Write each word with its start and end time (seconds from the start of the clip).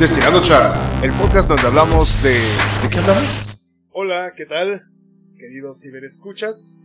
Destilando 0.00 0.42
Charla, 0.42 1.02
el 1.04 1.12
podcast 1.12 1.46
donde 1.46 1.66
hablamos 1.66 2.22
de... 2.22 2.30
¿De 2.30 2.88
qué 2.90 3.00
hablamos? 3.00 3.58
Hola, 3.90 4.32
¿qué 4.34 4.46
tal? 4.46 4.86
Queridos 5.36 5.82
ciberescuchas. 5.82 6.78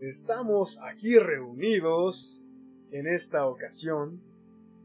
Estamos 0.00 0.78
aquí 0.82 1.18
reunidos 1.18 2.42
en 2.92 3.06
esta 3.06 3.46
ocasión 3.46 4.20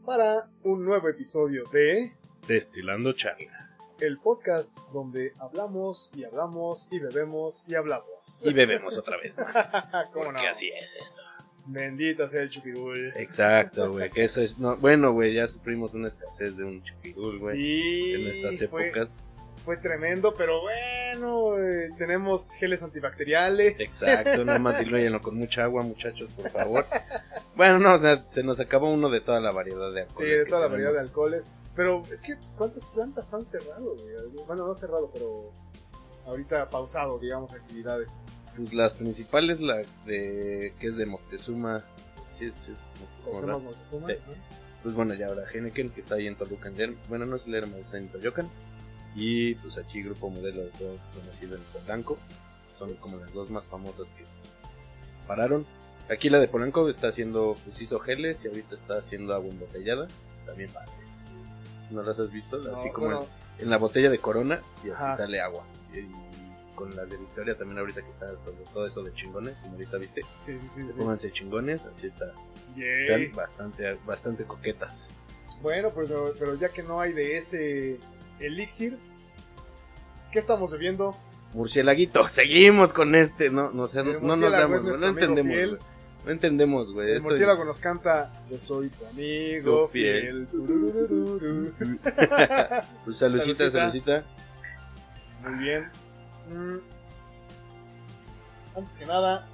para 0.05 0.50
un 0.63 0.86
nuevo 0.86 1.09
episodio 1.09 1.66
de 1.73 2.13
Destilando 2.48 3.11
Charla. 3.11 3.75
el 3.99 4.17
podcast 4.17 4.73
donde 4.93 5.33
hablamos 5.38 6.13
y 6.15 6.23
hablamos 6.23 6.88
y 6.89 6.99
bebemos 6.99 7.65
y 7.67 7.75
hablamos. 7.75 8.43
Y 8.45 8.54
bebemos 8.54 8.97
otra 8.97 9.17
vez 9.17 9.38
más. 9.38 9.73
¿Cómo 10.13 10.27
no? 10.27 10.31
Porque 10.31 10.47
así 10.47 10.70
es 10.70 10.95
esto. 10.95 11.21
Bendito 11.68 12.29
sea 12.29 12.41
el 12.43 12.50
chupidul. 12.50 13.11
Exacto, 13.16 13.91
güey. 13.91 14.09
Que 14.11 14.23
eso 14.25 14.41
es. 14.41 14.59
No, 14.59 14.77
bueno, 14.77 15.14
güey, 15.14 15.34
ya 15.34 15.47
sufrimos 15.47 15.93
una 15.95 16.07
escasez 16.07 16.55
de 16.57 16.64
un 16.64 16.83
chupidul, 16.83 17.39
güey. 17.39 17.57
Sí, 17.57 18.14
en 18.14 18.28
estas 18.28 18.69
fue- 18.69 18.88
épocas. 18.88 19.15
Fue, 19.64 19.78
tremendo, 19.78 20.32
pero 20.36 20.61
bueno, 20.61 21.54
tenemos 21.97 22.51
geles 22.51 22.83
antibacteriales. 22.83 23.79
Exacto, 23.79 24.46
nada 24.46 24.60
más 24.60 24.78
dilúyenlo 24.79 25.19
con 25.21 25.36
mucha 25.36 25.64
agua, 25.64 25.82
muchachos, 25.82 26.29
por 26.36 26.51
favor. 26.51 26.86
Bueno, 27.55 27.79
no, 27.79 27.96
o 27.96 27.97
sea, 27.97 28.24
se 28.27 28.43
nos 28.43 28.60
acabó 28.60 28.91
uno 28.91 29.10
de 29.10 29.21
toda 29.21 29.39
la 29.39 29.52
variedad 29.52 29.91
de 29.91 30.04
Sí, 30.04 30.07
alcoholes. 30.10 30.38
de 30.39 30.43
que 30.46 30.50
toda 30.52 30.61
la 30.61 30.68
variedad 30.68 30.93
de 30.93 31.00
alcoholes. 31.00 31.43
Pero 31.75 32.03
es 32.13 32.22
que, 32.22 32.36
¿cuántas 32.55 32.86
plantas 32.86 33.33
han 33.33 33.44
cerrado? 33.44 33.95
güey? 33.95 34.45
Bueno, 34.45 34.67
no 34.67 34.75
cerrado, 34.75 35.09
pero 35.11 35.52
ahorita 36.27 36.69
pausado, 36.69 37.17
digamos, 37.17 37.52
actividades. 37.52 38.11
Pues 38.55 38.73
las 38.73 38.94
principales, 38.94 39.59
la 39.59 39.81
de. 40.05 40.73
que 40.80 40.88
es 40.88 40.97
de 40.97 41.05
Moctezuma. 41.05 41.83
Sí, 42.30 42.52
sí, 42.58 42.72
es 42.72 42.83
Moctezuma. 43.00 44.08
¿no? 44.08 44.16
Pues 44.83 44.94
bueno, 44.95 45.13
ya 45.16 45.27
ahora 45.27 45.44
Heineken, 45.52 45.89
que 45.89 46.02
está 46.02 46.16
ahí 46.16 46.27
en 46.27 46.36
Toluca. 46.36 46.69
en. 46.69 46.97
Bueno, 47.09 47.25
no 47.25 47.36
es 47.36 47.47
Lerma, 47.47 47.77
está 47.77 47.97
en 47.97 48.08
Toyocan. 48.09 48.49
Y 49.15 49.55
pues 49.55 49.77
aquí 49.77 50.03
Grupo 50.03 50.30
Modelo, 50.30 50.63
todo 50.77 50.97
conocido 51.13 51.55
en 51.55 51.63
Polanco. 51.63 52.17
Son 52.77 52.93
como 52.95 53.17
las 53.17 53.33
dos 53.33 53.49
más 53.49 53.65
famosas 53.65 54.11
que 54.11 54.23
pararon. 55.27 55.65
Aquí 56.09 56.30
la 56.30 56.39
de 56.39 56.47
Polanco 56.47 56.87
está 56.89 57.08
haciendo, 57.08 57.58
pues 57.63 57.81
hizo 57.81 57.99
geles 57.99 58.43
y 58.45 58.47
ahorita 58.47 58.75
está 58.75 58.97
haciendo 58.97 59.33
agua 59.33 59.49
embotellada. 59.49 60.08
También 60.45 60.69
padre. 60.71 60.91
¿No 61.89 62.03
las 62.03 62.19
has 62.19 62.31
visto? 62.31 62.61
Así 62.71 62.89
como 62.91 63.08
bueno, 63.08 63.27
en, 63.58 63.63
en 63.63 63.69
la 63.69 63.77
botella 63.77 64.09
de 64.09 64.19
Corona 64.19 64.61
y 64.83 64.89
así 64.89 65.03
Ajá. 65.03 65.15
sale 65.15 65.39
agua. 65.39 65.63
Y, 65.93 65.99
y 65.99 66.44
con 66.75 66.95
la 66.95 67.05
de 67.05 67.17
Victoria 67.17 67.57
también 67.57 67.79
ahorita 67.79 68.01
que 68.01 68.09
está 68.09 68.27
sobre 68.37 68.63
todo 68.73 68.85
eso 68.85 69.01
de 69.03 69.13
chingones, 69.13 69.59
como 69.59 69.73
ahorita 69.73 69.97
viste. 69.97 70.21
sí, 70.45 70.53
sí, 70.53 70.67
sí. 70.75 70.81
sí. 70.87 70.93
Pónganse 70.97 71.31
chingones, 71.31 71.85
así 71.85 72.07
está. 72.07 72.31
Están 72.77 73.31
bastante, 73.33 73.97
bastante 74.05 74.43
coquetas. 74.43 75.09
Bueno, 75.61 75.91
pues, 75.91 76.09
pero, 76.09 76.33
pero 76.37 76.55
ya 76.55 76.69
que 76.69 76.83
no 76.83 76.99
hay 76.99 77.13
de 77.13 77.37
ese 77.37 77.99
elixir, 78.39 78.97
¿qué 80.31 80.39
estamos 80.39 80.71
bebiendo? 80.71 81.15
Murcielaguito, 81.53 82.27
seguimos 82.29 82.93
con 82.93 83.15
este, 83.15 83.49
no, 83.49 83.71
no, 83.71 83.87
sé, 83.87 84.01
El 84.01 84.21
no 84.21 84.35
nos 84.35 84.51
damos, 84.51 84.83
no 84.99 85.07
entendemos. 85.07 85.79
No 86.25 86.31
entendemos, 86.31 86.91
güey. 86.91 87.11
El 87.11 87.21
murciélago 87.21 87.63
nos 87.65 87.79
canta 87.79 88.33
Yo 88.49 88.57
soy 88.57 88.89
tu 88.89 89.05
amigo 89.05 89.83
Yo 89.83 89.87
fiel. 89.87 90.47
fiel. 90.47 92.01
Pues 93.05 93.17
Salucita. 93.17 93.69
salucita. 93.69 94.25
Muy 95.43 95.63
bien. 95.63 95.91
Mm. 96.51 96.77
Antes 98.77 98.97
que 98.97 99.05
nada, 99.05 99.47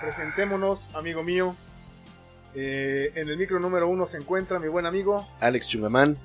presentémonos, 0.00 0.94
amigo 0.94 1.22
mío. 1.22 1.54
Eh, 2.54 3.12
en 3.14 3.28
el 3.28 3.36
micro 3.36 3.58
número 3.58 3.88
uno 3.88 4.06
se 4.06 4.16
encuentra 4.16 4.58
mi 4.58 4.68
buen 4.68 4.86
amigo. 4.86 5.28
Alex 5.40 5.68
Chungamán. 5.68 6.16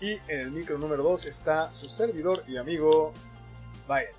Y 0.00 0.12
en 0.28 0.40
el 0.40 0.50
micro 0.50 0.78
número 0.78 1.02
2 1.02 1.26
está 1.26 1.72
su 1.74 1.88
servidor 1.88 2.42
y 2.48 2.56
amigo 2.56 3.12
Baena. 3.86 4.10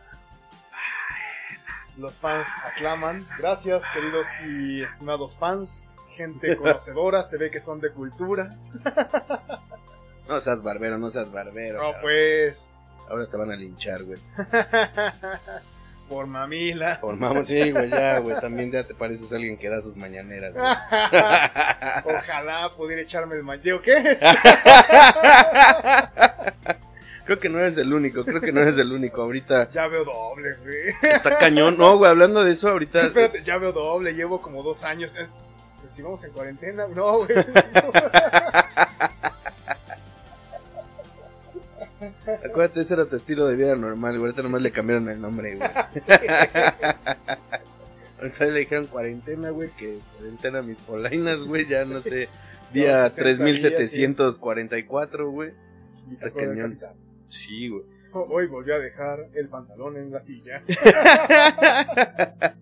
Los 1.97 2.19
fans 2.19 2.47
aclaman. 2.63 3.25
Gracias, 3.37 3.81
queridos 3.93 4.25
y 4.47 4.81
estimados 4.81 5.37
fans. 5.37 5.91
Gente 6.15 6.55
conocedora, 6.57 7.23
se 7.23 7.37
ve 7.37 7.49
que 7.49 7.61
son 7.61 7.79
de 7.79 7.91
cultura. 7.91 8.57
No 10.27 10.39
seas 10.41 10.61
barbero, 10.63 10.97
no 10.97 11.09
seas 11.09 11.31
barbero. 11.31 11.77
No, 11.77 11.83
cabrón. 11.91 12.01
pues. 12.01 12.69
Ahora 13.09 13.25
te 13.27 13.37
van 13.37 13.51
a 13.51 13.55
linchar, 13.55 14.03
güey. 14.03 14.19
Por 16.09 16.27
mamila. 16.27 16.97
Formamos, 16.97 17.47
sí, 17.47 17.71
güey, 17.71 17.89
ya, 17.89 18.19
güey. 18.19 18.39
También 18.39 18.71
ya 18.71 18.83
te 18.85 18.93
pareces 18.93 19.31
a 19.33 19.37
alguien 19.37 19.57
que 19.57 19.69
da 19.69 19.81
sus 19.81 19.95
mañaneras, 19.95 20.53
güey. 20.53 20.65
Ojalá 22.15 22.69
pudiera 22.77 23.01
echarme 23.01 23.35
el 23.35 23.43
mañeo. 23.43 23.81
¿Qué? 23.81 24.17
Creo 27.25 27.39
que 27.39 27.49
no 27.49 27.57
eres 27.59 27.75
el 27.79 27.91
único, 27.91 28.23
creo 28.23 28.39
que 28.39 28.51
no 28.51 28.61
eres 28.61 28.77
el 28.77 28.91
único. 28.91 29.23
Ahorita 29.23 29.67
Ya 29.71 29.87
veo 29.87 30.05
doble, 30.05 30.57
güey. 30.63 30.89
está 31.11 31.39
cañón. 31.39 31.75
No, 31.75 31.97
güey, 31.97 32.11
hablando 32.11 32.43
de 32.43 32.51
eso, 32.51 32.69
ahorita. 32.69 33.01
Espérate, 33.01 33.41
ya 33.43 33.57
veo 33.57 33.71
doble. 33.71 34.13
Llevo 34.13 34.39
como 34.39 34.61
dos 34.61 34.83
años. 34.83 35.15
Eh, 35.17 35.27
Pues 35.81 35.91
si 35.91 36.03
vamos 36.03 36.23
en 36.23 36.31
cuarentena. 36.33 36.85
No, 36.93 37.25
güey. 37.25 37.29
Acuérdate, 42.55 42.79
ese 42.79 42.93
era 42.93 43.03
tu 43.05 43.17
estilo 43.17 43.45
de 43.47 43.57
vida 43.57 43.75
normal, 43.75 44.13
güey. 44.13 44.29
Ahorita 44.29 44.41
nomás 44.43 44.61
le 44.61 44.71
cambiaron 44.71 45.09
el 45.09 45.19
nombre, 45.19 45.55
güey. 45.57 45.69
Ahorita 48.17 48.45
le 48.45 48.59
dijeron 48.59 48.87
cuarentena, 48.87 49.49
güey, 49.49 49.71
que 49.71 49.99
cuarentena 50.15 50.61
mis 50.61 50.77
polainas, 50.77 51.39
güey, 51.41 51.67
ya 51.67 51.83
no 51.83 51.99
sé. 51.99 52.29
Día 52.71 53.09
No, 53.09 53.09
60 53.09 53.43
días, 53.43 53.59
3744, 53.75 55.29
güey. 55.31 55.51
Está 56.09 56.31
cañón. 56.31 56.79
Sí, 57.27 57.67
güey. 57.67 57.83
Hoy 58.13 58.47
volvió 58.47 58.75
a 58.75 58.79
dejar 58.79 59.27
el 59.33 59.49
pantalón 59.49 59.97
en 59.97 60.11
la 60.11 60.21
silla. 60.21 60.63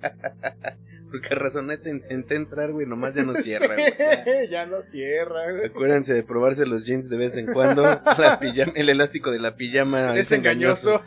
Porque 1.13 1.35
razonete 1.35 1.91
intenté 1.91 2.33
entrar, 2.33 2.71
güey, 2.71 2.87
nomás 2.87 3.13
ya 3.13 3.21
no 3.21 3.35
cierra, 3.35 3.75
güey. 3.75 3.91
Sí, 3.91 4.47
ya 4.49 4.65
no 4.65 4.81
cierra, 4.81 5.51
güey. 5.51 5.65
Acuérdense 5.67 6.11
de 6.15 6.23
probarse 6.23 6.65
los 6.65 6.87
jeans 6.87 7.07
de 7.07 7.17
vez 7.17 7.37
en 7.37 7.53
cuando. 7.53 7.83
La 8.17 8.39
pijama- 8.41 8.73
el 8.75 8.89
elástico 8.89 9.29
de 9.29 9.39
la 9.39 9.55
pijama 9.55 10.17
Es 10.17 10.31
engañoso. 10.31 11.03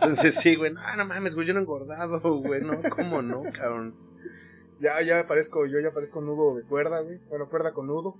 Entonces 0.00 0.36
sí, 0.36 0.54
güey, 0.54 0.72
no, 0.72 0.80
no 0.96 1.04
mames, 1.06 1.34
güey, 1.34 1.44
yo 1.48 1.54
no 1.54 1.58
he 1.58 1.62
engordado, 1.64 2.20
güey, 2.38 2.62
no, 2.62 2.80
¿cómo 2.88 3.20
no, 3.20 3.42
cabrón? 3.52 3.96
Ya, 4.78 5.02
ya 5.02 5.26
parezco, 5.26 5.66
yo 5.66 5.80
ya 5.80 5.90
parezco 5.90 6.20
nudo 6.20 6.56
de 6.56 6.62
cuerda, 6.62 7.00
güey. 7.00 7.18
Bueno, 7.28 7.48
cuerda 7.48 7.72
con 7.72 7.88
nudo. 7.88 8.16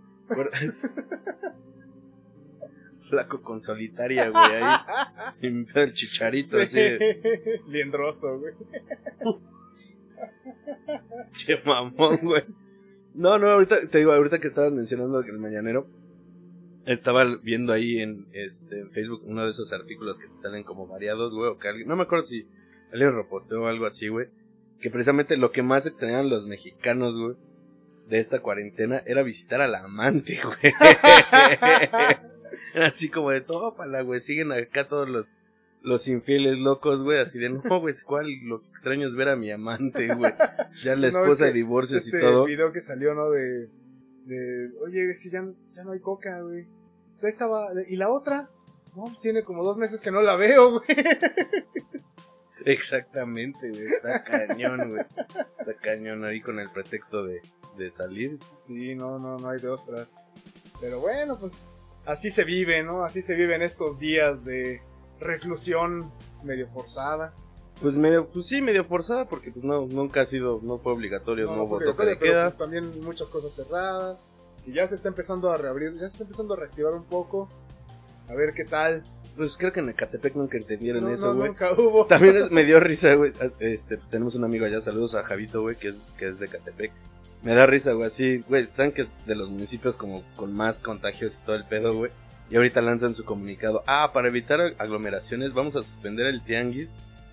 Flaco 3.09 3.41
con 3.43 3.63
solitaria, 3.63 4.29
güey, 4.29 4.45
ahí. 4.45 4.77
Sin 5.41 5.67
ver 5.67 5.85
el 5.85 5.93
chicharito, 5.93 6.59
así. 6.59 6.77
de, 6.77 7.61
Liendroso, 7.69 8.41
güey. 8.41 8.55
Che 11.37 11.61
mamón, 11.65 12.19
güey. 12.23 12.45
No, 13.15 13.39
no, 13.39 13.51
ahorita, 13.51 13.89
te 13.89 13.99
digo, 13.99 14.13
ahorita 14.13 14.39
que 14.39 14.49
estabas 14.49 14.73
mencionando 14.73 15.23
que 15.23 15.31
el 15.31 15.39
mañanero. 15.39 15.87
Estaba 16.87 17.25
viendo 17.43 17.75
ahí 17.75 17.99
en 17.99 18.27
este 18.33 18.87
Facebook 18.87 19.23
uno 19.27 19.45
de 19.45 19.51
esos 19.51 19.75
artículos 19.75 20.19
que 20.19 20.29
te 20.29 20.35
salen 20.35 20.65
como 20.65 20.87
variados, 20.87 21.35
güey, 21.35 21.51
o 21.51 21.59
que 21.59 21.69
alguien, 21.69 21.87
no 21.87 21.97
me 21.97 22.05
acuerdo 22.05 22.25
si 22.25 22.47
alguien 22.91 23.15
reposteó 23.15 23.63
o 23.63 23.67
algo 23.67 23.85
así, 23.85 24.09
güey, 24.09 24.29
que 24.81 24.89
precisamente 24.89 25.37
lo 25.37 25.51
que 25.51 25.63
más 25.63 25.85
extrañaban 25.85 26.31
los 26.31 26.47
mexicanos, 26.47 27.15
güey, 27.15 27.37
de 28.09 28.19
esta 28.19 28.41
cuarentena 28.41 29.03
era 29.05 29.23
visitar 29.23 29.61
al 29.61 29.75
amante, 29.75 30.41
güey. 30.43 30.73
así 32.83 33.11
como 33.11 33.33
de 33.33 33.43
tópala, 33.43 34.01
güey, 34.01 34.21
siguen 34.21 34.53
acá 34.53 34.89
todos 34.89 35.11
los 35.11 35.37
los 35.83 36.09
infieles 36.09 36.59
locos, 36.59 37.03
güey, 37.03 37.19
así 37.19 37.39
de 37.39 37.51
no, 37.51 37.81
güey, 37.81 37.95
cuál 38.05 38.27
lo 38.45 38.63
que 38.63 38.69
extraño 38.69 39.07
es 39.07 39.15
ver 39.15 39.29
a 39.29 39.37
mi 39.37 39.51
amante, 39.51 40.13
güey. 40.15 40.33
Ya 40.83 40.97
la 40.97 41.03
No, 41.03 41.07
esposa 41.09 41.33
es 41.33 41.39
de 41.41 41.47
que 41.47 41.53
divorcios 41.53 42.05
este 42.05 42.19
y 42.19 42.21
todo. 42.21 42.45
video 42.45 42.73
que 42.73 42.81
salió, 42.81 43.15
¿no? 43.15 43.31
De, 43.31 43.69
de 44.27 44.71
oye, 44.85 45.09
es 45.11 45.21
que 45.21 45.31
ya, 45.31 45.45
ya 45.73 45.85
no 45.85 45.93
hay 45.93 46.01
coca, 46.01 46.41
güey. 46.43 46.67
Pues 47.13 47.25
ahí 47.25 47.31
estaba. 47.31 47.69
¿Y 47.89 47.97
la 47.97 48.11
otra? 48.11 48.51
No, 48.97 49.05
tiene 49.21 49.45
como 49.45 49.63
dos 49.65 49.77
meses 49.77 50.01
que 50.01 50.11
no 50.11 50.23
la 50.23 50.37
veo, 50.37 50.73
güey. 50.81 50.85
Exactamente, 52.65 53.71
güey. 53.71 53.87
Está 53.87 54.25
cañón, 54.25 54.91
güey. 54.91 55.03
Está 55.59 55.75
cañón 55.81 56.25
ahí 56.25 56.41
con 56.41 56.59
el 56.59 56.71
pretexto 56.71 57.25
de, 57.25 57.41
de 57.77 57.91
salir. 57.91 58.39
Sí, 58.57 58.95
no, 58.95 59.19
no, 59.19 59.37
no 59.39 59.49
hay 59.51 59.61
de 59.61 59.69
ostras. 59.69 60.19
Pero 60.81 61.01
bueno, 61.01 61.39
pues 61.39 61.65
así 62.05 62.31
se 62.31 62.45
vive, 62.45 62.83
¿no? 62.83 63.05
Así 63.05 63.23
se 63.23 63.35
viven 63.37 63.63
estos 63.63 63.99
días 64.01 64.45
de 64.45 64.83
reclusión 65.21 66.11
medio 66.43 66.67
forzada. 66.69 67.33
Pues 67.81 67.95
medio, 67.95 68.29
pues 68.29 68.47
sí, 68.47 68.61
medio 68.61 68.85
forzada 68.85 69.29
porque 69.29 69.53
pues 69.53 69.65
no, 69.65 69.87
nunca 69.87 70.23
ha 70.23 70.27
sido, 70.27 70.59
no 70.63 70.79
fue 70.79 70.93
obligatorio, 70.93 71.47
no, 71.47 71.57
No, 71.57 71.67
fue 71.69 71.79
toque 71.85 72.03
obligatorio, 72.03 72.11
de 72.11 72.17
pero, 72.17 72.33
queda. 72.33 72.45
pues, 72.47 72.59
también 72.59 73.01
muchas 73.05 73.31
cosas 73.31 73.55
cerradas. 73.55 74.21
Y 74.67 74.73
ya 74.73 74.87
se 74.89 74.97
está 74.97 75.09
empezando 75.09 75.51
a 75.51 75.57
reabrir, 75.57 75.93
ya 75.95 76.01
se 76.01 76.07
está 76.09 76.25
empezando 76.25 76.55
a 76.55 76.57
reactivar 76.59 76.93
un 76.95 77.05
poco. 77.05 77.49
A 78.29 78.35
ver 78.35 78.53
qué 78.53 78.65
tal. 78.65 79.05
Pues 79.37 79.57
creo 79.57 79.73
que 79.73 79.79
en 79.81 79.89
Ecatepec 79.91 80.35
nunca 80.35 80.57
entendieron 80.59 81.05
No, 81.05 81.11
eso, 81.11 81.29
no, 81.29 81.37
güey. 81.37 81.49
nunca 81.51 81.73
hubo. 81.73 82.05
También 82.09 82.37
es- 82.37 82.51
me 82.51 82.65
dio 82.65 82.81
risa, 82.81 83.15
güey. 83.15 83.33
Este, 83.61 83.97
pues 83.97 84.11
tenemos 84.11 84.35
un 84.35 84.45
amigo 84.45 84.67
allá, 84.67 84.81
saludos 84.81 85.15
a 85.15 85.23
Javito, 85.23 85.63
güey, 85.63 85.77
que 85.77 85.89
es, 85.91 85.95
que 86.19 86.29
es 86.29 86.39
de 86.41 86.49
Catepec. 86.49 86.91
Me 87.45 87.55
da 87.55 87.65
risa, 87.67 87.93
güey, 87.93 88.09
así, 88.09 88.45
güey, 88.49 88.67
saben 88.67 88.91
que 88.91 89.03
es 89.03 89.15
de 89.25 89.37
los 89.37 89.49
municipios 89.49 89.97
como 89.97 90.25
con 90.35 90.53
más 90.53 90.81
contagios 90.81 91.39
y 91.41 91.47
todo 91.47 91.55
el 91.55 91.65
pedo, 91.65 91.95
güey. 91.97 92.11
Y 92.51 92.57
ahorita 92.57 92.81
lanzan 92.81 93.15
su 93.15 93.25
comunicado. 93.25 93.83
Ah, 93.87 94.11
para 94.13 94.29
evitar 94.29 94.75
aglomeraciones 94.79 95.53
vamos 95.53 95.77
a 95.77 95.83
suspender 95.83 96.27
el 96.27 96.43
tianguis 96.43 96.91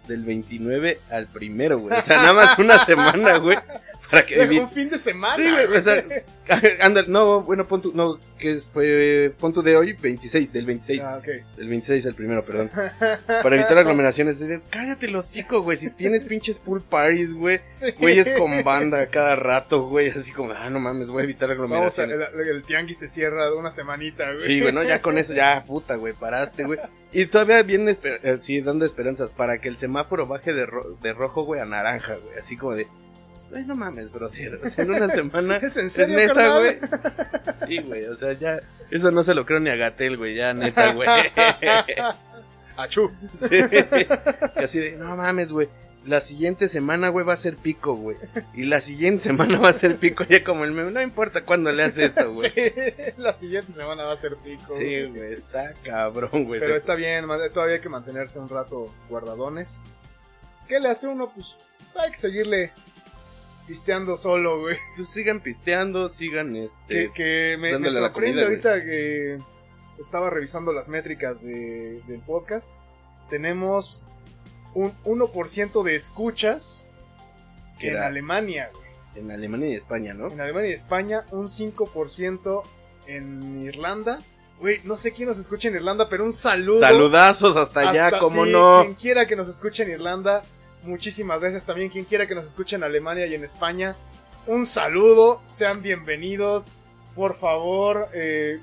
del 0.08 0.24
29 0.24 1.00
al 1.10 1.28
primero, 1.28 1.80
güey. 1.80 1.98
O 1.98 2.02
sea, 2.02 2.18
nada 2.18 2.34
más 2.34 2.60
una 2.60 2.78
semana, 2.80 3.38
güey. 3.38 3.58
Para 4.12 4.26
que. 4.26 4.40
Un 4.40 4.70
fin 4.70 4.90
de 4.90 5.00
semana. 5.00 5.36
Sí, 5.36 5.50
güey. 5.50 5.66
O 5.66 5.82
sea, 5.82 6.04
anda, 6.82 7.04
no, 7.08 7.42
bueno, 7.42 7.66
pon 7.66 7.82
tu, 7.82 7.94
no, 7.94 8.20
que 8.38 8.60
fue, 8.62 9.34
pon 9.40 9.54
tu 9.54 9.62
de 9.62 9.76
hoy, 9.76 9.94
26, 9.94 10.54
del 10.54 10.66
26. 10.66 11.02
Ah, 11.02 11.18
ok. 11.18 11.58
Del 11.58 11.68
26 11.68 12.06
al 12.06 12.16
primero, 12.16 12.46
perdón. 12.46 12.70
Para 13.28 13.56
evitar 13.56 13.78
aglomeraciones, 13.78 14.44
cállate 14.70 15.08
el 15.08 15.16
hocico, 15.16 15.62
güey. 15.62 15.78
Si 15.78 15.90
tienes 15.90 16.24
pinches 16.24 16.58
pool 16.58 16.82
parties, 16.82 17.34
güey. 17.34 17.62
Güey, 18.00 18.20
es 18.20 18.30
con 18.32 18.64
banda 18.64 19.08
cada 19.08 19.36
rato, 19.36 19.88
güey. 19.88 20.10
Así 20.10 20.32
como, 20.32 20.52
ah, 20.52 20.70
no 20.70 20.80
mames, 20.80 21.08
voy 21.08 21.22
a 21.22 21.24
evitar 21.24 21.50
aglomeraciones. 21.52 22.18
Vamos 22.18 22.34
a, 22.34 22.42
el, 22.42 22.50
el, 22.50 22.64
tianguis 22.64 22.98
se 22.98 23.10
cierra 23.10 23.54
una 23.54 23.72
semanita, 23.72 24.26
güey. 24.26 24.38
Sí, 24.38 24.62
güey, 24.62 24.74
no, 24.74 24.84
ya 24.84 25.02
con 25.02 25.18
eso, 25.18 25.34
ya, 25.34 25.64
puta, 25.66 25.96
güey, 25.96 26.14
paraste, 26.14 26.64
güey. 26.64 26.80
Y 27.12 27.28
todavía 27.28 27.64
vienen, 27.64 27.96
eh, 28.04 28.38
sí, 28.42 28.60
dando 28.62 28.86
esperanzas 28.86 29.34
para 29.34 29.60
que 29.60 29.70
el 29.70 29.78
semáforo 29.78 30.28
baje 30.28 30.54
de, 30.54 30.68
de 31.02 31.14
rojo, 31.14 31.44
güey, 31.44 31.62
a 31.62 31.66
naranja, 31.66 32.16
güey. 32.16 32.38
Así 32.38 32.58
como 32.58 32.74
de, 32.74 32.88
Ay, 33.56 33.64
no 33.64 33.74
mames, 33.74 34.12
brother. 34.12 34.60
O 34.62 34.70
sea, 34.70 34.84
en 34.84 34.92
una 34.92 35.08
semana. 35.08 35.56
¿Es 35.64 35.78
en 35.78 35.90
serio, 35.90 36.18
neta, 36.18 36.58
güey. 36.60 36.78
Sí, 37.66 37.78
güey. 37.80 38.06
O 38.06 38.16
sea, 38.16 38.34
ya. 38.34 38.60
Eso 38.92 39.12
no 39.12 39.24
se 39.24 39.34
lo 39.34 39.46
creo 39.46 39.62
ni 39.62 39.70
a 39.70 39.78
Gatel, 39.78 40.18
güey. 40.18 40.36
Ya, 40.36 40.54
neta, 40.54 40.94
güey. 40.94 41.08
Achú. 42.78 43.10
Sí. 43.40 43.56
Y 44.58 44.64
así 44.64 44.80
de, 44.80 44.98
no 44.98 45.16
mames, 45.16 45.54
güey. 45.54 45.70
La 46.06 46.20
siguiente 46.20 46.68
semana, 46.68 47.08
güey, 47.10 47.26
va 47.26 47.34
a 47.34 47.38
ser 47.38 47.56
pico, 47.56 47.96
güey. 47.96 48.18
Y 48.54 48.66
la 48.66 48.82
siguiente 48.82 49.24
semana 49.24 49.58
va 49.58 49.70
a 49.70 49.74
ser 49.74 49.96
pico, 49.96 50.26
ya 50.26 50.44
como 50.44 50.66
el 50.66 50.72
meme. 50.72 50.92
No 50.92 51.02
importa 51.02 51.46
cuándo 51.46 51.72
le 51.72 51.84
haces 51.84 52.14
esto, 52.14 52.32
güey. 52.34 52.52
Sí, 52.54 52.72
la 53.18 53.34
siguiente 53.38 53.72
semana 53.72 54.04
va 54.04 54.14
a 54.14 54.18
ser 54.18 54.36
pico. 54.36 54.76
Sí, 54.78 55.04
güey, 55.06 55.34
está 55.34 55.74
cabrón, 55.82 56.44
güey. 56.44 56.60
Pero 56.60 56.76
está 56.76 56.94
bien, 56.96 57.26
todavía 57.54 57.76
hay 57.76 57.82
que 57.82 57.90
mantenerse 57.90 58.38
un 58.38 58.50
rato 58.50 58.94
guardadones. 59.10 59.78
¿Qué 60.68 60.80
le 60.80 60.90
hace 60.90 61.08
uno? 61.08 61.32
Pues 61.34 61.56
hay 61.96 62.12
que 62.12 62.18
seguirle 62.18 62.72
pisteando 63.68 64.18
solo, 64.18 64.62
güey. 64.62 64.78
Pues 64.96 65.10
sigan 65.10 65.42
pisteando, 65.42 66.10
sigan 66.10 66.56
este. 66.56 67.12
Que, 67.14 67.58
me, 67.60 67.72
sorprende 67.92 68.44
ahorita 68.44 68.84
que 68.84 69.40
estaba 70.00 70.30
revisando 70.30 70.74
las 70.74 70.88
métricas 70.88 71.42
de, 71.42 72.02
del 72.08 72.22
podcast. 72.22 72.70
Tenemos 73.30 74.02
un 74.74 74.94
1% 75.04 75.84
de 75.84 75.96
escuchas 75.96 76.88
en 77.80 77.98
Alemania, 77.98 78.70
güey. 78.74 78.86
En 79.16 79.32
Alemania 79.32 79.70
y 79.70 79.76
España, 79.76 80.14
¿no? 80.14 80.28
En 80.28 80.42
Alemania 80.42 80.72
y 80.72 80.74
España, 80.74 81.26
un 81.32 81.48
5% 81.48 82.64
en 83.08 83.64
Irlanda. 83.64 84.20
Güey, 84.60 84.82
no 84.84 84.98
sé 84.98 85.12
quién 85.12 85.28
nos 85.28 85.38
escucha 85.38 85.70
en 85.70 85.76
Irlanda, 85.76 86.10
pero 86.10 86.24
un 86.24 86.34
saludo. 86.34 86.80
Saludazos 86.80 87.56
hasta, 87.56 87.90
allá, 87.90 88.20
como 88.20 88.46
no. 88.46 88.82
Quien 88.84 88.94
quiera 88.96 89.28
que 89.28 89.36
nos 89.36 89.48
escuche 89.48 89.84
en 89.84 89.92
Irlanda, 89.92 90.44
Muchísimas 90.86 91.40
gracias 91.40 91.66
también 91.66 91.90
quien 91.90 92.06
quiera 92.06 92.28
que 92.28 92.36
nos 92.36 92.46
escuche 92.46 92.76
en 92.76 92.84
Alemania 92.84 93.26
y 93.26 93.34
en 93.34 93.44
España. 93.44 93.96
Un 94.46 94.66
saludo, 94.68 95.42
sean 95.48 95.82
bienvenidos. 95.82 96.68
Por 97.16 97.36
favor, 97.36 98.10
eh, 98.14 98.60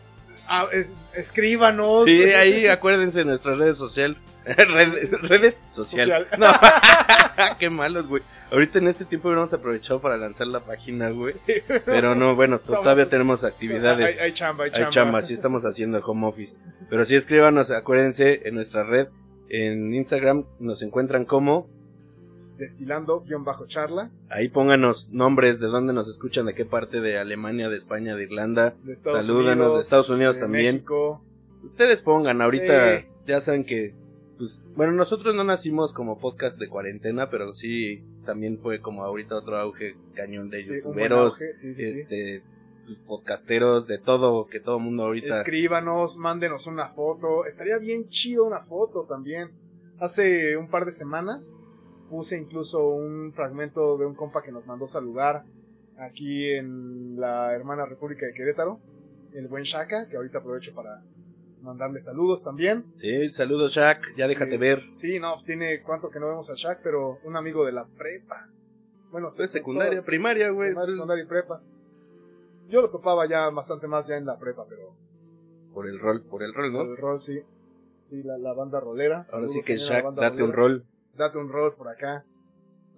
escríbanos. 1.15 2.05
Sí, 2.05 2.23
ahí 2.35 2.69
acuérdense 2.69 3.21
de 3.21 3.25
nuestras 3.25 3.59
redes 3.59 3.77
sociales. 3.77 4.19
redes, 4.45 5.63
social. 5.67 6.29
No. 6.39 6.53
Qué 7.59 7.71
malos, 7.71 8.07
güey. 8.07 8.23
Ahorita 8.53 8.79
en 8.79 8.89
este 8.89 9.05
tiempo 9.05 9.29
hubiéramos 9.29 9.53
aprovechado 9.55 10.01
para 10.01 10.17
lanzar 10.17 10.47
la 10.47 10.61
página, 10.61 11.11
güey. 11.11 11.35
Pero 11.85 12.15
no, 12.15 12.37
bueno, 12.37 12.59
todavía 12.61 13.09
tenemos 13.09 13.45
actividades. 13.45 14.21
Hay, 14.21 14.33
chamba, 14.33 14.65
hay 14.65 14.71
chamba. 14.71 14.87
Hay 14.87 14.93
chamba, 14.93 15.23
sí 15.23 15.35
estamos 15.35 15.65
haciendo 15.65 15.99
el 15.99 16.05
home 16.07 16.27
office. 16.27 16.57
Pero 16.91 17.05
sí 17.05 17.17
escríbanos, 17.17 17.71
acuérdense, 17.71 18.43
en 18.45 18.55
nuestra 18.55 18.85
red, 18.85 19.09
en 19.49 19.95
Instagram, 19.95 20.45
nos 20.59 20.83
encuentran 20.83 21.25
como 21.25 21.69
destilando-charla. 22.63 24.11
Ahí 24.29 24.49
pónganos 24.49 25.11
nombres 25.11 25.59
de 25.59 25.67
dónde 25.67 25.93
nos 25.93 26.09
escuchan, 26.09 26.47
de 26.47 26.55
qué 26.55 26.65
parte 26.65 27.01
de 27.01 27.19
Alemania, 27.19 27.69
de 27.69 27.77
España, 27.77 28.15
de 28.15 28.23
Irlanda. 28.23 28.75
De 28.85 28.93
Estados 28.93 29.27
Salúdanos, 29.27 29.75
de 29.75 29.81
Estados 29.81 30.11
Unidos 30.11 30.39
también. 30.39 30.77
México. 30.77 31.25
Ustedes 31.65 32.03
pongan, 32.03 32.41
ahorita 32.41 33.05
ya 33.27 33.41
saben 33.41 33.65
que, 33.65 33.95
pues, 34.39 34.63
bueno, 34.77 34.93
nosotros 34.93 35.35
no 35.35 35.43
nacimos 35.43 35.93
como 35.93 36.19
podcast 36.19 36.59
de 36.59 36.69
cuarentena, 36.69 37.31
pero 37.31 37.53
sí 37.53 38.05
también 38.25 38.59
fue 38.59 38.81
como 38.81 39.03
ahorita 39.03 39.35
otro 39.35 39.57
auge 39.57 39.97
cañón 40.15 40.49
de 40.49 40.63
youtuberos, 40.63 41.41
este, 41.41 42.43
pues, 42.87 42.99
podcasteros, 42.99 43.89
de 43.89 43.99
todo, 43.99 44.47
que 44.47 44.61
todo 44.61 44.77
el 44.77 44.85
mundo 44.85 45.05
ahorita. 45.05 45.39
Escríbanos, 45.39 46.17
mándenos 46.17 46.69
una 46.69 46.89
foto. 46.89 47.45
Estaría 47.45 47.79
bien 47.79 48.09
chido 48.09 48.45
una 48.45 48.61
foto 48.61 49.05
también. 49.09 49.51
Hace 49.99 50.57
un 50.57 50.69
par 50.69 50.85
de 50.85 50.93
semanas 50.93 51.57
puse 52.13 52.37
incluso 52.37 52.91
un 52.91 53.33
fragmento 53.33 53.97
de 53.97 54.05
un 54.05 54.15
compa 54.15 54.43
que 54.43 54.53
nos 54.53 54.67
mandó 54.67 54.87
saludar 54.87 55.45
aquí 55.97 56.51
en 56.51 57.19
la 57.19 57.55
hermana 57.55 57.87
República 57.87 58.27
de 58.27 58.35
Querétaro, 58.35 58.81
el 59.33 59.49
buen 59.49 59.65
Shaka, 59.65 60.09
que 60.11 60.19
ahorita 60.19 60.41
aprovecho 60.41 60.75
para 60.75 61.03
mandarle 61.63 62.01
saludos 62.01 62.43
también. 62.43 62.85
Sí, 63.01 63.33
saludos 63.33 63.73
Shak, 63.73 64.15
ya 64.15 64.29
déjate 64.29 64.59
ver. 64.59 64.83
Sí, 64.93 65.19
no, 65.21 65.35
tiene 65.43 65.81
cuánto 65.81 66.11
que 66.11 66.21
no 66.21 66.29
vemos 66.29 66.51
a 66.51 66.55
Shak, 66.55 66.81
pero 66.83 67.19
un 67.25 67.35
amigo 67.35 67.65
de 67.65 67.73
la 67.73 67.87
prepa. 67.87 68.47
Bueno, 69.11 69.29
es 69.29 69.51
secundaria, 69.51 70.03
primaria, 70.03 70.51
güey. 70.51 70.75
secundaria 70.85 71.25
y 71.25 71.27
prepa. 71.27 71.63
Yo 72.69 72.83
lo 72.83 72.91
topaba 72.91 73.25
ya 73.25 73.49
bastante 73.49 73.87
más 73.87 74.07
ya 74.07 74.19
en 74.19 74.27
la 74.27 74.39
prepa, 74.39 74.67
pero... 74.69 74.95
Por 75.73 75.89
el 75.89 75.99
rol, 75.99 76.25
por 76.25 76.43
el 76.43 76.53
rol, 76.53 76.73
¿no? 76.75 76.79
Por 76.81 76.89
el 76.89 76.97
rol, 76.99 77.21
sí. 77.21 77.41
Sí, 78.05 78.23
la, 78.23 78.53
banda 78.53 78.81
rolera. 78.81 79.25
Ahora 79.33 79.49
sí 79.49 79.63
que 79.63 79.79
Shaq, 79.79 80.15
date 80.15 80.43
un 80.43 80.53
rol 80.53 80.85
date 81.17 81.39
un 81.39 81.49
rol 81.49 81.75
por 81.75 81.89
acá. 81.89 82.25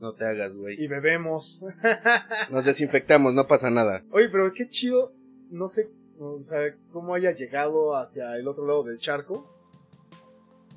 No 0.00 0.14
te 0.14 0.26
hagas, 0.26 0.54
güey. 0.54 0.82
Y 0.82 0.86
bebemos. 0.86 1.64
Nos 2.50 2.64
desinfectamos, 2.64 3.32
no 3.32 3.46
pasa 3.46 3.70
nada. 3.70 4.04
Oye, 4.10 4.28
pero 4.28 4.52
qué 4.52 4.68
chido, 4.68 5.12
no 5.50 5.68
sé, 5.68 5.88
o 6.18 6.42
sea, 6.42 6.74
cómo 6.92 7.14
haya 7.14 7.32
llegado 7.32 7.96
hacia 7.96 8.36
el 8.36 8.48
otro 8.48 8.66
lado 8.66 8.82
del 8.82 8.98
charco. 8.98 9.50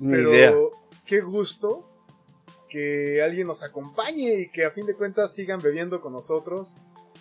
Ni 0.00 0.12
pero 0.12 0.72
qué 1.04 1.20
gusto 1.20 1.88
que 2.68 3.22
alguien 3.22 3.46
nos 3.46 3.64
acompañe 3.64 4.40
y 4.40 4.50
que 4.50 4.64
a 4.64 4.70
fin 4.70 4.86
de 4.86 4.94
cuentas 4.94 5.34
sigan 5.34 5.60
bebiendo 5.60 6.00
con 6.00 6.12
nosotros. 6.12 6.78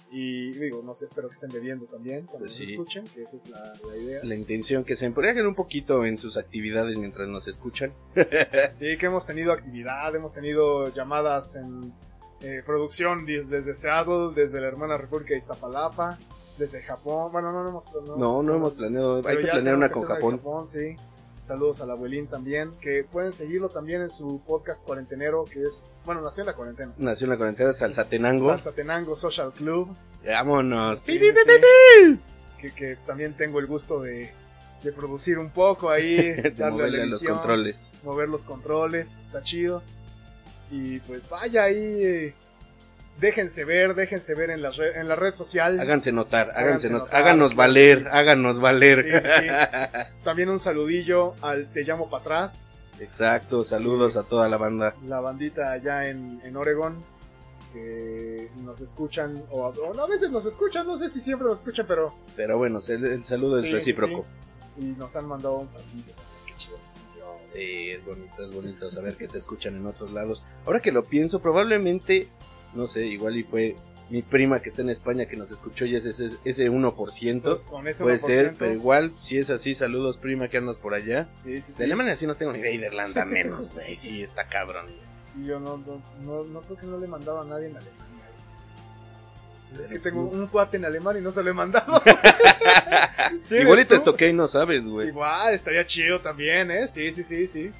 Y 0.09 0.51
digo, 0.53 0.81
no 0.83 0.93
sé, 0.93 1.05
espero 1.05 1.27
que 1.27 1.33
estén 1.33 1.51
bebiendo 1.51 1.85
también 1.85 2.25
cuando 2.25 2.45
pues 2.45 2.59
nos 2.59 2.69
escuchen, 2.69 3.05
que 3.05 3.23
esa 3.23 3.35
es 3.35 3.49
la, 3.49 3.97
idea. 3.97 4.23
La 4.23 4.35
intención 4.35 4.85
que 4.85 4.95
se 4.95 5.05
embriaguen 5.05 5.45
un 5.45 5.55
poquito 5.55 6.05
en 6.05 6.17
sus 6.17 6.37
actividades 6.37 6.97
mientras 6.97 7.27
nos 7.27 7.47
escuchan. 7.47 7.93
sí, 8.73 8.97
que 8.97 9.05
hemos 9.07 9.25
tenido 9.25 9.51
actividad, 9.51 10.15
hemos 10.15 10.31
tenido 10.31 10.93
llamadas 10.93 11.55
en 11.55 11.93
eh, 12.41 12.61
producción 12.65 13.25
desde, 13.25 13.73
Seattle, 13.73 14.31
desde 14.33 14.61
la 14.61 14.67
hermana 14.67 14.97
República 14.97 15.31
de 15.31 15.39
Iztapalapa, 15.39 16.17
desde 16.57 16.81
Japón. 16.83 17.31
Bueno, 17.33 17.51
no, 17.51 17.63
no 17.63 17.69
hemos 17.69 17.85
planeado. 17.85 18.17
No, 18.17 18.43
no 18.43 18.55
hemos 18.55 18.73
planeado. 18.75 19.27
Hay 19.27 19.37
que 19.37 19.47
planear 19.47 19.75
una 19.75 19.91
con 19.91 20.03
Japón. 20.03 20.37
Japón 20.37 20.67
sí. 20.67 20.95
Saludos 21.47 21.79
al 21.79 21.89
abuelín 21.91 22.27
también, 22.27 22.73
que 22.81 23.05
pueden 23.09 23.31
seguirlo 23.31 23.69
también 23.69 24.01
en 24.01 24.09
su 24.09 24.41
podcast 24.45 24.83
cuarentenero, 24.83 25.45
que 25.45 25.63
es, 25.63 25.95
bueno, 26.03 26.19
nació 26.19 26.41
en 26.41 26.47
la 26.47 26.53
cuarentena. 26.55 26.93
Nació 26.97 27.23
en 27.23 27.29
la 27.29 27.37
cuarentena, 27.37 27.71
Salsatenango. 27.71 28.49
Salsatenango 28.49 29.15
Social 29.15 29.53
Club. 29.53 29.95
Vámonos. 30.25 30.99
Sí, 30.99 31.17
Que, 32.59 32.73
que, 32.73 32.97
también 33.05 33.37
tengo 33.37 33.61
el 33.61 33.65
gusto 33.65 34.01
de, 34.01 34.33
de 34.83 34.91
producir 34.91 35.39
un 35.39 35.49
poco 35.49 35.89
ahí, 35.89 36.33
darle 36.57 36.83
a 36.83 36.87
la 36.87 37.05
los 37.05 37.23
controles. 37.23 37.91
Mover 38.03 38.27
los 38.27 38.43
controles, 38.43 39.17
está 39.25 39.41
chido. 39.41 39.81
Y 40.69 40.99
pues 40.99 41.29
vaya 41.29 41.63
ahí 41.63 41.77
eh, 41.77 42.35
déjense 43.19 43.65
ver, 43.65 43.95
déjense 43.95 44.35
ver 44.35 44.49
en 44.49 44.61
la 44.61 44.71
red, 44.71 44.95
en 44.95 45.07
la 45.07 45.15
red 45.15 45.33
social. 45.33 45.79
Háganse 45.79 46.11
notar, 46.11 46.51
háganse, 46.55 46.89
notar, 46.89 47.15
háganos 47.15 47.55
valer, 47.55 48.07
háganos 48.11 48.59
valer. 48.59 49.23
También 50.23 50.49
un 50.49 50.59
saludillo 50.59 51.33
al 51.41 51.71
Te 51.71 51.83
llamo 51.83 52.09
para 52.09 52.21
atrás. 52.21 52.75
Exacto, 52.99 53.63
saludos 53.63 54.17
a 54.17 54.23
toda 54.23 54.49
la 54.49 54.57
banda. 54.57 54.95
La 55.05 55.19
bandita 55.19 55.71
allá 55.71 56.09
en, 56.09 56.41
en 56.43 56.57
Oregon 56.57 57.03
que 57.73 58.49
nos 58.63 58.79
escuchan, 58.81 59.43
o, 59.51 59.65
a 59.65 60.07
veces 60.07 60.31
nos 60.31 60.45
escuchan, 60.45 60.87
no 60.87 60.97
sé 60.97 61.09
si 61.09 61.19
siempre 61.19 61.47
nos 61.47 61.59
escuchan, 61.59 61.85
pero... 61.87 62.13
Pero 62.35 62.57
bueno, 62.57 62.79
el, 62.87 63.25
saludo 63.25 63.59
es 63.59 63.71
recíproco. 63.71 64.25
Y 64.77 64.85
nos 64.85 65.15
han 65.15 65.27
mandado 65.27 65.57
un 65.57 65.69
saludo. 65.69 66.13
Sí, 67.41 67.91
es 67.91 68.05
bonito, 68.05 68.43
es 68.43 68.53
bonito 68.53 68.89
saber 68.89 69.15
que 69.15 69.27
te 69.27 69.37
escuchan 69.37 69.75
en 69.77 69.85
otros 69.85 70.11
lados. 70.11 70.43
Ahora 70.65 70.81
que 70.81 70.91
lo 70.91 71.05
pienso, 71.05 71.39
probablemente 71.39 72.27
no 72.73 72.87
sé, 72.87 73.05
igual 73.07 73.37
y 73.37 73.43
fue 73.43 73.75
mi 74.09 74.21
prima 74.21 74.61
que 74.61 74.69
está 74.69 74.81
en 74.81 74.89
España 74.89 75.25
que 75.25 75.35
nos 75.35 75.51
escuchó 75.51 75.85
y 75.85 75.95
es 75.95 76.05
ese, 76.05 76.31
ese 76.45 76.71
1%. 76.71 77.41
Pues 77.41 77.97
puede 77.97 78.17
ser, 78.19 78.55
pero 78.57 78.73
igual, 78.73 79.13
si 79.19 79.37
es 79.37 79.49
así, 79.49 79.75
saludos 79.75 80.17
prima 80.17 80.47
que 80.47 80.57
andas 80.57 80.77
por 80.77 80.93
allá. 80.93 81.27
Sí, 81.43 81.61
sí, 81.61 81.73
De 81.77 81.85
Alemania 81.85 82.15
sí 82.15 82.25
no 82.25 82.35
tengo 82.35 82.53
ni 82.53 82.59
idea 82.59 82.71
y 82.71 82.77
de 82.77 82.87
Irlanda 82.87 83.25
menos, 83.25 83.69
güey. 83.73 83.95
Sí, 83.97 84.21
está 84.21 84.47
cabrón. 84.47 84.85
Sí, 85.33 85.45
yo 85.45 85.59
no, 85.59 85.77
no, 86.23 86.43
no, 86.45 86.61
creo 86.61 86.77
que 86.77 86.85
no 86.85 86.99
le 86.99 87.07
mandaba 87.07 87.41
a 87.41 87.45
nadie 87.45 87.67
en 87.67 87.77
Alemania. 87.77 88.03
Es 89.73 89.87
que 89.87 89.99
tengo 89.99 90.21
un 90.21 90.47
cuate 90.47 90.77
en 90.77 90.85
alemán 90.85 91.17
y 91.17 91.21
no 91.21 91.31
se 91.31 91.43
lo 91.43 91.49
he 91.51 91.53
mandado. 91.53 92.01
¿Sí 93.43 93.55
Igual 93.55 93.81
y 93.81 93.83
te 93.83 93.89
tú? 93.89 93.95
estoqué 93.95 94.29
y 94.29 94.33
no 94.33 94.47
sabes, 94.47 94.83
güey. 94.85 95.09
Igual, 95.09 95.53
estaría 95.53 95.85
chido 95.85 96.21
también, 96.21 96.71
¿eh? 96.71 96.87
Sí, 96.87 97.11
sí, 97.13 97.23
sí, 97.23 97.47
sí. 97.47 97.71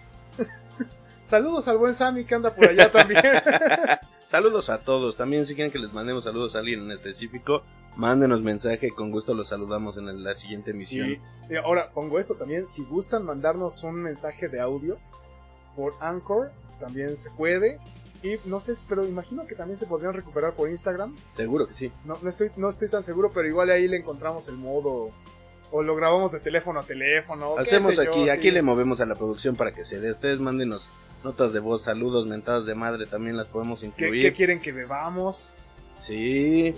Saludos 1.29 1.67
al 1.67 1.77
buen 1.77 1.93
Sammy 1.93 2.23
que 2.23 2.35
anda 2.35 2.55
por 2.55 2.69
allá 2.69 2.89
también. 2.91 3.21
Saludos 4.25 4.69
a 4.69 4.79
todos. 4.79 5.17
También 5.17 5.45
si 5.45 5.55
quieren 5.55 5.71
que 5.71 5.79
les 5.79 5.93
mandemos 5.93 6.23
saludos 6.23 6.55
a 6.55 6.59
alguien 6.59 6.81
en 6.81 6.91
específico, 6.91 7.63
mándenos 7.97 8.41
mensaje. 8.41 8.91
Con 8.91 9.11
gusto 9.11 9.33
los 9.33 9.49
saludamos 9.49 9.97
en 9.97 10.23
la 10.23 10.35
siguiente 10.35 10.71
emisión. 10.71 11.07
Sí. 11.07 11.19
Y 11.49 11.55
ahora 11.55 11.91
pongo 11.93 12.19
esto 12.19 12.35
también. 12.35 12.65
Si 12.65 12.83
gustan 12.83 13.25
mandarnos 13.25 13.83
un 13.83 13.95
mensaje 13.95 14.47
de 14.47 14.61
audio 14.61 14.97
por 15.75 15.95
Anchor, 15.99 16.51
también 16.79 17.17
se 17.17 17.29
puede. 17.31 17.79
Y 18.23 18.35
no 18.45 18.59
sé, 18.59 18.73
pero 18.87 19.05
imagino 19.05 19.45
que 19.45 19.55
también 19.55 19.77
se 19.77 19.85
podrían 19.85 20.13
recuperar 20.13 20.53
por 20.53 20.69
Instagram. 20.69 21.15
Seguro 21.29 21.67
que 21.67 21.73
sí. 21.73 21.91
No, 22.05 22.17
no, 22.21 22.29
estoy, 22.29 22.51
no 22.55 22.69
estoy 22.69 22.89
tan 22.89 23.03
seguro, 23.03 23.31
pero 23.33 23.47
igual 23.47 23.69
ahí 23.69 23.87
le 23.87 23.97
encontramos 23.97 24.47
el 24.47 24.55
modo. 24.55 25.11
O 25.71 25.83
lo 25.83 25.95
grabamos 25.95 26.31
de 26.31 26.39
teléfono 26.39 26.79
a 26.79 26.83
teléfono. 26.83 27.57
Hacemos 27.57 27.95
yo, 27.95 28.01
aquí, 28.03 28.23
sí. 28.23 28.29
aquí 28.29 28.51
le 28.51 28.61
movemos 28.61 29.01
a 29.01 29.05
la 29.05 29.15
producción 29.15 29.55
para 29.55 29.73
que 29.73 29.83
se 29.83 29.99
dé. 29.99 30.11
Ustedes 30.11 30.39
mándenos 30.39 30.89
notas 31.23 31.51
de 31.51 31.59
voz, 31.59 31.83
saludos, 31.83 32.25
mentadas 32.25 32.65
de 32.65 32.75
madre, 32.75 33.05
también 33.05 33.35
las 33.35 33.47
podemos 33.47 33.81
¿Qué, 33.81 33.87
incluir. 33.87 34.21
qué 34.21 34.31
quieren 34.31 34.59
que 34.61 34.71
bebamos? 34.71 35.55
Sí. 36.01 36.73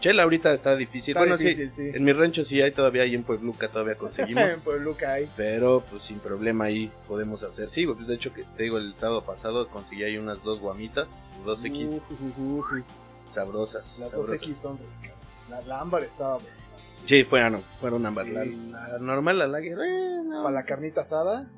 Chela 0.00 0.24
ahorita 0.24 0.52
está 0.52 0.76
difícil. 0.76 1.12
Está 1.12 1.20
bueno, 1.20 1.38
difícil, 1.38 1.70
sí. 1.70 1.90
sí. 1.90 1.96
En 1.96 2.04
mi 2.04 2.12
rancho 2.12 2.44
sí 2.44 2.60
hay 2.60 2.70
todavía, 2.70 3.02
ahí 3.02 3.14
en 3.14 3.22
Puebluca 3.22 3.68
todavía 3.68 3.94
conseguimos. 3.98 4.44
En 4.44 4.60
Puebluca 4.60 5.14
hay. 5.14 5.28
pero 5.36 5.82
pues 5.90 6.02
sin 6.02 6.18
problema 6.18 6.66
ahí 6.66 6.90
podemos 7.08 7.42
hacer. 7.42 7.70
Sí, 7.70 7.86
de 7.86 8.14
hecho 8.14 8.34
que 8.34 8.44
te 8.56 8.64
digo, 8.64 8.76
el 8.76 8.94
sábado 8.96 9.24
pasado 9.24 9.68
conseguí 9.68 10.04
ahí 10.04 10.18
unas 10.18 10.42
dos 10.42 10.60
guamitas, 10.60 11.22
dos 11.44 11.64
X 11.64 12.02
Uh, 12.10 12.14
uh, 12.42 12.56
uh, 12.56 12.60
uh. 12.60 12.84
sabrosas. 13.30 13.98
Las 13.98 14.12
dos. 14.12 14.30
X 14.30 14.56
son 14.60 14.78
ricas. 14.78 15.16
La, 15.48 15.62
la 15.62 15.80
ámbar 15.80 16.02
estaba 16.02 16.34
buena. 16.34 16.65
Sí, 17.06 17.24
fueron, 17.24 17.62
fueron. 17.80 18.02
Sí. 18.24 18.32
La, 18.70 18.88
la 18.88 18.98
normal, 18.98 19.38
la 19.38 19.46
lager, 19.46 19.78
eh, 19.78 20.22
no. 20.24 20.42
Para 20.42 20.54
la 20.54 20.64
carnita 20.64 21.02
asada, 21.02 21.48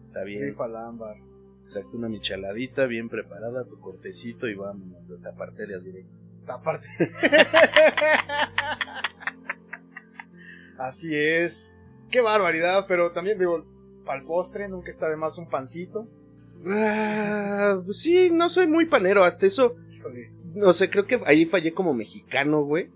Está 0.00 0.22
bien. 0.24 0.42
rifa 0.44 0.68
la 0.68 0.86
ámbar. 0.88 1.16
Exacto, 1.62 1.96
una 1.96 2.08
micheladita 2.08 2.86
bien 2.86 3.08
preparada, 3.08 3.64
tu 3.64 3.78
cortecito 3.80 4.48
y 4.48 4.54
vámonos 4.54 5.08
de 5.08 5.16
taparterias 5.18 5.84
directo. 5.84 6.10
Aparte. 6.48 6.88
Así 10.78 11.14
es. 11.16 11.72
Qué 12.10 12.20
barbaridad, 12.20 12.86
pero 12.88 13.12
también 13.12 13.38
digo, 13.38 13.64
para 14.04 14.18
el 14.20 14.26
postre 14.26 14.68
nunca 14.68 14.90
está 14.90 15.08
de 15.08 15.16
más 15.16 15.38
un 15.38 15.48
pancito. 15.48 16.08
Ah, 16.66 17.80
pues 17.84 18.00
sí, 18.00 18.30
no 18.32 18.48
soy 18.48 18.66
muy 18.66 18.86
panero, 18.86 19.22
hasta 19.24 19.46
eso. 19.46 19.76
Híjole. 19.90 20.32
No 20.54 20.72
sé, 20.72 20.90
creo 20.90 21.06
que 21.06 21.20
ahí 21.24 21.46
fallé 21.46 21.72
como 21.72 21.94
mexicano, 21.94 22.62
güey. 22.64 22.90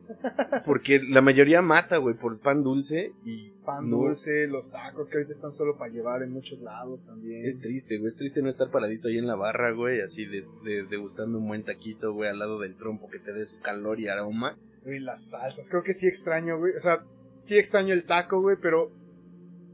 Porque 0.65 1.01
la 1.03 1.21
mayoría 1.21 1.63
mata, 1.63 1.97
güey, 1.99 2.15
por 2.15 2.39
pan 2.39 2.63
dulce 2.63 3.13
y 3.25 3.51
Pan 3.65 3.89
no. 3.91 3.97
dulce, 3.99 4.47
los 4.47 4.71
tacos 4.71 5.09
que 5.09 5.17
ahorita 5.19 5.33
están 5.33 5.53
solo 5.53 5.77
para 5.77 5.91
llevar 5.93 6.23
en 6.23 6.31
muchos 6.33 6.61
lados 6.61 7.07
también. 7.07 7.45
Es 7.45 7.59
triste, 7.61 7.99
güey. 7.99 8.09
Es 8.09 8.17
triste 8.17 8.43
no 8.43 8.49
estar 8.51 8.71
paradito 8.71 9.09
ahí 9.09 9.19
en 9.19 9.27
la 9.27 9.35
barra, 9.37 9.71
güey. 9.73 10.01
Así 10.01 10.25
de, 10.27 10.45
de- 10.65 10.85
degustando 10.85 11.39
un 11.39 11.49
buen 11.49 11.65
taquito, 11.65 12.13
güey, 12.13 12.29
al 12.31 12.39
lado 12.39 12.59
del 12.61 12.77
trompo 12.77 13.09
que 13.09 13.19
te 13.19 13.33
dé 13.33 13.45
su 13.47 13.59
calor 13.61 13.99
y 14.01 14.09
aroma. 14.09 14.57
Güey, 14.85 15.01
las 15.01 15.31
salsas, 15.31 15.69
creo 15.71 15.83
que 15.83 15.95
sí 15.95 16.07
extraño, 16.07 16.59
güey. 16.59 16.75
O 16.77 16.81
sea, 16.81 17.05
sí 17.39 17.59
extraño 17.59 17.93
el 17.95 18.05
taco, 18.05 18.41
güey, 18.41 18.57
pero 18.61 18.93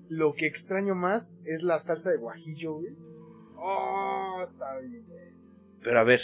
lo 0.09 0.35
que 0.35 0.47
extraño 0.47 0.95
más 0.95 1.35
es 1.45 1.63
la 1.63 1.81
salsa 1.81 2.11
de 2.11 2.17
guajillo, 2.19 2.75
güey. 2.75 2.95
Oh, 3.57 4.41
está 4.43 4.79
bien, 4.81 5.05
güey. 5.09 5.33
Pero 5.83 6.01
a 6.01 6.05
ver, 6.05 6.21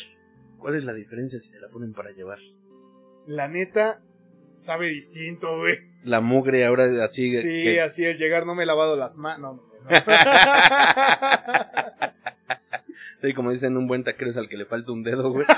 ¿cuál 0.58 0.74
es 0.76 0.84
la 0.84 0.92
diferencia 0.92 1.38
si 1.38 1.50
te 1.50 1.60
la 1.60 1.68
ponen 1.68 1.92
para 1.92 2.10
llevar? 2.10 2.38
La 3.26 3.48
neta, 3.48 4.02
sabe 4.54 4.88
distinto, 4.88 5.58
güey. 5.58 5.76
La 6.04 6.20
mugre 6.20 6.64
ahora 6.64 6.84
así. 7.04 7.36
Sí, 7.40 7.64
que- 7.64 7.80
así 7.80 8.04
el 8.04 8.16
llegar 8.18 8.46
no 8.46 8.54
me 8.54 8.62
he 8.62 8.66
lavado 8.66 8.96
las 8.96 9.16
manos. 9.18 9.56
No, 9.56 9.62
sé, 9.62 9.76
¿no? 9.82 9.88
Sí, 13.20 13.34
como 13.34 13.50
dicen, 13.50 13.76
un 13.76 13.88
buen 13.88 14.04
taquero 14.04 14.30
es 14.30 14.36
al 14.36 14.48
que 14.48 14.56
le 14.56 14.64
falta 14.64 14.92
un 14.92 15.02
dedo, 15.02 15.30
güey. 15.32 15.44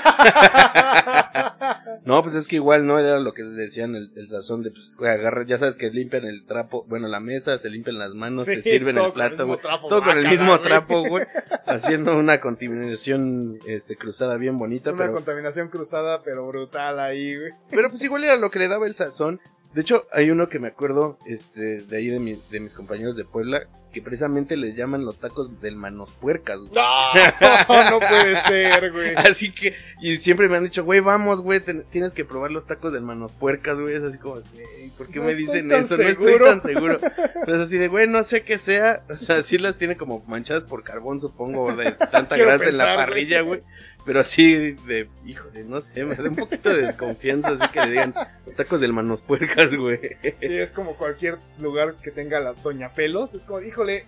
No, 2.03 2.23
pues 2.23 2.33
es 2.35 2.47
que 2.47 2.55
igual 2.55 2.87
no 2.87 2.97
era 2.97 3.19
lo 3.19 3.33
que 3.33 3.43
decían 3.43 3.95
el, 3.95 4.11
el 4.15 4.27
sazón 4.27 4.63
de, 4.63 4.71
pues, 4.71 4.91
güey, 4.97 5.11
agarra, 5.11 5.45
ya 5.45 5.57
sabes 5.59 5.75
que 5.75 5.89
limpian 5.91 6.25
el 6.25 6.45
trapo, 6.45 6.83
bueno, 6.87 7.07
la 7.07 7.19
mesa, 7.19 7.57
se 7.59 7.69
limpian 7.69 7.99
las 7.99 8.13
manos, 8.15 8.45
Sí, 8.45 8.55
te 8.55 8.61
sirven 8.63 8.97
el 8.97 9.13
plato, 9.13 9.45
güey. 9.45 9.59
Todo 9.87 10.01
con 10.03 10.17
el 10.17 10.27
mismo 10.27 10.59
trapo, 10.61 11.03
güey. 11.07 11.25
Haciendo 11.67 12.17
una 12.17 12.41
continuación, 12.41 13.59
este, 13.67 13.95
cruzada 13.95 14.37
bien 14.37 14.57
bonita, 14.57 14.89
Una 14.91 14.99
pero, 15.03 15.13
contaminación 15.13 15.69
cruzada, 15.69 16.23
pero 16.23 16.47
brutal 16.47 16.99
ahí, 16.99 17.37
güey. 17.37 17.51
pero 17.69 17.89
pues 17.91 18.01
igual 18.03 18.23
era 18.23 18.35
lo 18.37 18.49
que 18.49 18.59
le 18.59 18.67
daba 18.67 18.87
el 18.87 18.95
sazón. 18.95 19.39
De 19.73 19.81
hecho, 19.81 20.07
hay 20.11 20.31
uno 20.31 20.49
que 20.49 20.59
me 20.59 20.69
acuerdo, 20.69 21.17
este, 21.27 21.81
de 21.81 21.97
ahí 21.97 22.07
de, 22.07 22.19
mi- 22.19 22.39
de 22.49 22.59
mis 22.59 22.73
compañeros 22.73 23.15
de 23.15 23.25
Puebla, 23.25 23.67
que 23.91 24.01
precisamente 24.01 24.57
les 24.57 24.75
llaman 24.75 25.05
los 25.05 25.19
tacos 25.19 25.61
del 25.61 25.75
manos 25.75 26.09
puercas, 26.19 26.59
güey. 26.59 26.71
No, 26.73 27.89
no 27.91 27.99
puede 27.99 28.37
ser, 28.41 28.91
güey. 28.91 29.13
Así 29.15 29.51
que, 29.51 29.75
y 30.01 30.17
siempre 30.17 30.47
me 30.47 30.57
han 30.57 30.63
dicho, 30.63 30.83
güey, 30.83 30.99
vamos, 31.01 31.41
güey, 31.41 31.61
tienes 31.89 32.13
que 32.13 32.25
probar 32.25 32.51
los 32.51 32.65
tacos 32.65 32.93
del 32.93 33.03
manos 33.03 33.31
puercas, 33.33 33.77
güey. 33.77 33.95
Es 33.95 34.03
así 34.03 34.17
como, 34.17 34.35
güey, 34.35 34.89
¿por 34.97 35.07
qué 35.07 35.19
No 35.19 35.25
me 35.25 35.35
dicen 35.35 35.71
eso? 35.71 35.97
No 35.97 36.03
estoy 36.03 36.39
tan 36.39 36.61
seguro. 36.61 36.99
Pero 36.99 37.55
es 37.55 37.61
así 37.61 37.77
de, 37.77 37.87
güey, 37.87 38.07
no 38.07 38.23
sé 38.23 38.43
qué 38.43 38.57
sea. 38.57 39.03
O 39.09 39.17
sea, 39.17 39.43
sí 39.43 39.57
las 39.57 39.77
tiene 39.77 39.97
como 39.97 40.23
manchadas 40.27 40.63
por 40.63 40.83
carbón, 40.83 41.19
supongo, 41.19 41.75
de 41.75 41.91
tanta 41.91 42.37
grasa 42.37 42.69
en 42.69 42.77
la 42.77 42.95
parrilla, 42.95 43.41
güey. 43.41 43.61
Pero 44.05 44.19
así 44.19 44.73
de, 44.73 45.07
híjole, 45.25 45.63
no 45.63 45.79
sé, 45.81 46.03
me 46.03 46.15
da 46.15 46.27
un 46.27 46.35
poquito 46.35 46.69
de 46.73 46.87
desconfianza, 46.87 47.49
así 47.51 47.67
que 47.71 47.81
le 47.81 47.91
digan 47.91 48.13
tacos 48.57 48.81
del 48.81 48.93
manos 48.93 49.21
puercas, 49.21 49.75
güey. 49.75 49.99
Sí, 50.21 50.31
es 50.41 50.71
como 50.71 50.95
cualquier 50.95 51.37
lugar 51.59 51.95
que 51.97 52.09
tenga 52.11 52.39
la 52.39 52.53
Doña 52.53 52.93
Pelos. 52.93 53.33
Es 53.35 53.43
como, 53.43 53.61
híjole. 53.61 54.05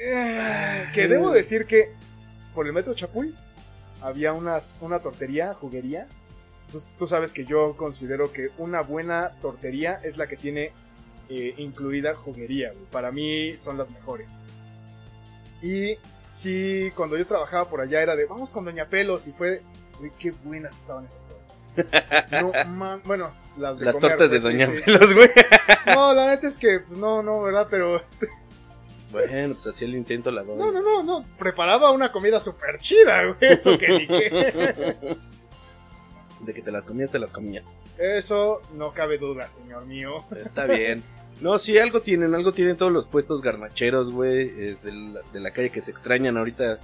eh, 0.00 0.84
que 0.94 1.08
debo 1.08 1.32
decir 1.32 1.66
que 1.66 1.92
por 2.54 2.66
el 2.66 2.72
metro 2.72 2.94
Chapuy 2.94 3.34
había 4.00 4.32
unas, 4.32 4.76
una 4.80 5.00
tortería, 5.00 5.54
juguería. 5.54 6.06
Tú 6.98 7.06
sabes 7.06 7.32
que 7.32 7.44
yo 7.46 7.76
considero 7.76 8.30
que 8.30 8.50
una 8.58 8.82
buena 8.82 9.32
tortería 9.40 9.98
es 10.04 10.18
la 10.18 10.26
que 10.28 10.36
tiene 10.36 10.70
eh, 11.30 11.54
incluida 11.56 12.14
juguería. 12.14 12.72
güey. 12.72 12.84
Para 12.92 13.10
mí 13.10 13.56
son 13.58 13.76
las 13.78 13.90
mejores. 13.90 14.28
Y 15.62 15.96
sí, 16.38 16.92
cuando 16.94 17.16
yo 17.16 17.26
trabajaba 17.26 17.68
por 17.68 17.80
allá 17.80 18.00
era 18.02 18.14
de, 18.16 18.26
vamos 18.26 18.50
con 18.52 18.64
Doña 18.64 18.86
Pelos. 18.86 19.26
Y 19.26 19.32
fue, 19.32 19.62
uy, 20.00 20.12
qué 20.18 20.30
buenas 20.44 20.72
estaban 20.72 21.04
esas 21.04 21.26
tortas. 21.26 21.38
No, 22.42 22.52
man, 22.70 23.00
bueno, 23.04 23.30
las 23.56 23.78
de 23.78 23.86
Las 23.86 23.94
comer, 23.96 24.10
tortas 24.10 24.30
de 24.30 24.40
pues, 24.40 24.52
Doña 24.52 24.66
sí. 24.66 24.80
Pelos, 24.84 25.14
güey. 25.14 25.30
No, 25.86 26.12
la 26.12 26.26
neta 26.26 26.48
es 26.48 26.58
que, 26.58 26.80
pues, 26.80 26.98
no, 26.98 27.22
no, 27.22 27.42
¿verdad? 27.42 27.66
Pero, 27.70 27.96
este, 27.96 28.28
Bueno, 29.10 29.54
pues 29.54 29.66
así 29.68 29.84
el 29.84 29.94
intento 29.94 30.30
la 30.30 30.42
doy. 30.42 30.56
no, 30.58 30.70
no, 30.70 30.82
no, 30.82 31.02
no. 31.02 31.24
Preparaba 31.38 31.90
una 31.92 32.12
comida 32.12 32.40
súper 32.40 32.78
chida, 32.78 33.24
güey. 33.24 33.36
Eso 33.52 33.78
que 33.78 33.88
ni 33.88 34.06
qué. 34.06 35.16
De 36.40 36.54
que 36.54 36.62
te 36.62 36.70
las 36.70 36.84
comías, 36.84 37.10
te 37.10 37.18
las 37.18 37.32
comías. 37.32 37.74
Eso 37.96 38.62
no 38.74 38.92
cabe 38.92 39.18
duda, 39.18 39.48
señor 39.48 39.86
mío. 39.86 40.24
Está 40.36 40.66
bien. 40.66 41.02
No, 41.40 41.58
sí, 41.58 41.78
algo 41.78 42.00
tienen, 42.00 42.34
algo 42.34 42.52
tienen 42.52 42.76
todos 42.76 42.90
los 42.92 43.06
puestos 43.06 43.42
garnacheros, 43.42 44.12
güey, 44.12 44.48
eh, 44.48 44.76
de, 44.82 44.92
la, 44.92 45.20
de 45.32 45.40
la 45.40 45.50
calle 45.52 45.70
que 45.70 45.80
se 45.82 45.90
extrañan 45.92 46.36
ahorita. 46.36 46.80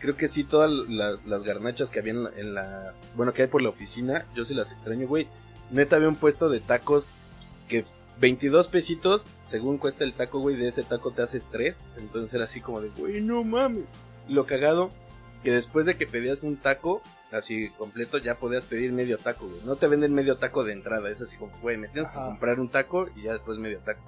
Creo 0.00 0.16
que 0.16 0.28
sí, 0.28 0.44
todas 0.44 0.70
la- 0.70 1.18
las 1.26 1.42
garnachas 1.42 1.90
que 1.90 1.98
había 1.98 2.12
en 2.12 2.24
la, 2.24 2.30
en 2.36 2.54
la- 2.54 2.94
Bueno, 3.16 3.32
que 3.34 3.42
hay 3.42 3.48
por 3.48 3.62
la 3.62 3.68
oficina, 3.68 4.24
yo 4.34 4.44
sí 4.44 4.54
las 4.54 4.72
extraño, 4.72 5.06
güey. 5.06 5.28
Neta, 5.70 5.96
había 5.96 6.08
un 6.08 6.16
puesto 6.16 6.48
de 6.48 6.60
tacos 6.60 7.10
que 7.68 7.84
22 8.20 8.68
pesitos, 8.68 9.28
según 9.44 9.76
cuesta 9.76 10.04
el 10.04 10.14
taco, 10.14 10.40
güey, 10.40 10.56
de 10.56 10.68
ese 10.68 10.82
taco 10.84 11.10
te 11.10 11.22
haces 11.22 11.46
tres. 11.50 11.86
Entonces 11.98 12.32
era 12.32 12.44
así 12.44 12.60
como 12.62 12.80
de, 12.80 12.88
güey, 12.90 13.20
no 13.20 13.44
mames. 13.44 13.84
Lo 14.28 14.46
cagado, 14.46 14.90
que 15.42 15.52
después 15.52 15.86
de 15.86 15.96
que 15.96 16.06
pedías 16.06 16.42
un 16.42 16.56
taco, 16.56 17.02
así 17.32 17.70
completo, 17.78 18.18
ya 18.18 18.36
podías 18.36 18.64
pedir 18.64 18.92
medio 18.92 19.18
taco, 19.18 19.46
güey. 19.46 19.60
No 19.64 19.76
te 19.76 19.86
venden 19.86 20.14
medio 20.14 20.36
taco 20.36 20.64
de 20.64 20.72
entrada, 20.72 21.10
es 21.10 21.20
así 21.20 21.36
como, 21.36 21.56
güey, 21.60 21.76
me 21.76 21.88
tienes 21.88 22.10
que 22.10 22.16
comprar 22.16 22.58
un 22.60 22.68
taco 22.70 23.08
y 23.16 23.22
ya 23.22 23.32
después 23.32 23.58
medio 23.58 23.78
taco. 23.80 24.00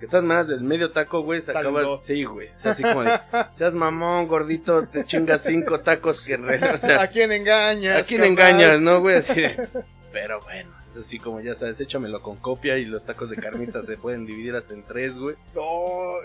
Que 0.00 0.06
de 0.06 0.10
todas 0.10 0.24
maneras, 0.24 0.48
del 0.48 0.62
medio 0.62 0.90
taco, 0.90 1.20
güey, 1.22 1.40
sacabas, 1.40 2.02
sí, 2.02 2.24
güey, 2.24 2.48
es 2.48 2.66
así 2.66 2.82
como 2.82 3.04
de, 3.04 3.20
seas 3.54 3.74
mamón, 3.74 4.26
gordito, 4.26 4.84
te 4.88 5.04
chingas 5.04 5.44
cinco 5.44 5.78
tacos 5.80 6.20
que, 6.20 6.36
re- 6.36 6.72
o 6.72 6.76
sea, 6.76 7.02
¿A 7.02 7.06
quién 7.08 7.30
engañas? 7.30 8.00
¿a 8.00 8.04
quién 8.04 8.24
engañas, 8.24 8.80
no, 8.80 9.00
güey? 9.00 9.16
Así 9.16 9.40
de, 9.40 9.68
pero 10.12 10.40
bueno, 10.40 10.70
es 10.90 10.96
así 10.96 11.20
como 11.20 11.40
ya 11.40 11.54
sabes, 11.54 11.80
échamelo 11.80 12.20
con 12.20 12.36
copia 12.36 12.78
y 12.78 12.84
los 12.84 13.04
tacos 13.04 13.30
de 13.30 13.36
carnitas 13.36 13.86
se 13.86 13.96
pueden 13.96 14.26
dividir 14.26 14.56
hasta 14.56 14.74
en 14.74 14.82
tres, 14.82 15.16
güey. 15.16 15.36
No, 15.54 15.62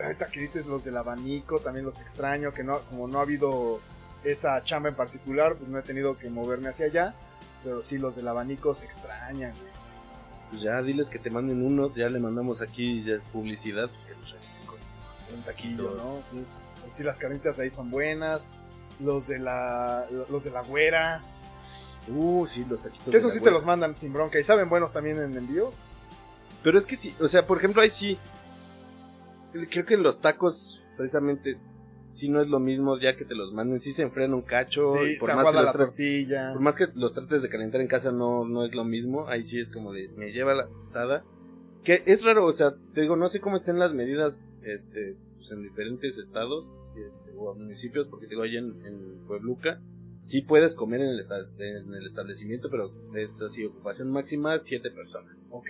ahorita 0.03 0.25
que 0.27 0.39
dices 0.39 0.65
los 0.65 0.83
del 0.83 0.97
abanico, 0.97 1.59
también 1.59 1.85
los 1.85 2.01
extraño, 2.01 2.51
que 2.55 2.63
no, 2.63 2.79
como 2.89 3.07
no 3.07 3.19
ha 3.19 3.21
habido 3.21 3.79
esa 4.31 4.63
chamba 4.63 4.89
en 4.89 4.95
particular, 4.95 5.55
pues 5.55 5.69
no 5.69 5.79
he 5.79 5.83
tenido 5.83 6.17
que 6.17 6.29
moverme 6.29 6.69
hacia 6.69 6.87
allá. 6.87 7.15
Pero 7.63 7.81
sí, 7.81 7.97
los 7.97 8.15
del 8.15 8.27
abanico 8.27 8.73
se 8.73 8.85
extrañan, 8.85 9.53
güey. 9.53 9.71
Pues 10.49 10.61
ya 10.61 10.81
diles 10.81 11.09
que 11.09 11.19
te 11.19 11.29
manden 11.29 11.65
unos, 11.65 11.95
ya 11.95 12.07
le 12.09 12.19
mandamos 12.19 12.61
aquí 12.61 13.03
ya 13.03 13.19
publicidad, 13.33 13.89
pues 13.89 14.05
que 14.05 14.13
los 14.13 14.31
regresen 14.31 14.65
con, 14.65 14.77
con 15.29 15.43
taquitos. 15.43 15.97
¿no? 15.97 16.21
Sí. 16.31 16.45
Sí, 16.91 17.03
las 17.03 17.17
carnitas 17.17 17.59
ahí 17.59 17.69
son 17.69 17.91
buenas. 17.91 18.49
Los 18.99 19.27
de 19.27 19.39
la, 19.39 20.07
los 20.29 20.43
de 20.43 20.51
la 20.51 20.61
güera. 20.61 21.21
Uh, 22.07 22.47
sí, 22.47 22.65
los 22.67 22.81
taquitos. 22.81 23.11
Que 23.11 23.17
eso 23.17 23.29
sí 23.29 23.41
te 23.41 23.51
los 23.51 23.65
mandan 23.65 23.95
sin 23.95 24.13
bronca. 24.13 24.39
Y 24.39 24.43
saben 24.43 24.69
buenos 24.69 24.93
también 24.93 25.19
en 25.19 25.35
envío. 25.35 25.71
Pero 26.63 26.77
es 26.77 26.85
que 26.85 26.95
sí, 26.95 27.15
o 27.19 27.27
sea, 27.27 27.45
por 27.45 27.57
ejemplo, 27.57 27.81
ahí 27.81 27.89
sí. 27.89 28.17
Creo 29.69 29.85
que 29.85 29.97
los 29.97 30.21
tacos, 30.21 30.81
precisamente, 30.95 31.57
sí 32.17 32.29
no 32.29 32.41
es 32.41 32.49
lo 32.49 32.59
mismo 32.59 32.97
ya 32.99 33.15
que 33.15 33.25
te 33.25 33.35
los 33.35 33.53
manden. 33.53 33.79
Sí 33.79 33.91
se 33.91 34.03
enfrían 34.03 34.33
un 34.33 34.41
cacho. 34.41 34.81
y 35.05 35.13
Sí, 35.13 35.19
por 35.19 35.29
se 35.29 35.35
más 35.35 35.47
que 35.47 35.53
los 35.53 35.63
la 35.63 35.73
tortilla. 35.73 36.53
Por 36.53 36.61
más 36.61 36.75
que 36.75 36.87
los 36.95 37.13
trates 37.13 37.43
de 37.43 37.49
calentar 37.49 37.81
en 37.81 37.87
casa 37.87 38.11
no, 38.11 38.45
no 38.45 38.65
es 38.65 38.75
lo 38.75 38.83
mismo, 38.83 39.27
ahí 39.27 39.43
sí 39.43 39.59
es 39.59 39.69
como 39.69 39.93
de, 39.93 40.09
me 40.09 40.31
lleva 40.31 40.53
la 40.53 40.67
tostada. 40.67 41.23
Que 41.83 42.03
es 42.05 42.23
raro, 42.23 42.45
o 42.45 42.51
sea, 42.51 42.75
te 42.93 43.01
digo, 43.01 43.15
no 43.15 43.29
sé 43.29 43.39
cómo 43.39 43.55
estén 43.55 43.79
las 43.79 43.93
medidas 43.93 44.53
este, 44.63 45.15
pues 45.35 45.51
en 45.51 45.63
diferentes 45.63 46.17
estados 46.17 46.73
este, 46.95 47.31
o 47.37 47.53
municipios, 47.55 48.07
porque 48.07 48.25
te 48.25 48.31
digo, 48.31 48.43
allá 48.43 48.59
en, 48.59 48.85
en 48.85 49.25
Puebluca, 49.25 49.79
sí 50.21 50.41
puedes 50.41 50.75
comer 50.75 51.01
en 51.01 51.09
el, 51.09 51.25
en 51.59 51.93
el 51.93 52.05
establecimiento, 52.05 52.69
pero 52.69 52.91
es 53.15 53.41
así, 53.41 53.65
ocupación 53.65 54.11
máxima, 54.11 54.59
siete 54.59 54.91
personas. 54.91 55.47
Ok. 55.51 55.69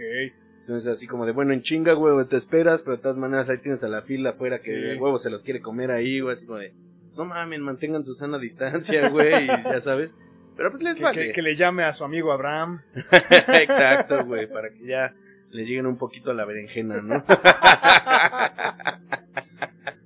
Entonces 0.67 0.91
así 0.91 1.07
como 1.07 1.25
de, 1.25 1.31
bueno, 1.31 1.53
en 1.53 1.61
chinga, 1.61 1.95
huevo, 1.95 2.25
te 2.27 2.35
esperas, 2.35 2.83
pero 2.83 2.97
de 2.97 3.01
todas 3.01 3.15
maneras 3.17 3.47
ahí 3.47 3.57
tienes 3.59 3.81
a 3.83 3.87
la 3.87 4.01
fila 4.01 4.31
afuera 4.31 4.57
que 4.61 4.91
el 4.91 5.01
huevo 5.01 5.17
se 5.17 5.29
los 5.29 5.43
quiere 5.43 5.61
comer 5.61 5.91
ahí, 5.91 6.19
güey, 6.19 6.33
así 6.33 6.45
como 6.45 6.59
de, 6.59 6.73
no 7.15 7.23
mamen, 7.23 7.61
mantengan 7.61 8.03
su 8.03 8.13
sana 8.13 8.37
distancia, 8.37 9.07
güey, 9.11 9.45
y 9.45 9.47
ya 9.47 9.79
sabes. 9.79 10.11
Pero 10.57 10.71
pues 10.71 10.83
les 10.83 10.95
Que, 10.95 11.03
vale. 11.03 11.27
que- 11.27 11.31
que 11.33 11.41
le 11.41 11.55
llame 11.55 11.83
a 11.83 11.93
su 11.93 12.03
amigo 12.03 12.31
Abraham. 12.33 12.81
Exacto, 13.53 14.25
güey, 14.25 14.51
para 14.51 14.69
que 14.71 14.85
ya 14.85 15.15
le 15.51 15.63
lleguen 15.63 15.85
un 15.85 15.97
poquito 15.97 16.31
a 16.31 16.33
la 16.33 16.43
berenjena, 16.43 17.01
¿no? 17.01 17.23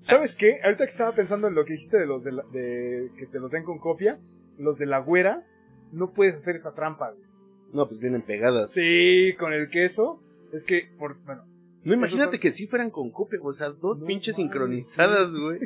¿Sabes 0.04 0.36
qué? 0.36 0.60
Ahorita 0.64 0.86
que 0.86 0.92
estaba 0.92 1.14
pensando 1.14 1.48
en 1.48 1.56
lo 1.56 1.64
que 1.66 1.74
dijiste 1.74 1.98
de 1.98 2.06
los 2.06 2.24
de, 2.24 2.32
la- 2.34 2.44
de 2.52 3.10
que 3.18 3.26
te 3.28 3.40
los 3.40 3.52
den 3.52 3.64
con 3.64 3.80
copia, 3.80 4.20
los 4.58 4.78
de 4.78 4.86
la 4.86 5.00
güera, 5.00 5.44
no 5.92 6.12
puedes 6.14 6.36
hacer 6.36 6.56
esa 6.56 6.74
trampa. 6.76 7.12
güey. 7.12 7.26
No, 7.74 7.88
pues 7.88 8.00
vienen 8.02 8.22
pegadas. 8.22 8.72
Sí, 8.72 9.34
con 9.40 9.54
el 9.54 9.70
queso. 9.70 10.22
Es 10.54 10.64
que, 10.66 10.90
por, 10.98 11.18
bueno, 11.24 11.46
No, 11.84 11.94
imagínate 11.94 12.34
son- 12.34 12.40
que 12.40 12.52
sí 12.52 12.68
fueran 12.68 12.90
con 12.92 13.12
copia, 13.12 13.40
o 13.42 13.54
sea, 13.54 13.70
dos 13.70 14.00
No 14.00 14.06
pinches 14.06 14.36
sincronizadas, 14.36 15.32
güey. 15.32 15.60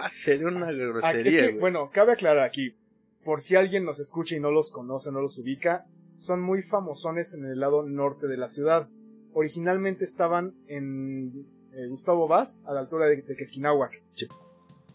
Ah, 0.00 0.08
sería 0.08 0.46
una 0.48 0.66
Ah, 0.66 0.70
es 0.72 0.78
grosería, 0.78 1.40
que, 1.40 1.46
güey. 1.48 1.58
bueno, 1.60 1.90
cabe 1.92 2.12
aclarar 2.12 2.44
aquí, 2.44 2.74
por 3.24 3.40
si 3.40 3.56
alguien 3.56 3.84
nos 3.84 4.00
escucha 4.00 4.36
y 4.36 4.40
no 4.40 4.50
los 4.50 4.70
conoce, 4.70 5.10
no 5.12 5.20
los 5.20 5.38
ubica, 5.38 5.86
son 6.14 6.40
muy 6.42 6.62
famosones 6.62 7.34
en 7.34 7.44
el 7.46 7.60
lado 7.60 7.82
norte 7.82 8.26
de 8.26 8.36
la 8.36 8.48
ciudad. 8.48 8.88
Originalmente 9.32 10.04
estaban 10.04 10.54
en 10.66 11.30
eh, 11.72 11.86
Gustavo 11.88 12.26
Vaz, 12.28 12.64
a 12.66 12.72
la 12.74 12.80
altura 12.80 13.06
de, 13.06 13.22
de 13.22 13.36
Quesquinahuac. 13.36 14.02
Sí. 14.12 14.26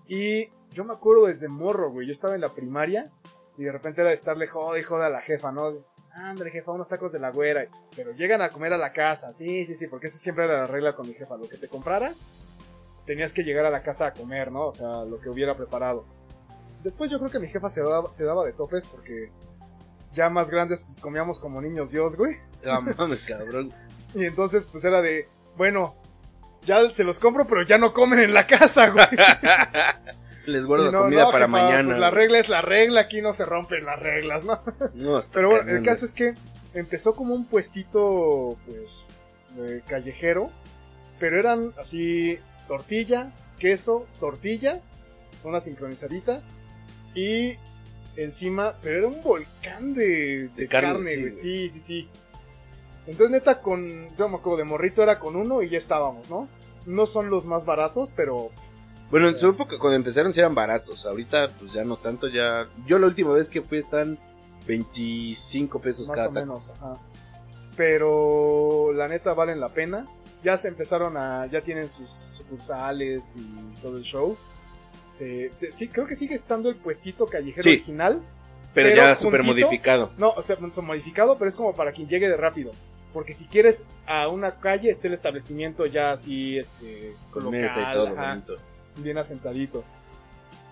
Y 0.08 0.50
yo 0.74 0.84
me 0.86 0.94
acuerdo 0.94 1.26
desde 1.28 1.48
morro, 1.48 1.92
güey, 1.92 2.06
yo 2.08 2.12
estaba 2.12 2.36
en 2.36 2.42
la 2.42 2.54
primaria 2.54 3.12
y 3.58 3.64
de 3.64 3.72
repente 3.72 4.02
era 4.02 4.10
de 4.10 4.16
estarle 4.18 4.46
joda 4.48 4.78
y 4.78 4.84
joda 4.84 5.08
a 5.08 5.10
la 5.10 5.22
jefa, 5.22 5.52
¿no? 5.52 5.74
Ándale, 6.16 6.50
jefa, 6.50 6.72
unos 6.72 6.88
tacos 6.88 7.12
de 7.12 7.20
la 7.20 7.30
güera. 7.30 7.68
Pero 7.94 8.12
llegan 8.14 8.42
a 8.42 8.50
comer 8.50 8.72
a 8.72 8.78
la 8.78 8.94
casa, 8.94 9.34
sí, 9.34 9.66
sí, 9.66 9.76
sí, 9.76 9.88
porque 9.88 10.08
esa 10.08 10.18
siempre 10.18 10.46
era 10.46 10.62
la 10.62 10.68
regla 10.68 10.96
con 10.96 11.08
mi 11.08 11.14
jefa, 11.14 11.36
lo 11.36 11.48
que 11.48 11.58
te 11.58 11.68
comprara, 11.68 12.14
tenías 13.06 13.34
que 13.34 13.44
llegar 13.44 13.66
a 13.66 13.70
la 13.70 13.84
casa 13.84 14.08
a 14.08 14.14
comer, 14.14 14.50
¿no? 14.50 14.68
O 14.68 14.72
sea, 14.72 15.04
lo 15.04 15.20
que 15.20 15.30
hubiera 15.30 15.58
preparado. 15.58 16.06
Después 16.84 17.12
yo 17.12 17.20
creo 17.20 17.32
que 17.32 17.40
mi 17.40 17.48
jefa 17.48 17.70
se 17.70 17.82
daba, 17.82 18.14
se 18.16 18.24
daba 18.24 18.46
de 18.46 18.54
topes 18.54 18.86
porque 18.86 19.30
ya 20.14 20.30
más 20.30 20.50
grandes 20.50 20.84
pues 20.84 21.00
comíamos 21.00 21.40
como 21.40 21.62
niños 21.62 21.92
Dios, 21.92 22.16
güey. 22.16 22.36
Ah, 22.66 22.80
mames, 22.80 23.24
cabrón. 23.24 23.74
Y 24.14 24.24
entonces 24.24 24.66
pues 24.72 24.86
era 24.86 25.02
de, 25.02 25.28
bueno, 25.58 25.96
ya 26.62 26.90
se 26.90 27.04
los 27.04 27.20
compro 27.20 27.46
pero 27.46 27.64
ya 27.64 27.78
no 27.78 27.92
comen 27.92 28.20
en 28.20 28.34
la 28.34 28.48
casa, 28.48 28.88
güey. 28.90 29.06
Les 30.48 30.66
guardo 30.66 30.92
no, 30.92 31.04
comida 31.04 31.24
no, 31.24 31.32
para 31.32 31.46
jefa, 31.46 31.58
mañana. 31.58 31.90
Pues 31.90 32.00
la 32.00 32.12
regla 32.12 32.40
es 32.40 32.50
la 32.50 32.62
regla, 32.62 33.02
aquí 33.02 33.22
no 33.22 33.34
se 33.34 33.46
rompen 33.46 33.86
las 33.86 34.00
reglas, 34.00 34.44
¿no? 34.44 34.62
No, 34.94 35.20
está 35.20 35.32
Pero 35.34 35.50
bueno, 35.50 35.72
el 35.72 35.84
caso 35.84 36.06
es 36.06 36.14
que 36.14 36.34
empezó 36.74 37.16
como 37.16 37.34
un 37.34 37.46
puestito, 37.46 38.58
pues, 38.66 39.08
eh, 39.58 39.82
callejero, 39.88 40.52
pero 41.20 41.40
eran 41.40 41.74
así 41.80 42.38
tortilla, 42.68 43.32
queso, 43.60 44.06
tortilla, 44.20 44.82
zona 45.40 45.62
sincronizadita, 45.62 46.42
y 47.14 47.56
encima, 48.18 48.76
pero 48.82 48.98
era 48.98 49.08
un 49.08 49.22
volcán 49.22 49.94
de, 49.94 50.50
de 50.50 50.50
De 50.50 50.68
carne, 50.68 50.90
carne, 50.90 51.06
sí, 51.06 51.20
güey, 51.20 51.30
güey. 51.32 51.42
sí, 51.42 51.70
sí, 51.70 51.80
sí. 51.80 52.10
Entonces, 53.08 53.32
neta, 53.32 53.62
con, 53.62 54.08
yo 54.18 54.30
me 54.30 54.38
acuerdo, 54.38 54.58
de 54.58 54.64
morrito 54.64 55.04
era 55.04 55.20
con 55.20 55.36
uno 55.36 55.62
y 55.62 55.70
ya 55.70 55.78
estábamos, 55.78 56.30
¿no? 56.30 56.50
No 56.86 57.06
son 57.06 57.30
los 57.30 57.46
más 57.46 57.66
baratos, 57.66 58.12
pero 58.16 58.50
Bueno, 59.12 59.28
en 59.30 59.38
su 59.38 59.48
época 59.50 59.78
cuando 59.80 59.96
empezaron 59.96 60.34
sí 60.34 60.40
eran 60.40 60.56
baratos. 60.56 61.06
Ahorita 61.06 61.50
pues 61.60 61.74
ya 61.74 61.84
no 61.84 61.98
tanto, 61.98 62.28
ya... 62.28 62.68
Yo 62.86 62.98
la 63.00 63.08
última 63.08 63.32
vez 63.34 63.50
que 63.50 63.62
fui 63.62 63.78
están 63.78 64.18
25 64.68 65.80
pesos 65.80 66.08
más 66.08 66.16
cada 66.18 66.30
o 66.30 66.34
taco. 66.34 66.46
menos, 66.46 66.70
ajá. 66.72 66.96
Pero 67.76 68.92
la 68.94 69.08
neta 69.08 69.34
valen 69.34 69.60
la 69.60 69.70
pena. 69.70 70.08
Ya 70.44 70.58
se 70.58 70.68
empezaron 70.68 71.18
a, 71.18 71.46
ya 71.48 71.62
tienen 71.62 71.90
sus 71.90 72.10
sucursales 72.10 73.24
y 73.36 73.82
todo 73.82 73.98
el 73.98 74.04
show. 74.04 74.38
Se- 75.10 75.52
sí, 75.72 75.88
creo 75.88 76.06
que 76.06 76.16
sigue 76.16 76.36
estando 76.36 76.70
el 76.70 76.76
puestito 76.76 77.26
callejero 77.26 77.64
Sí. 77.64 77.70
original. 77.70 78.22
Pero, 78.74 78.90
Pero 78.90 78.96
ya 78.96 79.16
super 79.16 79.42
juntito, 79.44 79.68
modificado. 79.68 80.12
No, 80.18 80.32
o 80.32 80.42
sea, 80.42 80.58
son 80.72 80.86
modificado, 80.86 81.38
pero 81.38 81.48
es 81.50 81.56
como 81.56 81.74
para 81.74 81.92
quien 81.94 82.08
llegue 82.10 82.28
de 82.28 82.36
rápido. 82.38 82.72
Porque 83.14 83.34
si 83.34 83.46
quieres 83.46 83.84
a 84.06 84.28
una 84.28 84.60
calle, 84.60 84.90
esté 84.90 85.08
el 85.08 85.14
establecimiento 85.14 85.86
ya 85.86 86.12
así, 86.12 86.58
este, 86.60 87.16
Con 87.32 87.46
local, 87.46 87.62
mesa 87.62 87.80
y 87.90 87.94
todo, 87.94 88.08
ajá, 88.10 88.30
bonito. 88.32 88.56
Bien 88.98 89.18
asentadito. 89.18 89.84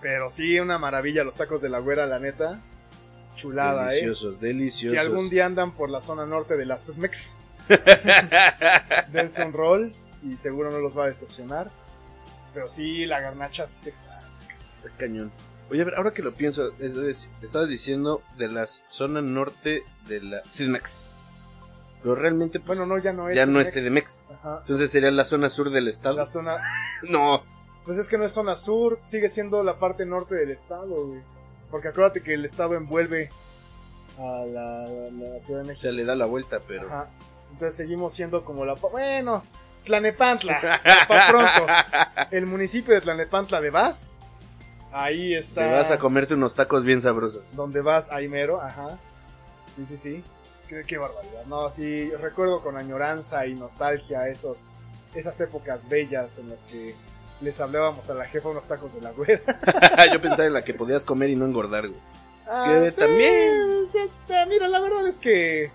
Pero 0.02 0.30
sí, 0.30 0.60
una 0.60 0.78
maravilla 0.78 1.24
los 1.24 1.36
tacos 1.36 1.62
de 1.62 1.70
la 1.70 1.80
güera, 1.80 2.06
la 2.06 2.20
neta. 2.20 2.62
Chulada, 3.36 3.88
eh. 3.88 3.96
deliciosos, 3.96 4.40
deliciosos. 4.40 5.00
Si 5.00 5.06
algún 5.06 5.30
día 5.30 5.46
andan 5.46 5.74
por 5.74 5.90
la 5.90 6.02
zona 6.02 6.26
norte 6.26 6.56
de 6.56 6.66
las 6.66 6.88
Mex, 6.98 7.36
dense 9.12 9.44
un 9.44 9.54
rol 9.54 9.94
y 10.22 10.36
seguro 10.38 10.72
no 10.72 10.80
los 10.80 10.98
va 10.98 11.06
a 11.06 11.08
decepcionar. 11.08 11.72
Pero 12.54 12.70
sí, 12.70 13.06
la 13.06 13.20
garnacha 13.20 13.66
sí 13.66 13.76
se 13.84 13.90
extraña. 13.90 14.22
Cañón. 14.98 15.32
Oye, 15.72 15.82
a 15.82 15.86
ver, 15.86 15.96
ahora 15.96 16.14
que 16.14 16.22
lo 16.22 16.34
pienso, 16.34 16.72
estabas 17.42 17.70
diciendo 17.70 18.22
de 18.38 18.50
la 18.50 18.68
zona 18.68 19.22
norte 19.22 19.84
de 20.08 20.22
la 20.22 20.42
CDMX. 20.44 21.16
Pero 22.04 22.16
realmente, 22.16 22.60
pues, 22.60 22.78
Bueno, 22.78 22.96
no, 22.96 23.02
ya 23.02 23.14
no 23.14 23.30
es 23.30 23.36
Ya 23.36 23.46
no 23.46 23.62
es. 23.62 23.74
CDMX. 23.74 24.26
Ajá. 24.30 24.58
Entonces 24.62 24.92
sería 24.92 25.10
la 25.10 25.24
zona 25.24 25.50
sur 25.50 25.72
del 25.72 25.88
estado. 25.88 26.18
La 26.18 26.26
zona. 26.26 26.58
No. 27.04 27.44
Pues 27.86 27.98
es 27.98 28.08
que 28.08 28.18
no 28.18 28.24
es 28.24 28.32
zona 28.32 28.56
sur, 28.56 28.98
sigue 29.02 29.30
siendo 29.30 29.64
la 29.64 29.78
parte 29.78 30.06
norte 30.06 30.36
del 30.36 30.52
estado, 30.52 31.08
güey. 31.08 31.22
Porque 31.70 31.90
acuérdate 31.90 32.22
que 32.22 32.34
el 32.34 32.46
estado 32.46 32.76
envuelve 32.76 33.30
a 34.18 34.46
la, 34.46 34.88
la 34.88 35.40
Ciudad 35.42 35.62
de 35.62 35.68
México. 35.68 35.82
sea, 35.82 35.92
le 35.92 36.06
da 36.06 36.16
la 36.16 36.26
vuelta, 36.26 36.62
pero. 36.68 36.88
Ajá. 36.88 37.10
Entonces 37.52 37.76
seguimos 37.76 38.14
siendo 38.14 38.46
como 38.46 38.64
la. 38.64 38.76
Bueno, 38.76 39.44
Tlanepantla, 39.84 40.82
para 41.08 41.28
pronto. 41.28 41.74
El 42.32 42.46
municipio 42.46 42.94
de 42.94 43.02
Tlanepantla 43.02 43.60
de 43.60 43.70
Vaz. 43.70 44.20
Ahí 44.92 45.34
está. 45.34 45.66
Te 45.66 45.72
vas 45.72 45.92
a 45.92 46.00
comerte 46.00 46.36
unos 46.36 46.54
tacos 46.54 46.84
bien 46.84 47.02
sabrosos. 47.02 47.42
donde 47.54 47.82
vas, 47.82 48.08
ahí 48.12 48.28
mero, 48.28 48.62
ajá. 48.62 49.00
Sí, 49.76 49.86
sí, 49.90 49.98
sí. 50.02 50.24
Qué, 50.70 50.84
qué 50.84 50.98
barbaridad. 50.98 51.46
No, 51.48 51.70
sí, 51.72 52.12
recuerdo 52.12 52.62
con 52.62 52.78
añoranza 52.78 53.46
y 53.48 53.56
nostalgia 53.56 54.28
esos, 54.28 54.76
esas 55.16 55.40
épocas 55.42 55.90
bellas 55.90 56.38
en 56.38 56.50
las 56.50 56.62
que 56.66 56.96
les 57.44 57.60
hablábamos 57.60 58.10
a 58.10 58.14
la 58.14 58.26
jefa 58.26 58.50
unos 58.50 58.68
tacos 58.68 58.94
de 58.96 59.02
la 59.02 59.12
güera. 59.12 59.42
Yo 60.14 60.22
pensaba 60.22 60.46
en 60.48 60.54
la 60.54 60.64
que 60.64 60.74
podías 60.74 61.06
comer 61.06 61.30
y 61.30 61.36
no 61.36 61.46
engordar, 61.46 61.88
güey. 61.88 62.00
Ah, 62.48 62.90
también. 62.98 63.32
eh, 63.94 64.46
Mira, 64.50 64.68
la 64.68 64.80
verdad 64.82 65.08
es 65.08 65.20
que 65.20 65.72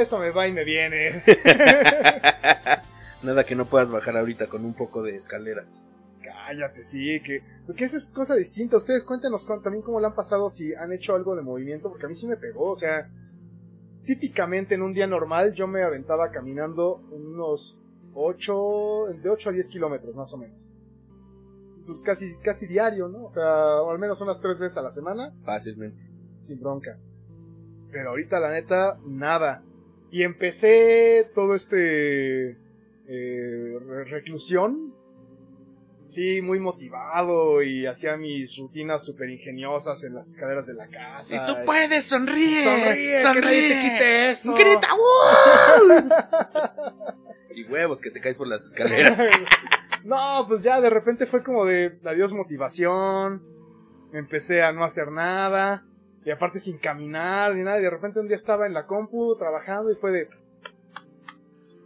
eso 0.00 0.18
me 0.18 0.30
va 0.30 0.46
y 0.48 0.52
me 0.52 0.64
viene. 0.64 1.22
Nada 3.22 3.44
que 3.44 3.54
no 3.54 3.66
puedas 3.66 3.90
bajar 3.90 4.16
ahorita 4.16 4.48
con 4.48 4.64
un 4.64 4.74
poco 4.74 5.02
de 5.02 5.16
escaleras. 5.16 5.82
Cállate, 6.22 6.84
sí, 6.84 7.20
que, 7.20 7.42
que 7.76 7.84
esa 7.84 7.96
es 7.96 8.10
cosa 8.10 8.34
distinta. 8.34 8.76
Ustedes 8.76 9.04
cuéntenos 9.04 9.44
con- 9.46 9.62
también 9.62 9.82
cómo 9.82 10.00
le 10.00 10.06
han 10.06 10.14
pasado, 10.14 10.50
si 10.50 10.74
han 10.74 10.92
hecho 10.92 11.14
algo 11.14 11.34
de 11.36 11.42
movimiento, 11.42 11.88
porque 11.88 12.06
a 12.06 12.08
mí 12.08 12.14
sí 12.14 12.26
me 12.26 12.36
pegó, 12.36 12.70
o 12.70 12.76
sea, 12.76 13.08
típicamente 14.04 14.74
en 14.74 14.82
un 14.82 14.92
día 14.92 15.06
normal 15.06 15.52
yo 15.54 15.66
me 15.66 15.82
aventaba 15.82 16.30
caminando 16.30 16.96
unos 17.12 17.78
8, 18.14 19.06
de 19.22 19.30
8 19.30 19.48
a 19.48 19.52
10 19.52 19.68
kilómetros 19.68 20.14
más 20.14 20.32
o 20.34 20.38
menos. 20.38 20.70
Pues 21.86 22.02
casi, 22.02 22.34
casi 22.44 22.66
diario, 22.66 23.08
¿no? 23.08 23.24
O 23.24 23.28
sea, 23.28 23.80
o 23.82 23.90
al 23.90 23.98
menos 23.98 24.20
unas 24.20 24.40
tres 24.40 24.58
veces 24.58 24.76
a 24.78 24.82
la 24.82 24.92
semana, 24.92 25.32
Fácilmente. 25.44 26.00
sin 26.40 26.60
bronca. 26.60 26.98
Pero 27.90 28.10
ahorita 28.10 28.38
la 28.40 28.50
neta, 28.52 28.98
nada. 29.04 29.62
Y 30.10 30.22
empecé 30.22 31.30
todo 31.34 31.54
este 31.54 32.50
eh, 33.08 33.78
re- 33.86 34.04
reclusión. 34.04 34.94
Sí, 36.06 36.42
muy 36.42 36.60
motivado 36.60 37.62
y 37.62 37.86
hacía 37.86 38.18
mis 38.18 38.58
rutinas 38.58 39.02
súper 39.02 39.30
ingeniosas 39.30 40.04
en 40.04 40.14
las 40.14 40.28
escaleras 40.28 40.66
de 40.66 40.74
la 40.74 40.86
casa. 40.88 41.46
puedes, 41.64 42.04
sonríe. 42.04 42.64
Sonríe, 42.64 43.22
que 43.32 43.40
nadie 43.40 43.68
te 43.68 43.80
quite 43.80 44.30
eso. 44.32 44.54
Grita, 44.54 44.88
Y 47.62 47.72
huevos 47.72 48.00
que 48.00 48.10
te 48.10 48.20
caes 48.20 48.38
por 48.38 48.48
las 48.48 48.64
escaleras. 48.66 49.20
no, 50.04 50.44
pues 50.48 50.62
ya 50.62 50.80
de 50.80 50.90
repente 50.90 51.26
fue 51.26 51.42
como 51.42 51.64
de 51.64 51.98
adiós 52.04 52.32
motivación. 52.32 53.42
Empecé 54.12 54.62
a 54.62 54.72
no 54.72 54.84
hacer 54.84 55.10
nada. 55.10 55.84
Y 56.24 56.30
aparte 56.30 56.58
sin 56.58 56.78
caminar 56.78 57.54
ni 57.54 57.62
nada. 57.62 57.78
Y 57.78 57.82
de 57.82 57.90
repente 57.90 58.20
un 58.20 58.28
día 58.28 58.36
estaba 58.36 58.66
en 58.66 58.74
la 58.74 58.86
compu 58.86 59.36
trabajando 59.36 59.90
y 59.90 59.96
fue 59.96 60.12
de. 60.12 60.28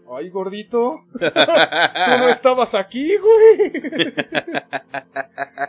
Ay, 0.08 0.28
gordito. 0.30 1.04
Tú 1.12 2.18
no 2.18 2.28
estabas 2.28 2.74
aquí, 2.74 3.16
güey. 3.16 3.72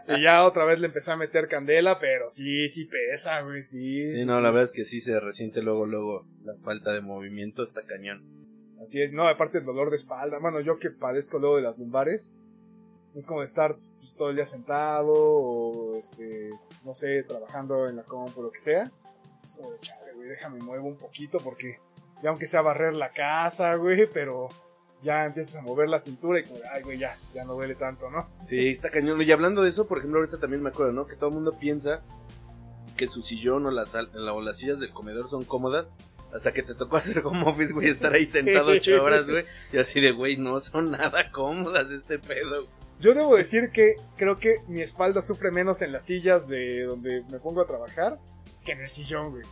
y 0.18 0.22
ya 0.22 0.46
otra 0.46 0.66
vez 0.66 0.80
le 0.80 0.88
empezó 0.88 1.12
a 1.12 1.18
meter 1.18 1.48
candela, 1.48 1.98
pero 2.00 2.30
sí, 2.30 2.70
sí 2.70 2.86
pesa, 2.86 3.42
güey, 3.42 3.64
sí. 3.64 4.08
Sí, 4.10 4.26
no, 4.26 4.40
la 4.40 4.52
verdad 4.52 4.66
es 4.66 4.72
que 4.72 4.86
sí 4.86 5.02
se 5.02 5.20
resiente 5.20 5.64
luego, 5.64 5.88
luego 5.88 6.28
la 6.44 6.56
falta 6.56 6.94
de 6.94 7.02
movimiento 7.02 7.64
está 7.64 7.82
cañón. 7.84 8.47
Así 8.88 9.02
es, 9.02 9.12
no, 9.12 9.28
aparte 9.28 9.58
el 9.58 9.66
dolor 9.66 9.90
de 9.90 9.98
espalda. 9.98 10.40
Bueno, 10.40 10.62
yo 10.62 10.80
que 10.80 10.90
padezco 10.90 11.40
luego 11.40 11.58
de 11.58 11.64
las 11.64 11.78
lumbares. 11.78 12.34
Es 13.16 13.26
como 13.26 13.44
estar 13.44 13.76
pues, 13.98 14.16
todo 14.16 14.30
el 14.30 14.38
día 14.38 14.46
sentado 14.46 15.12
o, 15.14 15.98
este, 15.98 16.52
no 16.86 16.94
sé, 16.94 17.24
trabajando 17.24 17.90
en 17.90 17.98
la 17.98 18.04
compu 18.04 18.40
o 18.40 18.44
lo 18.44 18.52
que 18.52 18.62
sea. 18.62 18.90
Es 19.44 19.52
como 19.52 19.74
de, 19.74 19.80
chale, 19.82 20.14
güey, 20.14 20.30
déjame 20.30 20.62
muevo 20.62 20.88
un 20.88 20.96
poquito 20.96 21.40
porque 21.40 21.82
ya 22.24 22.30
aunque 22.30 22.48
sea 22.48 22.62
barrer 22.62 22.96
la 22.96 23.12
casa, 23.12 23.76
güey, 23.76 24.10
pero 24.10 24.48
ya 25.04 25.26
empiezas 25.26 25.58
a 25.58 25.64
mover 25.64 25.90
la 25.90 26.00
cintura 26.00 26.40
y 26.40 26.44
como, 26.44 26.62
ay, 26.72 26.82
güey, 26.82 26.98
ya, 26.98 27.18
ya 27.34 27.44
no 27.44 27.56
duele 27.56 27.76
tanto, 27.76 28.10
¿no? 28.10 28.30
Sí, 28.42 28.70
está 28.70 28.90
cañón. 28.90 29.22
Y 29.22 29.30
hablando 29.34 29.64
de 29.64 29.70
eso, 29.70 29.86
por 29.86 29.98
ejemplo, 29.98 30.22
ahorita 30.22 30.40
también 30.40 30.64
me 30.64 30.70
acuerdo, 30.70 30.94
¿no? 30.94 31.08
Que 31.08 31.18
todo 31.18 31.28
el 31.28 31.36
mundo 31.36 31.58
piensa 31.60 32.04
que 32.96 33.08
su 33.08 33.22
sillón 33.22 33.66
o 33.66 33.72
las, 33.72 33.96
o 33.96 34.42
las 34.42 34.58
sillas 34.58 34.80
del 34.80 34.94
comedor 34.94 35.28
son 35.28 35.44
cómodas. 35.44 35.92
Hasta 36.34 36.52
que 36.52 36.62
te 36.62 36.76
tocó 36.76 36.98
hacer 36.98 37.26
home 37.26 37.44
office, 37.46 37.74
güey, 37.74 37.90
estar 37.90 38.14
ahí 38.14 38.26
sentado 38.26 38.72
ocho 38.72 39.02
horas, 39.02 39.28
güey. 39.30 39.46
Y 39.72 39.78
así 39.78 40.02
de, 40.02 40.12
güey, 40.12 40.38
no 40.38 40.60
son 40.60 40.92
nada 40.92 41.32
cómodas 41.32 41.92
este 41.92 42.20
pedo. 42.20 42.68
Yo 43.00 43.14
debo 43.14 43.36
decir 43.38 43.70
que 43.72 43.96
creo 44.18 44.36
que 44.38 44.58
mi 44.68 44.82
espalda 44.82 45.22
sufre 45.22 45.52
menos 45.52 45.82
en 45.82 45.92
las 45.92 46.06
sillas 46.06 46.48
de 46.48 46.84
donde 46.84 47.24
me 47.32 47.40
pongo 47.40 47.62
a 47.62 47.68
trabajar 47.68 48.20
que 48.66 48.72
en 48.74 48.82
el 48.82 48.90
sillón, 48.90 49.32
güey. 49.32 49.44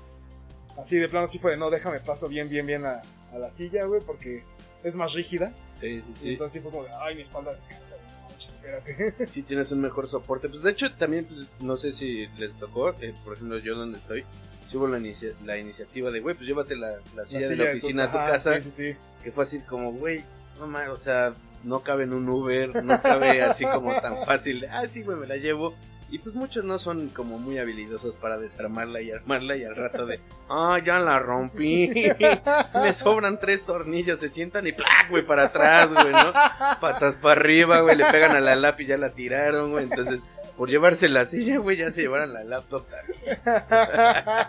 Así 0.78 0.98
de 0.98 1.08
plano 1.08 1.28
sí 1.28 1.40
fue 1.40 1.52
de, 1.52 1.58
no, 1.58 1.70
déjame 1.70 2.00
paso 2.02 2.28
bien, 2.28 2.50
bien, 2.50 2.66
bien 2.66 2.86
a, 2.86 3.02
a 3.32 3.38
la 3.40 3.52
silla, 3.52 3.86
güey, 3.86 4.02
porque 4.02 4.44
es 4.84 4.96
más 4.96 5.14
rígida. 5.14 5.54
Sí, 5.80 6.02
sí, 6.02 6.12
Y 6.12 6.16
sí. 6.16 6.30
entonces 6.32 6.54
sí 6.54 6.60
fue 6.60 6.72
como 6.72 6.84
de, 6.84 6.90
ay, 7.02 7.16
mi 7.16 7.22
espalda 7.22 7.54
descansa. 7.54 7.96
Espérate. 8.38 9.14
Sí 9.32 9.44
tienes 9.44 9.72
un 9.72 9.80
mejor 9.80 10.08
soporte. 10.08 10.50
Pues 10.50 10.62
de 10.62 10.72
hecho 10.72 10.94
también, 10.96 11.26
pues, 11.26 11.48
no 11.62 11.78
sé 11.78 11.94
si 11.94 12.28
les 12.38 12.54
tocó, 12.60 12.90
eh, 13.02 13.14
por 13.24 13.36
ejemplo, 13.36 13.58
yo 13.60 13.76
donde 13.76 13.98
estoy, 13.98 14.26
sí 14.70 14.78
hubo 14.78 14.88
la, 14.88 14.98
inicia- 15.00 15.34
la 15.46 15.58
iniciativa 15.58 16.12
de, 16.12 16.20
güey, 16.20 16.36
pues 16.36 16.48
llévate 16.48 16.76
la, 16.76 16.94
la 17.16 17.26
silla 17.26 17.48
de 17.50 17.56
la 17.56 17.64
tu- 17.66 17.70
oficina 17.72 18.04
a 18.06 18.12
tu 18.12 18.18
casa. 18.18 18.56
Sí, 18.62 18.72
sí, 18.76 18.94
sí. 18.94 18.98
que 19.24 19.32
fue 19.32 19.44
así 19.44 19.60
como, 19.62 19.92
güey, 19.94 20.24
no 20.60 20.68
mames, 20.68 20.90
o 20.90 20.98
sea, 20.98 21.34
no 21.64 21.80
cabe 21.82 22.04
en 22.04 22.14
un 22.14 22.28
Uber, 22.30 22.84
no 22.84 23.02
cabe 23.02 23.42
así 23.42 23.66
como 23.66 23.94
tan 24.02 24.26
fácil. 24.26 24.66
Ah, 24.72 24.86
sí, 24.88 25.02
güey, 25.04 25.18
me 25.18 25.28
la 25.28 25.38
llevo. 25.38 25.74
Y 26.08 26.20
pues 26.20 26.36
muchos 26.36 26.64
no 26.64 26.78
son 26.78 27.10
como 27.10 27.40
muy 27.40 27.58
habilidosos 27.58 28.14
para 28.16 28.38
desarmarla 28.38 29.02
y 29.02 29.10
armarla 29.12 29.58
y 29.58 29.64
al 29.64 29.76
rato 29.76 30.06
de, 30.06 30.20
ah, 30.50 30.80
ya 30.86 31.00
la 31.00 31.18
rompí. 31.18 31.90
Me 32.76 32.94
sobran 32.94 33.40
tres 33.40 33.66
tornillos, 33.66 34.20
se 34.20 34.30
sientan 34.30 34.68
y 34.68 34.72
¡plac! 34.72 35.10
güey, 35.10 35.26
para 35.26 35.46
atrás, 35.46 35.92
güey, 35.92 36.12
¿no? 36.14 36.32
Patas 36.80 37.16
para 37.16 37.42
arriba, 37.42 37.80
güey, 37.82 37.96
le 37.96 38.06
pegan 38.12 38.36
a 38.36 38.40
la 38.40 38.76
y 38.78 38.86
ya 38.86 38.98
la 38.98 39.14
tiraron, 39.14 39.72
güey. 39.72 39.86
Entonces, 39.86 40.20
por 40.58 40.70
llevarse 40.70 41.10
la 41.10 41.26
silla, 41.26 41.58
güey, 41.60 41.78
ya 41.78 41.92
se 41.92 42.02
llevaron 42.04 42.34
la 42.34 42.44
laptop 42.44 42.86
también. 42.90 43.40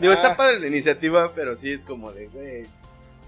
Digo, 0.00 0.12
está 0.12 0.32
Ah. 0.32 0.36
padre 0.36 0.60
la 0.60 0.66
iniciativa, 0.68 1.32
pero 1.34 1.56
sí 1.56 1.72
es 1.72 1.82
como 1.82 2.12
de, 2.12 2.28
güey, 2.28 2.66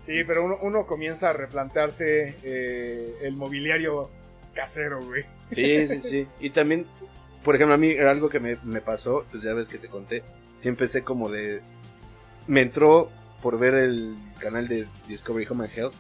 Sí, 0.07 0.25
pero 0.27 0.45
uno, 0.45 0.57
uno 0.63 0.87
comienza 0.87 1.31
a 1.31 1.33
replantearse 1.33 2.37
eh, 2.43 3.19
el 3.23 3.37
mobiliario 3.37 4.11
casero, 4.55 5.01
güey. 5.03 5.25
Sí, 5.51 5.87
sí, 5.89 6.01
sí. 6.01 6.27
Y 6.41 6.51
también, 6.51 6.87
por 7.45 7.55
ejemplo, 7.55 7.75
a 7.75 7.79
mí 7.79 7.91
era 7.91 8.11
algo 8.11 8.29
que 8.29 8.41
me, 8.41 8.57
me 8.65 8.81
pasó, 8.81 9.25
pues 9.31 9.43
ya 9.43 9.53
ves 9.53 9.69
que 9.69 9.79
te 9.79 9.89
conté. 9.89 10.23
Sí 10.57 10.69
empecé 10.69 11.03
como 11.05 11.29
de... 11.29 11.61
Me 12.47 12.63
entró 12.63 13.11
por 13.43 13.59
ver 13.59 13.75
el 13.75 14.17
canal 14.41 14.67
de 14.69 14.87
Discovery 15.07 15.47
Home 15.51 15.65
and 15.67 15.79
Health. 15.79 15.95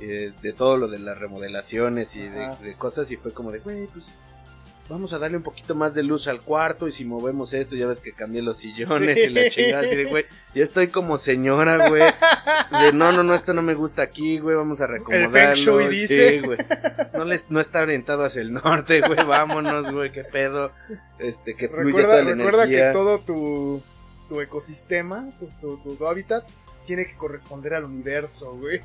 eh, 0.00 0.32
de 0.42 0.52
todo 0.52 0.76
lo 0.76 0.86
de 0.86 0.98
las 1.00 1.18
remodelaciones 1.18 2.14
y 2.16 2.22
de, 2.28 2.50
de 2.62 2.74
cosas. 2.76 3.10
Y 3.10 3.16
fue 3.16 3.32
como 3.32 3.50
de, 3.50 3.58
güey, 3.60 3.86
pues 3.88 4.12
vamos 4.88 5.12
a 5.12 5.18
darle 5.18 5.36
un 5.36 5.42
poquito 5.42 5.74
más 5.74 5.94
de 5.94 6.02
luz 6.02 6.28
al 6.28 6.40
cuarto. 6.40 6.88
Y 6.88 6.92
si 6.92 7.04
movemos 7.04 7.52
esto, 7.52 7.76
ya 7.76 7.86
ves 7.86 8.00
que 8.00 8.12
cambié 8.12 8.42
los 8.42 8.56
sillones 8.58 9.18
Sí. 9.20 9.26
y 9.26 9.28
la 9.30 9.48
chingada. 9.48 9.82
Así 9.84 9.96
de, 9.96 10.04
güey, 10.06 10.24
ya 10.54 10.62
estoy 10.64 10.88
como 10.88 11.18
señora, 11.18 11.88
güey. 11.88 12.02
De 12.82 12.92
no, 12.92 13.12
no, 13.12 13.22
no, 13.22 13.34
esto 13.34 13.52
no 13.54 13.62
me 13.62 13.74
gusta 13.74 14.02
aquí, 14.02 14.38
güey. 14.38 14.56
Vamos 14.56 14.80
a 14.80 14.86
reacomodarlo. 14.86 15.54
Shui 15.54 15.88
dice. 15.88 16.30
Sí, 16.40 16.46
güey. 16.46 16.58
No, 17.14 17.24
les, 17.24 17.50
no 17.50 17.60
está 17.60 17.82
orientado 17.82 18.24
hacia 18.24 18.40
el 18.42 18.52
norte, 18.52 19.00
güey. 19.00 19.24
Vámonos, 19.26 19.92
güey. 19.92 20.10
Qué 20.12 20.24
pedo. 20.24 20.72
Este, 21.18 21.54
que 21.54 21.68
fluya 21.68 21.84
Recuerda, 21.84 22.08
toda 22.08 22.22
la 22.24 22.30
recuerda 22.34 22.64
energía. 22.64 22.86
que 22.88 22.92
todo 22.92 23.18
tu, 23.18 23.82
tu 24.28 24.40
ecosistema, 24.40 25.28
tu, 25.60 25.78
tu, 25.78 25.96
tu 25.96 26.06
hábitat, 26.06 26.46
tiene 26.86 27.04
que 27.06 27.16
corresponder 27.16 27.74
al 27.74 27.84
universo, 27.84 28.54
güey. 28.56 28.80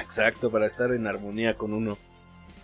Exacto, 0.00 0.50
para 0.50 0.66
estar 0.66 0.90
en 0.92 1.06
armonía 1.06 1.54
con 1.54 1.72
uno. 1.72 1.96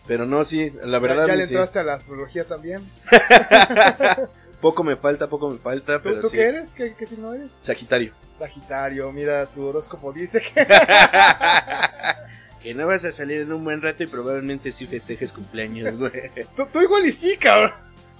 Pero 0.06 0.26
no, 0.26 0.44
sí, 0.44 0.70
la 0.82 0.92
¿Ya, 0.92 0.98
verdad. 0.98 1.26
ya 1.26 1.36
le 1.36 1.46
sí. 1.46 1.54
entraste 1.54 1.78
a 1.78 1.84
la 1.84 1.94
astrología 1.94 2.44
también? 2.44 2.82
Poco 4.60 4.84
me 4.84 4.94
falta, 4.94 5.28
poco 5.28 5.50
me 5.50 5.58
falta, 5.58 5.96
¿Tú, 5.96 6.02
pero 6.04 6.20
tú 6.20 6.28
sí. 6.28 6.36
qué 6.36 6.42
eres? 6.44 6.70
¿Qué, 6.70 6.94
¿Qué 6.94 7.04
signo 7.04 7.34
eres? 7.34 7.48
Sagitario. 7.60 8.12
Sagitario, 8.38 9.10
mira, 9.10 9.44
tu 9.46 9.66
horóscopo 9.66 10.12
dice 10.12 10.40
que... 10.40 10.64
que 12.62 12.72
no 12.72 12.86
vas 12.86 13.04
a 13.04 13.10
salir 13.10 13.40
en 13.40 13.52
un 13.52 13.64
buen 13.64 13.82
rato 13.82 14.04
y 14.04 14.06
probablemente 14.06 14.70
sí 14.70 14.86
festejes 14.86 15.32
cumpleaños, 15.32 15.96
güey. 15.96 16.12
tú, 16.56 16.68
tú 16.72 16.80
igual 16.80 17.04
y 17.04 17.10
sí, 17.10 17.36
cabrón. 17.36 17.72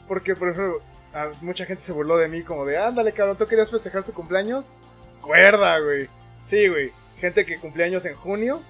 Porque, 0.09 0.35
por 0.35 0.49
ejemplo, 0.49 0.83
mucha 1.42 1.64
gente 1.64 1.81
se 1.81 1.92
burló 1.92 2.16
de 2.16 2.27
mí 2.27 2.42
como 2.42 2.66
de, 2.66 2.77
ándale, 2.77 3.12
cabrón, 3.12 3.37
¿tú 3.37 3.47
querías 3.47 3.71
festejar 3.71 4.03
tu 4.03 4.12
cumpleaños? 4.12 4.73
Cuerda, 5.21 5.79
güey. 5.79 6.09
Sí, 6.45 6.66
güey. 6.66 6.90
Gente 7.18 7.47
que 7.47 7.59
cumpleaños 7.61 8.05
en 8.05 8.16
junio 8.16 8.61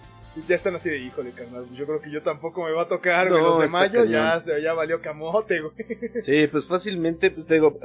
ya 0.49 0.57
están 0.57 0.75
así 0.75 0.89
de, 0.89 0.99
híjole, 0.99 1.33
carnal, 1.33 1.67
yo 1.75 1.85
creo 1.87 2.01
que 2.01 2.11
yo 2.11 2.23
tampoco 2.23 2.65
me 2.65 2.73
va 2.73 2.83
a 2.83 2.89
tocar, 2.89 3.29
güey. 3.29 3.41
No, 3.43 3.49
Los 3.51 3.61
de 3.61 3.69
mayo 3.69 4.05
ya, 4.05 4.43
ya 4.63 4.73
valió 4.75 5.01
camote, 5.01 5.61
güey. 5.61 5.73
Sí, 6.21 6.47
pues 6.51 6.67
fácilmente, 6.67 7.31
pues 7.31 7.47
te 7.47 7.55
digo, 7.55 7.79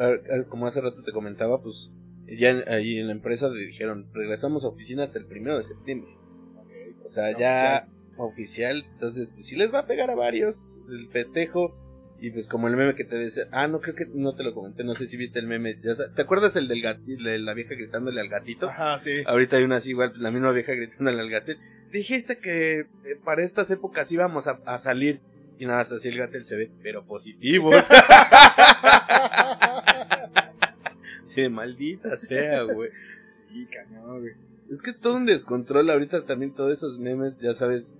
como 0.49 0.67
hace 0.67 0.81
rato 0.81 1.03
te 1.03 1.11
comentaba, 1.11 1.61
pues 1.61 1.89
ya 2.27 2.49
en- 2.49 2.67
ahí 2.69 2.99
en 2.99 3.07
la 3.07 3.13
empresa 3.13 3.49
le 3.49 3.65
dijeron, 3.65 4.07
regresamos 4.13 4.63
a 4.63 4.67
oficina 4.67 5.03
hasta 5.03 5.19
el 5.19 5.25
primero 5.25 5.57
de 5.57 5.63
septiembre. 5.63 6.11
O 7.03 7.09
sea, 7.09 7.37
ya 7.37 7.87
oficial, 8.17 8.83
entonces 8.93 9.31
pues 9.31 9.47
sí 9.47 9.55
les 9.55 9.73
va 9.73 9.79
a 9.79 9.85
pegar 9.87 10.09
a 10.09 10.15
varios 10.15 10.79
el 10.89 11.07
festejo. 11.09 11.75
Y 12.19 12.31
pues 12.31 12.47
como 12.47 12.67
el 12.67 12.75
meme 12.75 12.95
que 12.95 13.03
te 13.05 13.15
decía, 13.15 13.43
ah, 13.51 13.67
no 13.67 13.79
creo 13.79 13.93
que 13.93 14.07
no 14.11 14.33
te 14.33 14.43
lo 14.43 14.55
comenté, 14.55 14.83
no 14.83 14.95
sé 14.95 15.05
si 15.05 15.17
viste 15.17 15.37
el 15.37 15.45
meme, 15.45 15.79
ya 15.83 15.93
¿te 16.15 16.21
acuerdas 16.23 16.55
el 16.55 16.67
del 16.67 16.81
gatito, 16.81 17.21
la 17.21 17.53
vieja 17.53 17.75
gritándole 17.75 18.19
al 18.19 18.27
gatito? 18.27 18.69
Ajá, 18.69 18.97
sí. 19.03 19.21
Ahorita 19.27 19.57
hay 19.57 19.63
una 19.65 19.75
así 19.75 19.91
igual, 19.91 20.13
la 20.17 20.31
misma 20.31 20.51
vieja 20.51 20.73
gritándole 20.73 21.21
al 21.21 21.29
gatito. 21.29 21.59
Dijiste 21.91 22.37
que 22.39 22.79
eh, 22.81 22.87
para 23.23 23.43
estas 23.43 23.71
épocas 23.71 24.11
íbamos 24.11 24.47
a, 24.47 24.59
a 24.65 24.77
salir 24.77 25.19
y 25.59 25.65
nada, 25.65 25.79
hasta 25.79 25.95
así 25.95 26.09
el 26.09 26.17
gatel 26.17 26.45
se 26.45 26.55
ve, 26.55 26.71
pero 26.83 27.05
positivos. 27.05 27.87
Sí, 31.25 31.49
maldita 31.49 32.17
sea, 32.17 32.63
güey. 32.63 32.89
sí, 33.25 33.67
cañón, 33.67 34.21
güey. 34.21 34.33
Es 34.71 34.81
que 34.81 34.89
es 34.89 34.99
todo 34.99 35.17
un 35.17 35.25
descontrol 35.25 35.89
ahorita 35.89 36.25
también 36.25 36.53
todos 36.53 36.71
esos 36.77 36.99
memes, 36.99 37.39
ya 37.39 37.53
sabes. 37.53 37.95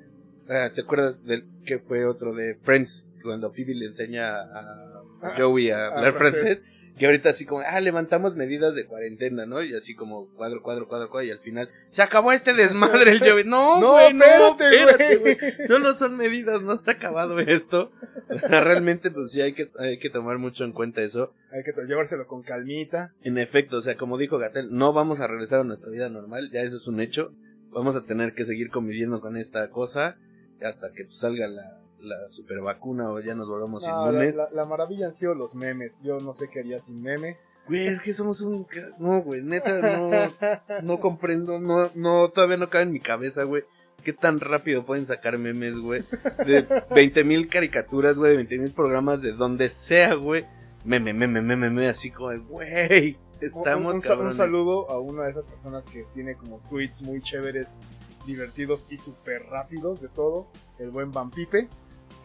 Ah, 0.50 0.72
¿Te 0.74 0.82
acuerdas 0.82 1.24
del 1.26 1.46
que 1.66 1.78
fue 1.78 2.06
otro 2.06 2.34
de 2.34 2.56
Friends? 2.56 3.06
Cuando 3.22 3.52
Phoebe 3.52 3.76
le 3.76 3.86
enseña 3.88 4.38
a, 4.38 5.04
Ah, 5.22 5.34
Joey 5.38 5.72
a 5.72 5.88
hablar 5.88 6.14
francés. 6.14 6.66
Que 6.98 7.06
ahorita 7.06 7.30
así 7.30 7.46
como, 7.46 7.62
ah, 7.66 7.80
levantamos 7.80 8.36
medidas 8.36 8.76
de 8.76 8.86
cuarentena, 8.86 9.46
¿no? 9.46 9.62
Y 9.62 9.76
así 9.76 9.96
como 9.96 10.28
cuadro, 10.36 10.62
cuadro, 10.62 10.88
cuadro, 10.88 11.10
cuadro. 11.10 11.28
Y 11.28 11.32
al 11.32 11.40
final, 11.40 11.70
se 11.90 12.02
acabó 12.02 12.32
este 12.32 12.54
desmadre 12.54 13.12
el 13.12 13.20
Joey. 13.20 13.44
No, 13.44 13.80
No, 13.80 13.92
güey, 13.92 14.14
no, 14.14 14.24
espérate, 14.24 14.76
espérate, 14.76 15.16
güey. 15.18 15.38
güey. 15.38 15.68
Solo 15.68 15.94
son 15.94 16.18
medidas, 16.18 16.62
no 16.62 16.76
se 16.78 16.90
ha 16.90 16.94
acabado 16.94 17.40
esto. 17.40 17.92
O 18.30 18.38
sea, 18.38 18.62
realmente, 18.62 19.12
pues 19.12 19.32
sí 19.32 19.42
hay 19.42 19.54
que, 19.54 19.70
hay 19.80 20.00
que 20.00 20.10
tomar 20.10 20.38
mucho 20.38 20.64
en 20.64 20.74
cuenta 20.74 21.02
eso. 21.02 21.34
Hay 21.52 21.64
que 21.64 21.74
llevárselo 21.88 22.28
con 22.28 22.44
calmita. 22.44 23.14
En 23.22 23.38
efecto, 23.38 23.78
o 23.78 23.82
sea, 23.82 23.96
como 23.96 24.18
dijo 24.18 24.38
Gatel, 24.38 24.70
no 24.72 24.94
vamos 24.94 25.20
a 25.20 25.28
regresar 25.28 25.62
a 25.62 25.64
nuestra 25.64 25.90
vida 25.90 26.10
normal, 26.10 26.50
ya 26.52 26.62
eso 26.62 26.78
es 26.78 26.88
un 26.88 27.00
hecho. 27.00 27.32
Vamos 27.70 27.96
a 27.96 28.06
tener 28.06 28.34
que 28.34 28.46
seguir 28.46 28.70
conviviendo 28.70 29.22
con 29.22 29.38
esta 29.38 29.70
cosa 29.70 30.18
hasta 30.62 30.92
que 30.92 31.06
pues, 31.06 31.20
salga 31.20 31.48
la, 31.48 31.80
la 32.00 32.28
super 32.30 32.60
vacuna 32.62 33.10
o 33.12 33.20
ya 33.20 33.36
nos 33.36 33.48
volvamos 33.50 33.86
No, 33.88 34.10
inmunes. 34.10 34.36
la- 34.38 34.50
la 34.52 34.66
maravilla 34.66 35.08
han 35.08 35.14
sido 35.14 35.34
los 35.36 35.56
memes. 35.56 35.94
Yo 36.04 36.20
no 36.20 36.34
sé 36.34 36.50
qué 36.50 36.60
haría 36.62 36.80
sin 36.82 37.02
memes. 37.02 37.38
Güey, 37.68 37.88
es 37.88 38.00
que 38.02 38.14
somos 38.14 38.40
un... 38.42 38.66
No, 38.98 39.22
güey, 39.22 39.42
neta, 39.44 39.80
no, 39.82 40.10
no 40.84 41.00
comprendo, 41.02 41.60
no, 41.60 41.92
no, 41.96 42.30
todavía 42.30 42.56
no 42.58 42.70
cabe 42.70 42.84
en 42.86 42.94
mi 42.94 43.00
cabeza, 43.02 43.44
güey. 43.44 43.64
¿Qué 44.04 44.14
tan 44.14 44.40
rápido 44.40 44.86
pueden 44.86 45.06
sacar 45.06 45.38
memes, 45.38 45.78
güey? 45.78 46.04
De 46.46 46.66
20 46.96 47.24
mil 47.26 47.50
caricaturas, 47.50 48.16
güey, 48.16 48.32
de 48.32 48.38
20 48.38 48.60
mil 48.60 48.72
programas 48.72 49.22
de 49.22 49.34
donde 49.34 49.68
sea, 49.70 50.14
güey. 50.14 50.46
Meme, 50.86 51.12
meme, 51.14 51.42
meme, 51.42 51.58
meme, 51.70 51.88
así 51.90 52.10
como 52.12 52.30
de, 52.30 52.38
güey, 52.38 53.18
estamos 53.42 53.96
un, 53.96 54.12
un 54.20 54.26
un 54.28 54.34
saludo 54.34 54.90
a 54.90 55.00
una 55.00 55.24
de 55.26 55.32
esas 55.32 55.44
personas 55.44 55.86
que 55.88 56.06
tiene 56.14 56.36
como 56.36 56.60
tweets 56.70 57.02
muy 57.02 57.22
chéveres, 57.22 57.78
divertidos 58.26 58.88
y 58.90 58.96
súper 58.96 59.44
rápidos 59.50 60.00
de 60.02 60.08
todo. 60.08 60.48
El 60.80 60.92
buen 60.92 61.12
Van 61.12 61.32
Pipe. 61.32 61.68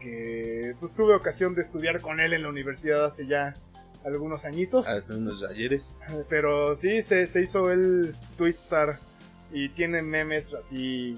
Que 0.02 0.74
pues 0.80 0.92
tuve 0.92 1.14
ocasión 1.14 1.54
de 1.54 1.62
estudiar 1.62 2.00
con 2.00 2.18
él 2.18 2.32
en 2.32 2.42
la 2.42 2.48
universidad 2.48 3.04
hace 3.04 3.26
ya 3.26 3.54
algunos 4.04 4.44
añitos. 4.44 4.88
Hace 4.88 5.14
unos 5.14 5.44
ayeres. 5.44 6.00
Pero 6.28 6.74
sí, 6.74 7.02
se, 7.02 7.26
se 7.26 7.42
hizo 7.42 7.70
el 7.70 8.14
Twitstar 8.36 8.98
y 9.52 9.68
tiene 9.68 10.02
memes 10.02 10.52
así 10.54 11.16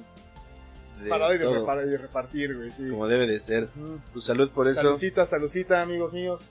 de 1.03 1.09
para 1.09 1.31
de, 1.31 1.39
todo, 1.39 1.61
reparar 1.61 1.87
y 1.87 1.97
repartir, 1.97 2.57
güey. 2.57 2.71
Sí. 2.71 2.89
Como 2.89 3.09
debe 3.09 3.27
de 3.27 3.41
ser. 3.41 3.69
Mm. 3.75 4.13
Tu 4.13 4.21
salud 4.21 4.51
por 4.51 4.69
eso. 4.69 4.83
Salucita, 4.83 5.25
salucita, 5.25 5.83
amigos 5.83 6.13
míos. 6.13 6.43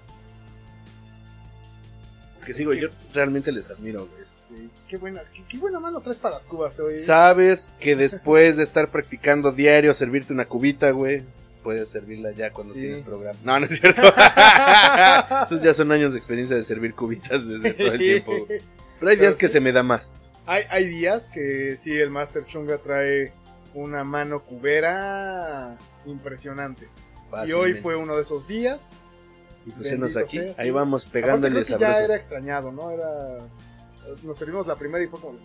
Que 2.45 2.53
sigo, 2.53 2.73
yo 2.73 2.89
realmente 3.13 3.51
les 3.51 3.69
admiro, 3.69 4.07
güey. 4.07 4.23
Sí, 4.47 4.69
qué 4.87 4.97
buena, 4.97 5.21
qué, 5.33 5.43
qué 5.47 5.57
buena 5.57 5.79
mano 5.79 6.01
traes 6.01 6.19
para 6.19 6.35
las 6.35 6.45
cubas 6.45 6.77
hoy. 6.79 6.95
Sabes 6.95 7.71
que 7.79 7.95
después 7.95 8.57
de 8.57 8.63
estar 8.63 8.91
practicando 8.91 9.53
diario 9.53 9.93
servirte 9.93 10.33
una 10.33 10.45
cubita, 10.45 10.91
güey, 10.91 11.23
puedes 11.63 11.89
servirla 11.89 12.31
ya 12.31 12.51
cuando 12.51 12.73
Sí. 12.73 12.81
tienes 12.81 13.01
programa. 13.01 13.39
No, 13.43 13.59
no 13.59 13.65
es 13.65 13.79
cierto. 13.79 14.01
Esos 15.45 15.63
ya 15.63 15.73
son 15.73 15.91
años 15.91 16.13
de 16.13 16.19
experiencia 16.19 16.55
de 16.55 16.63
servir 16.63 16.93
cubitas 16.93 17.47
desde 17.47 17.73
todo 17.73 17.93
el 17.93 17.99
tiempo. 17.99 18.33
Pero 18.99 19.09
hay 19.11 19.17
días 19.17 19.37
que 19.37 19.49
se 19.49 19.59
me 19.59 19.71
da 19.71 19.81
más. 19.83 20.13
hay, 20.45 20.63
hay 20.69 20.85
días 20.87 21.29
que 21.29 21.77
sí, 21.79 21.91
el 21.97 22.09
Master 22.09 22.45
Chunga 22.45 22.77
trae 22.77 23.31
una 23.73 24.03
mano 24.03 24.41
cubera 24.43 25.77
impresionante. 26.05 26.83
Y 26.85 26.87
hoy 26.87 27.29
Fácilmente. 27.31 27.81
fue 27.81 27.95
uno 27.95 28.15
de 28.15 28.21
esos 28.21 28.47
días. 28.47 28.91
Y 29.65 29.71
pues 29.71 29.91
aquí, 29.91 30.09
sea, 30.09 30.27
sí. 30.27 30.53
ahí 30.57 30.69
vamos 30.71 31.05
pegándole 31.05 31.63
creo 31.63 31.77
que 31.77 31.81
ya 31.81 31.97
era 32.03 32.15
extrañado, 32.15 32.71
¿no? 32.71 32.91
Era. 32.91 33.07
Nos 34.23 34.37
servimos 34.37 34.67
la 34.67 34.75
primera 34.75 35.03
y 35.03 35.07
fue 35.07 35.19
como. 35.21 35.39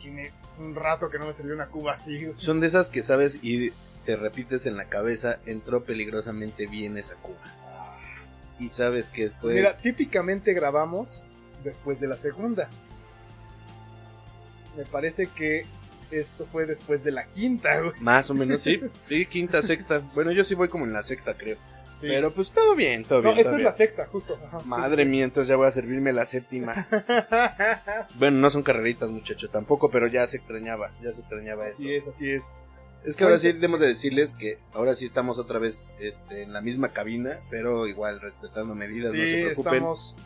Tiene 0.00 0.32
un 0.58 0.74
rato 0.74 1.08
que 1.08 1.18
no 1.18 1.26
me 1.26 1.32
sirvió 1.32 1.54
una 1.54 1.68
cuba 1.68 1.92
así. 1.94 2.24
güey". 2.24 2.34
Son 2.38 2.60
de 2.60 2.66
esas 2.66 2.90
que 2.90 3.02
sabes 3.02 3.38
y 3.42 3.72
te 4.08 4.16
repites 4.16 4.64
en 4.64 4.78
la 4.78 4.86
cabeza, 4.86 5.38
entró 5.44 5.84
peligrosamente 5.84 6.66
bien 6.66 6.96
esa 6.96 7.16
cuba. 7.16 7.36
Y 8.58 8.70
sabes 8.70 9.10
que 9.10 9.24
después... 9.24 9.54
Mira, 9.54 9.76
típicamente 9.76 10.54
grabamos 10.54 11.26
después 11.62 12.00
de 12.00 12.08
la 12.08 12.16
segunda. 12.16 12.70
Me 14.78 14.86
parece 14.86 15.26
que 15.26 15.66
esto 16.10 16.46
fue 16.50 16.64
después 16.64 17.04
de 17.04 17.10
la 17.10 17.28
quinta, 17.28 17.82
güey. 17.82 18.00
Más 18.00 18.30
o 18.30 18.34
menos, 18.34 18.62
sí. 18.62 18.80
Sí, 19.10 19.26
quinta, 19.26 19.60
sexta. 19.60 19.98
Bueno, 20.14 20.32
yo 20.32 20.42
sí 20.42 20.54
voy 20.54 20.70
como 20.70 20.86
en 20.86 20.94
la 20.94 21.02
sexta, 21.02 21.34
creo. 21.34 21.58
Sí. 22.00 22.06
Pero 22.06 22.32
pues 22.32 22.50
todo 22.50 22.74
bien, 22.74 23.04
todo 23.04 23.20
no, 23.20 23.34
bien. 23.34 23.40
esta 23.40 23.50
todo 23.50 23.56
es 23.56 23.58
bien. 23.58 23.70
la 23.70 23.76
sexta, 23.76 24.06
justo. 24.06 24.40
Ajá, 24.42 24.60
Madre 24.64 25.02
sí, 25.02 25.08
mía, 25.10 25.24
entonces 25.24 25.50
ya 25.50 25.56
voy 25.56 25.66
a 25.66 25.72
servirme 25.72 26.14
la 26.14 26.24
séptima. 26.24 26.88
Bueno, 28.14 28.38
no 28.38 28.48
son 28.48 28.62
carreritas, 28.62 29.10
muchachos, 29.10 29.50
tampoco, 29.50 29.90
pero 29.90 30.06
ya 30.06 30.26
se 30.26 30.38
extrañaba, 30.38 30.92
ya 31.02 31.12
se 31.12 31.20
extrañaba 31.20 31.68
esto. 31.68 31.82
Así 31.82 31.92
es, 31.94 32.08
así 32.08 32.30
es. 32.30 32.44
Es 33.04 33.16
que 33.16 33.24
ahora 33.24 33.38
sí 33.38 33.46
Bueno, 33.48 33.60
debemos 33.60 33.80
de 33.80 33.86
decirles 33.86 34.32
que 34.32 34.58
ahora 34.74 34.94
sí 34.94 35.06
estamos 35.06 35.38
otra 35.38 35.58
vez 35.58 35.94
este, 36.00 36.42
en 36.42 36.52
la 36.52 36.60
misma 36.60 36.90
cabina, 36.90 37.38
pero 37.50 37.86
igual 37.86 38.20
respetando 38.20 38.74
medidas, 38.74 39.12
Sí, 39.12 39.18
no 39.18 39.24
se 39.24 39.42
preocupen. 39.44 39.74
estamos 39.74 40.16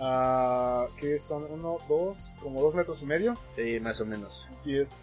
a. 0.00 0.86
¿Qué 0.98 1.18
son? 1.18 1.44
Uno, 1.50 1.78
dos, 1.88 2.36
como 2.42 2.60
dos 2.60 2.74
metros 2.74 3.02
y 3.02 3.06
medio. 3.06 3.38
Sí, 3.56 3.80
más 3.80 4.00
o 4.00 4.06
menos. 4.06 4.46
Así 4.52 4.76
es. 4.76 5.02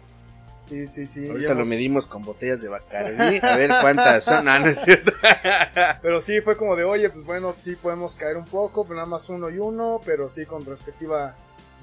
Sí, 0.60 0.88
sí, 0.88 1.06
sí. 1.06 1.28
Ahorita 1.28 1.52
lo 1.52 1.66
medimos 1.66 2.06
con 2.06 2.22
botellas 2.22 2.62
de 2.62 2.68
Bacardi, 2.68 3.38
a 3.42 3.56
ver 3.56 3.70
cuántas 3.82 4.24
son. 4.24 4.44
No, 4.46 4.58
no 4.58 4.66
es 4.68 4.80
cierto. 4.80 5.12
Pero 6.02 6.22
sí, 6.22 6.40
fue 6.40 6.56
como 6.56 6.74
de, 6.74 6.84
oye, 6.84 7.10
pues 7.10 7.24
bueno, 7.24 7.54
sí 7.58 7.76
podemos 7.76 8.16
caer 8.16 8.38
un 8.38 8.46
poco, 8.46 8.84
pero 8.84 8.96
nada 8.96 9.06
más 9.06 9.28
uno 9.28 9.50
y 9.50 9.58
uno, 9.58 10.00
pero 10.06 10.30
sí 10.30 10.46
con 10.46 10.64
respectiva 10.64 11.34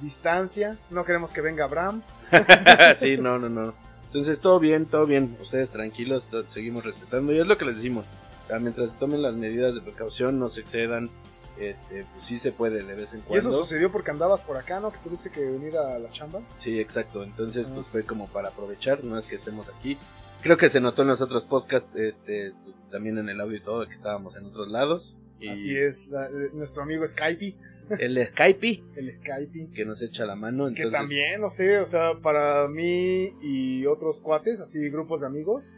distancia. 0.01 0.77
No 0.89 1.05
queremos 1.05 1.31
que 1.31 1.41
venga 1.41 1.65
Abraham. 1.65 2.01
sí, 2.95 3.17
no, 3.17 3.37
no, 3.37 3.49
no. 3.49 3.73
Entonces 4.11 4.41
todo 4.41 4.59
bien, 4.59 4.85
todo 4.87 5.05
bien. 5.05 5.37
Ustedes 5.41 5.69
tranquilos, 5.69 6.25
seguimos 6.45 6.83
respetando. 6.85 7.31
Y 7.33 7.39
es 7.39 7.47
lo 7.47 7.57
que 7.57 7.63
les 7.65 7.77
decimos. 7.77 8.05
O 8.43 8.47
sea, 8.47 8.59
mientras 8.59 8.99
tomen 8.99 9.21
las 9.21 9.33
medidas 9.35 9.73
de 9.75 9.81
precaución, 9.81 10.37
no 10.37 10.49
se 10.49 10.59
excedan. 10.61 11.09
Este, 11.57 12.05
pues 12.11 12.23
sí 12.23 12.37
se 12.37 12.51
puede 12.51 12.83
de 12.83 12.95
vez 12.95 13.13
en 13.13 13.19
Y 13.19 13.35
eso 13.37 13.49
cuando. 13.49 13.63
sucedió 13.63 13.91
porque 13.91 14.11
andabas 14.11 14.41
por 14.41 14.57
acá, 14.57 14.79
¿no? 14.79 14.91
Que 14.91 14.97
tuviste 14.99 15.29
que 15.29 15.41
venir 15.41 15.77
a 15.77 15.97
la 15.99 16.09
chamba. 16.11 16.41
Sí, 16.59 16.79
exacto. 16.79 17.23
Entonces, 17.23 17.67
Ah. 17.69 17.71
pues 17.75 17.87
fue 17.87 18.03
como 18.03 18.27
para 18.27 18.49
aprovechar, 18.49 19.03
no 19.03 19.17
es 19.17 19.25
que 19.25 19.35
estemos 19.35 19.69
aquí. 19.69 19.97
Creo 20.41 20.57
que 20.57 20.69
se 20.69 20.81
notó 20.81 21.03
en 21.03 21.09
los 21.09 21.21
otros 21.21 21.45
podcasts, 21.45 21.95
este, 21.95 22.53
pues 22.63 22.87
también 22.89 23.17
en 23.19 23.29
el 23.29 23.39
audio 23.39 23.57
y 23.57 23.61
todo, 23.61 23.87
que 23.87 23.93
estábamos 23.93 24.35
en 24.35 24.45
otros 24.47 24.69
lados. 24.69 25.17
Y 25.41 25.49
Así 25.49 25.75
es, 25.75 26.07
la- 26.07 26.27
eh, 26.27 26.49
nuestro 26.53 26.83
amigo 26.83 27.07
Skype, 27.07 27.55
El 27.99 28.25
Skype, 28.27 28.83
el 28.95 29.11
Skype. 29.19 29.69
que 29.73 29.85
nos 29.85 30.01
echa 30.03 30.25
la 30.25 30.35
mano. 30.35 30.65
Que 30.73 30.83
Entonces, 30.83 30.99
también, 30.99 31.41
no 31.41 31.49
sé, 31.49 31.79
o 31.79 31.87
sea, 31.87 32.19
para 32.21 32.67
mí 32.67 33.33
y 33.41 33.85
otros 33.87 34.21
cuates, 34.21 34.59
así 34.59 34.89
grupos 34.89 35.21
de 35.21 35.27
amigos, 35.27 35.75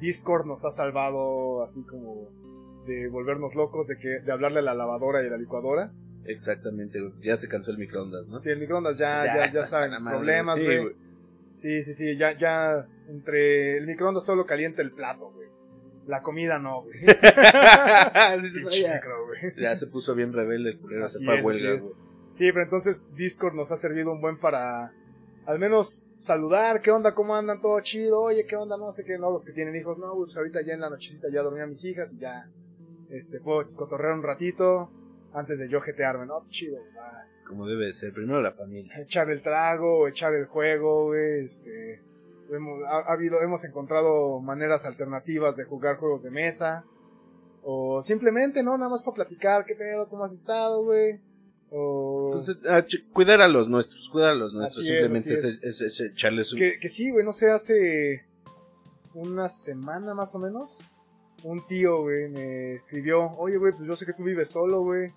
Discord 0.00 0.46
nos 0.46 0.64
ha 0.64 0.70
salvado 0.70 1.62
así 1.64 1.82
como 1.82 2.28
de 2.86 3.08
volvernos 3.08 3.54
locos, 3.54 3.88
de 3.88 3.98
que 3.98 4.20
de 4.20 4.30
hablarle 4.32 4.58
a 4.60 4.62
la 4.62 4.74
lavadora 4.74 5.22
y 5.22 5.26
a 5.26 5.30
la 5.30 5.38
licuadora. 5.38 5.92
Exactamente, 6.26 6.98
ya 7.22 7.36
se 7.36 7.48
cansó 7.48 7.70
el 7.70 7.78
microondas, 7.78 8.26
¿no? 8.26 8.38
Si 8.38 8.50
el 8.50 8.58
microondas 8.58 8.98
ya, 8.98 9.24
ya, 9.24 9.36
ya, 9.36 9.44
hasta 9.44 9.66
saben 9.66 9.92
problemas, 10.04 10.58
sí, 10.58 10.64
güey. 10.64 10.96
Sí, 11.54 11.82
sí, 11.84 11.94
sí, 11.94 12.16
ya, 12.18 12.36
ya, 12.36 12.86
entre 13.08 13.78
el 13.78 13.86
microondas 13.86 14.24
solo 14.26 14.44
calienta 14.44 14.82
el 14.82 14.92
plato, 14.92 15.30
güey. 15.32 15.45
La 16.06 16.22
comida 16.22 16.58
no, 16.58 16.82
güey. 16.82 17.00
Güey. 19.26 19.54
Ya 19.56 19.76
se 19.76 19.86
puso 19.88 20.14
bien 20.14 20.32
rebelde 20.32 20.70
el 20.70 20.78
culero, 20.78 21.08
se 21.08 21.16
Así 21.16 21.24
fue 21.24 21.34
a 21.34 21.38
es, 21.38 21.44
huelga, 21.44 21.74
güey. 21.80 21.94
Sí, 22.34 22.52
pero 22.52 22.62
entonces 22.62 23.08
Discord 23.14 23.54
nos 23.54 23.72
ha 23.72 23.76
servido 23.76 24.12
un 24.12 24.20
buen 24.20 24.38
para 24.38 24.92
al 25.46 25.58
menos 25.58 26.08
saludar, 26.18 26.80
qué 26.80 26.90
onda, 26.90 27.14
cómo 27.14 27.34
andan, 27.34 27.60
todo 27.60 27.80
chido, 27.80 28.20
oye, 28.20 28.44
qué 28.46 28.56
onda, 28.56 28.76
no 28.76 28.92
sé 28.92 29.04
qué, 29.04 29.16
no, 29.16 29.30
los 29.30 29.44
que 29.44 29.52
tienen 29.52 29.76
hijos, 29.76 29.96
no, 29.98 30.12
pues 30.16 30.36
ahorita 30.36 30.60
ya 30.62 30.74
en 30.74 30.80
la 30.80 30.90
nochecita 30.90 31.28
ya 31.32 31.42
dormí 31.42 31.60
a 31.60 31.66
mis 31.66 31.84
hijas 31.84 32.12
y 32.12 32.18
ya, 32.18 32.50
este, 33.10 33.40
puedo 33.40 33.66
cotorrear 33.74 34.14
un 34.14 34.24
ratito 34.24 34.90
antes 35.32 35.58
de 35.58 35.68
yo 35.68 35.80
jetearme, 35.80 36.26
no, 36.26 36.46
chido, 36.48 36.78
va. 36.98 37.24
Como 37.46 37.66
debe 37.66 37.86
de 37.86 37.92
ser, 37.92 38.12
primero 38.12 38.42
la 38.42 38.50
familia. 38.50 38.92
echar 39.00 39.30
el 39.30 39.40
trago, 39.40 40.08
echar 40.08 40.34
el 40.34 40.46
juego, 40.46 41.06
güey, 41.06 41.46
este, 41.46 42.02
hemos, 42.52 42.82
ha, 42.84 43.10
ha 43.10 43.12
habido, 43.12 43.40
hemos 43.40 43.64
encontrado 43.64 44.40
maneras 44.40 44.84
alternativas 44.84 45.56
de 45.56 45.64
jugar 45.64 45.96
juegos 45.96 46.22
de 46.22 46.30
mesa, 46.30 46.84
o 47.62 48.02
simplemente, 48.02 48.62
¿no? 48.62 48.76
Nada 48.78 48.90
más 48.90 49.02
para 49.02 49.16
platicar, 49.16 49.64
qué 49.64 49.74
pedo, 49.74 50.08
cómo 50.08 50.24
has 50.24 50.32
estado, 50.32 50.84
güey, 50.84 51.20
o... 51.70 52.26
Entonces, 52.32 52.58
ah, 52.68 52.84
cuidar 53.12 53.40
a 53.40 53.48
los 53.48 53.68
nuestros, 53.68 54.08
cuidar 54.08 54.32
a 54.32 54.34
los 54.36 54.52
nuestros, 54.52 54.84
Así 54.84 54.92
es, 54.92 54.98
simplemente 55.00 55.32
así 55.34 55.58
es, 55.62 55.80
es- 55.80 56.00
es 56.00 56.00
echarles 56.12 56.52
un... 56.52 56.58
Que, 56.58 56.78
que 56.80 56.88
sí, 56.88 57.10
güey, 57.10 57.24
no 57.24 57.32
sé, 57.32 57.50
hace 57.50 58.24
una 59.14 59.48
semana 59.48 60.14
más 60.14 60.34
o 60.34 60.38
menos, 60.38 60.84
un 61.42 61.66
tío, 61.66 62.02
güey, 62.02 62.28
me 62.28 62.72
escribió, 62.74 63.30
oye, 63.32 63.56
güey, 63.56 63.72
pues 63.72 63.86
yo 63.88 63.96
sé 63.96 64.06
que 64.06 64.12
tú 64.12 64.22
vives 64.24 64.50
solo, 64.50 64.82
güey. 64.82 65.12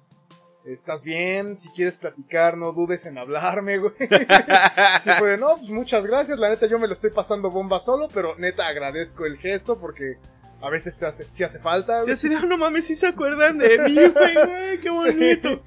¿Estás 0.70 1.04
bien? 1.04 1.58
Si 1.58 1.70
quieres 1.70 1.98
platicar, 1.98 2.56
no 2.56 2.72
dudes 2.74 3.06
en 3.08 3.18
hablarme, 3.18 3.80
güey. 3.80 3.94
Sí 5.04 5.10
fue 5.18 5.30
de, 5.32 5.38
no, 5.38 5.56
pues 5.58 5.70
muchas 5.72 6.06
gracias, 6.06 6.38
la 6.38 6.50
neta 6.50 6.68
yo 6.68 6.78
me 6.78 6.86
lo 6.88 6.94
estoy 6.94 7.10
pasando 7.10 7.50
bomba 7.50 7.80
solo, 7.80 8.08
pero 8.14 8.36
neta 8.38 8.68
agradezco 8.68 9.26
el 9.26 9.38
gesto 9.38 9.80
porque 9.80 10.18
a 10.62 10.70
veces 10.70 10.96
se 10.96 11.08
hace, 11.08 11.24
sí 11.26 11.44
hace 11.44 11.60
falta, 11.60 12.04
Sí, 12.06 12.12
así 12.12 12.30
de, 12.30 12.36
"Ah, 12.36 12.46
no 12.46 12.58
mames, 12.58 12.86
si 12.86 12.96
se 12.96 13.08
acuerdan 13.08 13.58
de 13.58 13.80
mí, 13.80 13.96
güey, 13.96 14.36
güey, 14.36 14.80
qué 14.80 14.90
bonito. 14.90 15.50
Sí, 15.50 15.62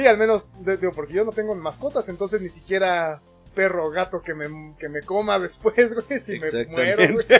Sí, 0.00 0.06
al 0.06 0.18
menos, 0.18 0.50
digo, 0.60 0.92
porque 0.92 1.14
yo 1.14 1.24
no 1.24 1.32
tengo 1.32 1.54
mascotas, 1.54 2.08
entonces 2.08 2.40
ni 2.40 2.48
siquiera 2.48 3.20
perro 3.54 3.86
o 3.86 3.90
gato 3.90 4.20
que 4.22 4.34
me, 4.34 4.74
que 4.78 4.88
me 4.88 5.00
coma 5.02 5.38
después, 5.38 5.74
güey, 6.08 6.20
si 6.20 6.38
me 6.38 6.66
muero, 6.66 7.14
güey. 7.14 7.26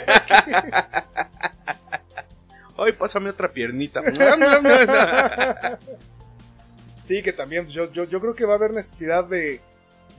Ay, 2.79 2.91
pásame 2.93 3.31
otra 3.31 3.51
piernita. 3.51 4.01
Sí, 7.07 7.23
que 7.23 7.31
también 7.31 7.67
yo, 7.69 7.89
yo, 7.93 8.03
yo 8.03 8.19
creo 8.19 8.33
que 8.35 8.45
va 8.45 8.53
a 8.53 8.57
haber 8.57 8.71
necesidad 8.73 9.23
de, 9.23 9.61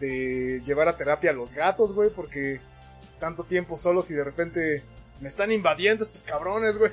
de 0.01 0.61
llevar 0.65 0.89
a 0.89 0.97
terapia 0.97 1.31
a 1.31 1.35
los 1.35 1.53
gatos, 1.53 1.93
güey, 1.93 2.09
porque 2.09 2.61
tanto 3.21 3.45
tiempo 3.45 3.77
solos 3.77 4.11
y 4.11 4.15
de 4.15 4.25
repente 4.25 4.83
me 5.21 5.29
están 5.29 5.53
invadiendo 5.53 6.05
estos 6.05 6.25
cabrones, 6.25 6.79
güey. 6.79 6.93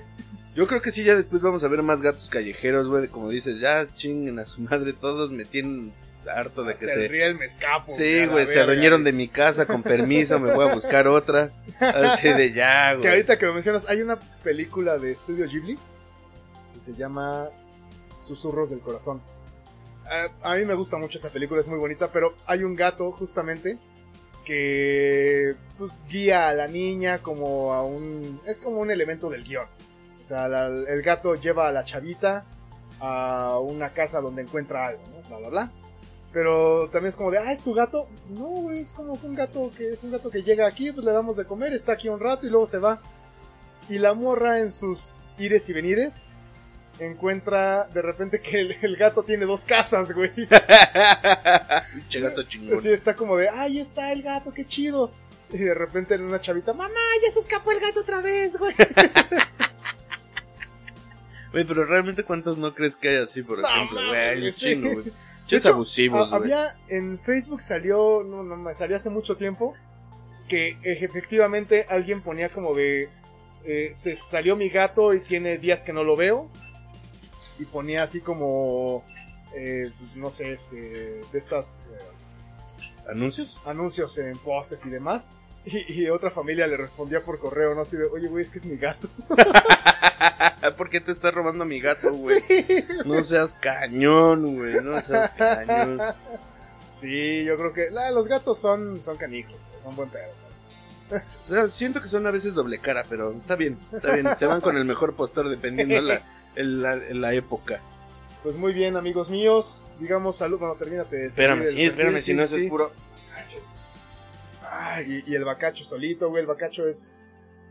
Yo 0.53 0.67
creo 0.67 0.81
que 0.81 0.91
sí, 0.91 1.03
ya 1.03 1.15
después 1.15 1.41
vamos 1.41 1.63
a 1.63 1.67
ver 1.69 1.81
más 1.81 2.01
gatos 2.01 2.29
callejeros, 2.29 2.87
güey. 2.87 3.07
Como 3.07 3.29
dices, 3.29 3.59
ya 3.61 3.87
chinguen 3.93 4.39
a 4.39 4.45
su 4.45 4.61
madre 4.61 4.91
todos, 4.93 5.31
me 5.31 5.45
tienen 5.45 5.93
harto 6.27 6.63
de 6.63 6.75
que 6.75 6.85
el 6.85 6.91
se... 6.91 7.07
riel 7.07 7.35
me 7.35 7.45
escapo. 7.45 7.85
Sí, 7.85 8.25
güey, 8.25 8.47
se 8.47 8.59
adueñaron 8.59 9.03
de 9.03 9.13
mi 9.13 9.27
casa, 9.27 9.65
con 9.65 9.81
permiso, 9.83 10.39
me 10.39 10.53
voy 10.53 10.67
a 10.67 10.73
buscar 10.73 11.07
otra. 11.07 11.51
Así 11.79 12.29
de 12.29 12.51
ya, 12.51 12.91
Que 12.95 12.97
güey. 12.97 13.09
ahorita 13.11 13.37
que 13.37 13.45
lo 13.45 13.53
mencionas, 13.53 13.85
hay 13.87 14.01
una 14.01 14.19
película 14.43 14.97
de 14.97 15.11
Estudio 15.11 15.45
Ghibli 15.45 15.77
que 16.73 16.79
se 16.81 16.93
llama 16.97 17.47
Susurros 18.19 18.69
del 18.69 18.79
Corazón. 18.79 19.21
A, 20.43 20.55
mí 20.55 20.65
me 20.65 20.75
gusta 20.75 20.97
mucho 20.97 21.17
esa 21.17 21.31
película, 21.31 21.61
es 21.61 21.67
muy 21.67 21.79
bonita, 21.79 22.11
pero 22.11 22.35
hay 22.45 22.63
un 22.63 22.75
gato 22.75 23.11
justamente 23.11 23.79
que 24.43 25.55
pues, 25.77 25.91
guía 26.07 26.49
a 26.49 26.53
la 26.53 26.67
niña 26.67 27.19
como 27.19 27.73
a 27.73 27.83
un... 27.83 28.39
es 28.45 28.59
como 28.59 28.79
un 28.79 28.91
elemento 28.91 29.29
del 29.29 29.43
guion. 29.43 29.65
O 30.21 30.25
sea, 30.25 30.45
el 30.67 31.01
gato 31.01 31.35
lleva 31.35 31.67
a 31.67 31.71
la 31.71 31.83
chavita 31.83 32.45
a 32.99 33.59
una 33.59 33.91
casa 33.93 34.21
donde 34.21 34.43
encuentra 34.43 34.87
algo, 34.87 35.03
¿no? 35.07 35.27
Bla, 35.27 35.37
bla, 35.39 35.49
bla. 35.49 35.71
Pero 36.31 36.89
también 36.89 37.09
es 37.09 37.15
como 37.15 37.31
de, 37.31 37.37
ah, 37.37 37.53
¿es 37.53 37.61
tu 37.61 37.73
gato? 37.73 38.07
No, 38.29 38.45
güey, 38.45 38.81
es 38.81 38.91
como 38.91 39.13
un 39.13 39.35
gato 39.35 39.71
que 39.75 39.93
es 39.93 40.03
un 40.03 40.11
gato 40.11 40.29
que 40.29 40.43
llega 40.43 40.67
aquí, 40.67 40.91
pues 40.91 41.05
le 41.05 41.11
damos 41.11 41.37
de 41.37 41.45
comer, 41.45 41.73
está 41.73 41.93
aquí 41.93 42.09
un 42.09 42.19
rato 42.19 42.45
y 42.45 42.49
luego 42.49 42.67
se 42.67 42.77
va. 42.77 43.01
Y 43.89 43.99
la 43.99 44.13
morra 44.13 44.59
en 44.59 44.71
sus 44.71 45.15
ires 45.37 45.67
y 45.69 45.73
venires 45.73 46.29
encuentra 46.99 47.85
de 47.93 48.01
repente 48.01 48.39
que 48.41 48.59
el, 48.61 48.75
el 48.81 48.95
gato 48.95 49.23
tiene 49.23 49.45
dos 49.45 49.65
casas, 49.65 50.11
güey. 50.11 50.31
Pinche 51.93 52.19
gato 52.21 52.43
chingón. 52.43 52.79
Así 52.79 52.89
está 52.89 53.15
como 53.15 53.37
de, 53.37 53.49
ahí 53.49 53.79
está 53.79 54.11
el 54.11 54.21
gato, 54.21 54.53
qué 54.53 54.65
chido. 54.65 55.11
Y 55.51 55.57
de 55.59 55.73
repente 55.73 56.15
en 56.15 56.23
una 56.23 56.41
chavita, 56.41 56.73
mamá, 56.73 56.99
ya 57.23 57.31
se 57.31 57.39
escapó 57.39 57.71
el 57.71 57.79
gato 57.79 58.01
otra 58.01 58.21
vez, 58.21 58.57
güey. 58.57 58.73
Güey, 61.51 61.63
pero 61.65 61.85
realmente 61.85 62.23
cuántos 62.25 62.57
no 62.57 62.73
crees 62.75 62.97
que 62.97 63.07
hay 63.09 63.15
así, 63.17 63.41
por 63.41 63.59
No, 63.59 63.67
ejemplo, 63.67 64.05
güey, 64.07 64.19
hay 64.19 64.43
un 64.45 64.51
sí. 64.51 64.59
chingo, 64.59 64.91
güey. 64.91 65.05
Hecho, 65.49 65.69
abusivos, 65.69 66.29
güey. 66.29 66.41
había 66.41 66.75
en 66.89 67.17
Facebook 67.19 67.61
salió, 67.61 68.23
no, 68.25 68.43
no, 68.43 68.57
me 68.57 68.73
salió 68.75 68.97
hace 68.97 69.09
mucho 69.09 69.37
tiempo, 69.37 69.73
que 70.49 70.77
efectivamente 70.83 71.85
alguien 71.87 72.21
ponía 72.21 72.49
como 72.49 72.73
de, 72.75 73.07
eh, 73.63 73.91
se 73.93 74.15
salió 74.17 74.57
mi 74.57 74.67
gato 74.69 75.13
y 75.13 75.21
tiene 75.21 75.57
días 75.57 75.83
que 75.83 75.93
no 75.93 76.03
lo 76.03 76.17
veo. 76.17 76.49
Y 77.59 77.65
ponía 77.65 78.03
así 78.03 78.19
como, 78.21 79.03
eh, 79.55 79.91
pues, 79.97 80.15
no 80.15 80.29
sé, 80.29 80.51
este, 80.51 80.75
de 81.31 81.37
estas 81.37 81.89
eh, 81.93 83.09
¿Anuncios? 83.09 83.57
anuncios 83.65 84.17
en 84.17 84.37
postes 84.37 84.85
y 84.85 84.89
demás. 84.89 85.23
Y, 85.67 86.03
y 86.03 86.09
otra 86.09 86.29
familia 86.29 86.67
le 86.67 86.77
respondía 86.77 87.23
por 87.23 87.39
correo, 87.39 87.73
¿no? 87.73 87.81
Así 87.81 87.97
de, 87.97 88.03
oye, 88.05 88.27
güey, 88.27 88.43
es 88.43 88.51
que 88.51 88.59
es 88.59 88.65
mi 88.65 88.77
gato. 88.77 89.09
¿Por 90.77 90.89
qué 90.89 91.01
te 91.01 91.11
estás 91.11 91.33
robando 91.33 91.63
a 91.63 91.67
mi 91.67 91.79
gato, 91.79 92.13
güey? 92.13 92.43
No 93.05 93.21
seas 93.23 93.55
cañón, 93.55 94.55
güey. 94.57 94.75
No 94.83 95.01
seas 95.01 95.31
cañón. 95.31 95.99
Sí, 96.99 97.43
yo 97.45 97.57
creo 97.57 97.73
que 97.73 97.89
la- 97.89 98.11
los 98.11 98.27
gatos 98.27 98.57
son, 98.59 99.01
son 99.01 99.17
canijos, 99.17 99.55
son 99.83 99.95
buen 99.95 100.09
pedo. 100.09 100.29
O 101.41 101.43
sea, 101.43 101.69
siento 101.69 102.01
que 102.01 102.07
son 102.07 102.25
a 102.25 102.31
veces 102.31 102.53
doble 102.53 102.79
cara, 102.79 103.03
pero 103.09 103.31
está 103.33 103.55
bien, 103.55 103.77
está 103.91 104.11
bien. 104.13 104.37
Se 104.37 104.45
van 104.47 104.61
con 104.61 104.75
el 104.77 104.85
mejor 104.85 105.15
postor 105.15 105.49
dependiendo 105.49 105.95
Sí. 105.99 106.01
la, 106.01 106.21
el- 106.55 106.81
la, 106.81 106.95
la 106.95 107.33
época. 107.33 107.81
Pues 108.43 108.55
muy 108.55 108.73
bien, 108.73 108.95
amigos 108.95 109.29
míos. 109.29 109.83
Digamos 109.99 110.35
salud. 110.37 110.59
Bueno, 110.59 110.75
termínate. 110.75 111.15
de 111.17 111.27
Espérame, 111.27 111.65
sí, 111.67 111.83
espérame, 111.83 112.19
si 112.21 112.33
no 112.33 112.43
es 112.43 112.55
puro. 112.69 112.91
Ay, 114.69 115.23
y, 115.25 115.31
y 115.31 115.35
el 115.35 115.45
bacacho 115.45 115.83
solito, 115.83 116.29
güey. 116.29 116.41
El 116.41 116.47
bacacho 116.47 116.87
es, 116.87 117.17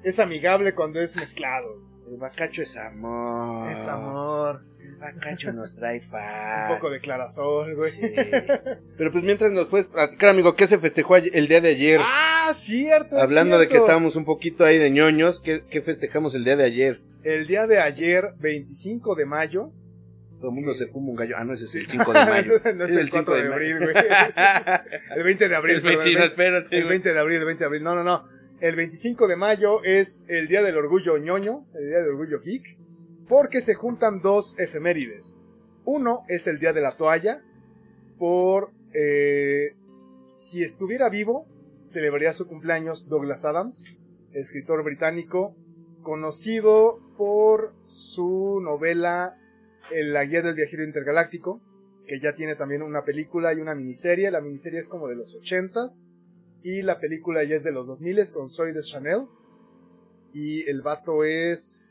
es 0.02 0.18
amigable 0.18 0.74
cuando 0.74 1.00
es 1.00 1.16
mezclado. 1.16 1.76
El 2.10 2.16
bacacho 2.16 2.62
es 2.62 2.76
amor. 2.76 3.70
Es 3.70 3.86
amor. 3.88 4.64
Bacacho 4.98 5.52
nos 5.52 5.74
trae 5.76 6.00
Un 6.00 6.10
paz. 6.10 6.72
poco 6.74 6.90
de 6.90 7.00
clarasol, 7.00 7.74
güey. 7.74 7.90
Sí. 7.90 8.00
Pero 8.96 9.12
pues 9.12 9.24
mientras 9.24 9.50
nos 9.52 9.66
puedes 9.66 9.86
platicar, 9.88 10.30
amigo, 10.30 10.54
¿qué 10.56 10.66
se 10.66 10.78
festejó 10.78 11.16
el 11.16 11.48
día 11.48 11.60
de 11.60 11.68
ayer? 11.68 12.00
Ah, 12.02 12.52
cierto. 12.54 13.18
Hablando 13.18 13.58
de 13.58 13.68
que 13.68 13.76
estábamos 13.76 14.16
un 14.16 14.24
poquito 14.24 14.64
ahí 14.64 14.78
de 14.78 14.90
ñoños, 14.90 15.40
¿qué, 15.40 15.64
qué 15.68 15.80
festejamos 15.82 16.34
el 16.34 16.44
día 16.44 16.56
de 16.56 16.64
ayer? 16.64 17.00
El 17.22 17.46
día 17.46 17.66
de 17.66 17.78
ayer, 17.78 18.34
25 18.38 19.14
de 19.14 19.26
mayo. 19.26 19.72
Todo 20.38 20.50
el 20.50 20.56
mundo 20.56 20.74
se 20.74 20.86
fuma 20.88 21.08
un 21.10 21.16
gallo. 21.16 21.36
Ah, 21.38 21.44
no, 21.44 21.54
ese 21.54 21.64
es 21.64 21.74
el 21.74 21.86
5 21.88 22.12
de 22.12 22.26
mayo. 22.26 22.52
no 22.74 22.84
es, 22.84 22.90
Es 22.90 22.96
el 22.98 23.10
4 23.10 23.34
de, 23.34 23.52
abril, 23.52 23.78
güey. 23.78 23.94
el 25.16 25.22
20 25.22 25.48
de 25.48 25.56
abril. 25.56 25.76
El 25.76 25.82
perdón, 25.82 25.98
vecino, 25.98 26.18
el 26.18 26.24
espérate, 26.26 26.76
El 26.76 26.82
güey. 26.82 26.90
20 26.90 27.12
de 27.14 27.18
abril, 27.18 27.38
el 27.38 27.44
20 27.46 27.60
de 27.60 27.66
abril. 27.66 27.82
No, 27.82 27.94
no, 27.94 28.04
no. 28.04 28.28
El 28.60 28.76
25 28.76 29.26
de 29.26 29.36
mayo 29.36 29.82
es 29.84 30.22
el 30.28 30.48
Día 30.48 30.62
del 30.62 30.76
Orgullo 30.76 31.16
ñoño, 31.18 31.66
el 31.74 31.88
Día 31.88 31.98
del 32.00 32.10
Orgullo 32.10 32.40
geek, 32.40 32.78
porque 33.28 33.60
se 33.60 33.74
juntan 33.74 34.20
dos 34.20 34.58
efemérides. 34.58 35.36
Uno 35.84 36.22
es 36.28 36.46
el 36.46 36.58
Día 36.58 36.72
de 36.72 36.80
la 36.80 36.96
Toalla, 36.96 37.42
por... 38.18 38.70
eh, 38.94 39.76
si 40.36 40.62
estuviera 40.62 41.08
vivo, 41.10 41.46
celebraría 41.84 42.32
su 42.32 42.46
cumpleaños 42.46 43.08
Douglas 43.08 43.44
Adams, 43.44 43.96
escritor 44.32 44.82
británico, 44.82 45.54
conocido 46.02 46.98
por 47.16 47.74
su 47.84 48.60
novela 48.62 49.36
El- 49.90 50.12
La 50.12 50.24
Guía 50.24 50.42
del 50.42 50.54
Viajero 50.54 50.84
Intergaláctico, 50.84 51.60
que 52.06 52.20
ya 52.20 52.34
tiene 52.34 52.56
también 52.56 52.82
una 52.82 53.02
película 53.04 53.54
y 53.54 53.60
una 53.60 53.74
miniserie. 53.74 54.30
La 54.30 54.40
miniserie 54.40 54.78
es 54.80 54.88
como 54.88 55.08
de 55.08 55.16
los 55.16 55.34
80s 55.38 56.06
y 56.62 56.82
la 56.82 56.98
película 56.98 57.44
ya 57.44 57.56
es 57.56 57.64
de 57.64 57.72
los 57.72 57.86
2000 57.86 58.32
con 58.32 58.48
Zoe 58.50 58.72
de 58.72 58.80
Chanel. 58.80 59.26
Y 60.32 60.68
el 60.68 60.82
vato 60.82 61.24
es... 61.24 61.86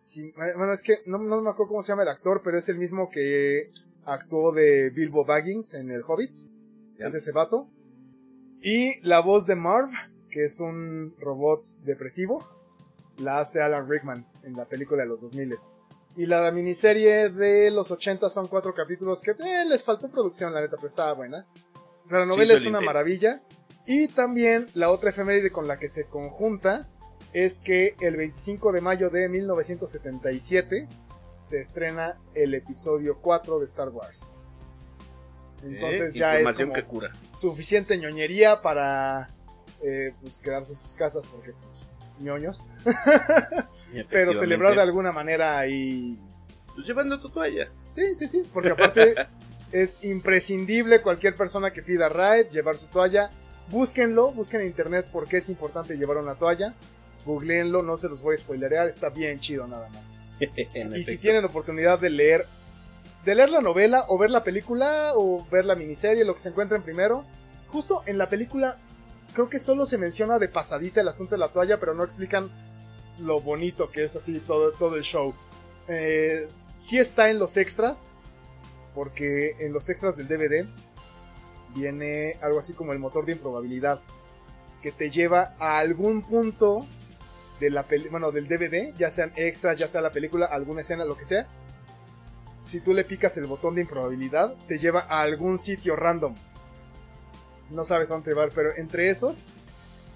sí, 0.00 0.32
bueno, 0.34 0.72
es 0.72 0.82
que 0.82 0.98
no, 1.06 1.18
no 1.18 1.40
me 1.40 1.50
acuerdo 1.50 1.68
cómo 1.68 1.82
se 1.82 1.92
llama 1.92 2.02
el 2.02 2.08
actor, 2.08 2.40
pero 2.44 2.58
es 2.58 2.68
el 2.68 2.78
mismo 2.78 3.08
que 3.10 3.70
actuó 4.04 4.52
de 4.52 4.90
Bilbo 4.90 5.24
Baggins 5.24 5.74
en 5.74 5.90
El 5.90 6.02
Hobbit. 6.06 6.36
Es 6.98 7.14
ese 7.14 7.32
vato. 7.32 7.68
Y 8.60 9.00
la 9.00 9.20
voz 9.20 9.46
de 9.46 9.56
Marv, 9.56 9.88
que 10.28 10.44
es 10.44 10.60
un 10.60 11.14
robot 11.18 11.64
depresivo, 11.82 12.46
la 13.18 13.38
hace 13.38 13.62
Alan 13.62 13.88
Rickman 13.88 14.26
en 14.42 14.54
la 14.54 14.66
película 14.66 15.02
de 15.02 15.08
los 15.08 15.22
2000 15.22 15.56
y 16.16 16.26
la 16.26 16.50
miniserie 16.50 17.30
de 17.30 17.70
los 17.70 17.90
80 17.90 18.28
son 18.30 18.48
cuatro 18.48 18.74
capítulos 18.74 19.22
que 19.22 19.30
eh, 19.30 19.64
les 19.66 19.82
faltó 19.82 20.10
producción, 20.10 20.52
la 20.52 20.60
neta, 20.60 20.76
pero 20.76 20.88
estaba 20.88 21.12
buena. 21.12 21.46
La 22.08 22.26
novela 22.26 22.54
hizo 22.54 22.56
es 22.56 22.66
una 22.66 22.80
maravilla. 22.80 23.42
Y 23.86 24.08
también 24.08 24.66
la 24.74 24.90
otra 24.90 25.10
efeméride 25.10 25.50
con 25.50 25.66
la 25.66 25.78
que 25.78 25.88
se 25.88 26.06
conjunta 26.08 26.88
es 27.32 27.58
que 27.60 27.94
el 28.00 28.16
25 28.16 28.72
de 28.72 28.80
mayo 28.80 29.10
de 29.10 29.28
1977 29.28 30.88
se 31.42 31.60
estrena 31.60 32.18
el 32.34 32.54
episodio 32.54 33.18
4 33.20 33.58
de 33.60 33.66
Star 33.66 33.88
Wars. 33.90 34.30
Entonces 35.62 36.14
Eh, 36.14 36.18
ya 36.18 36.38
es 36.38 36.52
como 36.54 36.72
que 36.72 36.84
cura. 36.84 37.12
suficiente 37.34 37.98
ñoñería 37.98 38.62
para 38.62 39.28
eh, 39.82 40.12
pues 40.20 40.38
quedarse 40.38 40.72
en 40.72 40.76
sus 40.76 40.94
casas 40.94 41.26
porque 41.26 41.52
pues 41.52 41.88
ñoños. 42.20 42.64
Pero 44.10 44.34
celebrar 44.34 44.74
de 44.74 44.82
alguna 44.82 45.12
manera 45.12 45.58
ahí 45.58 46.18
Pues 46.74 46.86
llevando 46.86 47.18
tu 47.20 47.30
toalla. 47.30 47.68
Sí, 47.90 48.14
sí, 48.16 48.28
sí, 48.28 48.42
porque 48.52 48.70
aparte 48.70 49.14
es 49.72 49.98
imprescindible 50.02 51.02
cualquier 51.02 51.34
persona 51.34 51.72
que 51.72 51.82
pida 51.82 52.08
ride 52.08 52.48
llevar 52.50 52.76
su 52.76 52.86
toalla. 52.86 53.30
Búsquenlo, 53.68 54.32
busquen 54.32 54.62
en 54.62 54.68
internet 54.68 55.08
por 55.12 55.28
qué 55.28 55.38
es 55.38 55.48
importante 55.48 55.96
llevar 55.96 56.16
una 56.18 56.34
toalla. 56.36 56.74
Googleenlo, 57.24 57.82
no 57.82 57.96
se 57.96 58.08
los 58.08 58.22
voy 58.22 58.36
a 58.36 58.38
spoilerear, 58.38 58.88
está 58.88 59.10
bien 59.10 59.38
chido 59.40 59.66
nada 59.66 59.88
más. 59.90 60.16
Y 60.96 61.04
si 61.04 61.18
tienen 61.18 61.44
oportunidad 61.44 61.98
de 61.98 62.08
leer, 62.08 62.46
de 63.24 63.34
leer 63.34 63.50
la 63.50 63.60
novela 63.60 64.06
o 64.08 64.16
ver 64.16 64.30
la 64.30 64.42
película 64.42 65.12
o 65.14 65.46
ver 65.50 65.66
la 65.66 65.74
miniserie, 65.74 66.24
lo 66.24 66.34
que 66.34 66.40
se 66.40 66.48
encuentren 66.48 66.82
primero, 66.82 67.24
justo 67.68 68.02
en 68.06 68.16
la 68.16 68.28
película 68.28 68.78
creo 69.34 69.48
que 69.48 69.58
solo 69.58 69.86
se 69.86 69.98
menciona 69.98 70.38
de 70.38 70.48
pasadita 70.48 71.00
el 71.00 71.08
asunto 71.08 71.34
de 71.34 71.40
la 71.40 71.48
toalla, 71.48 71.78
pero 71.78 71.94
no 71.94 72.04
explican 72.04 72.50
lo 73.20 73.40
bonito 73.40 73.90
que 73.90 74.04
es 74.04 74.16
así 74.16 74.40
todo, 74.40 74.72
todo 74.72 74.96
el 74.96 75.02
show. 75.02 75.34
Eh, 75.88 76.48
sí 76.78 76.98
está 76.98 77.30
en 77.30 77.38
los 77.38 77.56
extras, 77.56 78.16
porque 78.94 79.56
en 79.60 79.72
los 79.72 79.88
extras 79.88 80.16
del 80.16 80.28
DVD 80.28 80.66
viene 81.74 82.36
algo 82.40 82.58
así 82.58 82.72
como 82.72 82.92
el 82.92 82.98
motor 82.98 83.26
de 83.26 83.32
improbabilidad, 83.32 84.00
que 84.82 84.92
te 84.92 85.10
lleva 85.10 85.54
a 85.58 85.78
algún 85.78 86.22
punto 86.22 86.86
de 87.60 87.70
la 87.70 87.82
peli 87.84 88.08
bueno, 88.08 88.32
del 88.32 88.48
DVD, 88.48 88.94
ya 88.96 89.10
sean 89.10 89.32
extras, 89.36 89.78
ya 89.78 89.86
sea 89.86 90.00
la 90.00 90.10
película, 90.10 90.46
alguna 90.46 90.80
escena, 90.80 91.04
lo 91.04 91.16
que 91.16 91.24
sea. 91.26 91.46
Si 92.66 92.80
tú 92.80 92.94
le 92.94 93.04
picas 93.04 93.36
el 93.36 93.46
botón 93.46 93.74
de 93.74 93.82
improbabilidad, 93.82 94.54
te 94.66 94.78
lleva 94.78 95.00
a 95.08 95.20
algún 95.20 95.58
sitio 95.58 95.94
random. 95.96 96.34
No 97.70 97.84
sabes 97.84 98.08
dónde 98.08 98.32
va, 98.34 98.48
pero 98.54 98.70
entre 98.76 99.10
esos, 99.10 99.44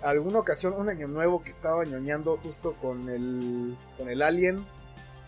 alguna 0.03 0.39
ocasión, 0.39 0.73
un 0.73 0.89
año 0.89 1.07
nuevo 1.07 1.43
que 1.43 1.51
estaba 1.51 1.85
ñoñando 1.85 2.39
justo 2.43 2.75
con 2.81 3.09
el, 3.09 3.77
con 3.99 4.09
el 4.09 4.23
alien, 4.23 4.65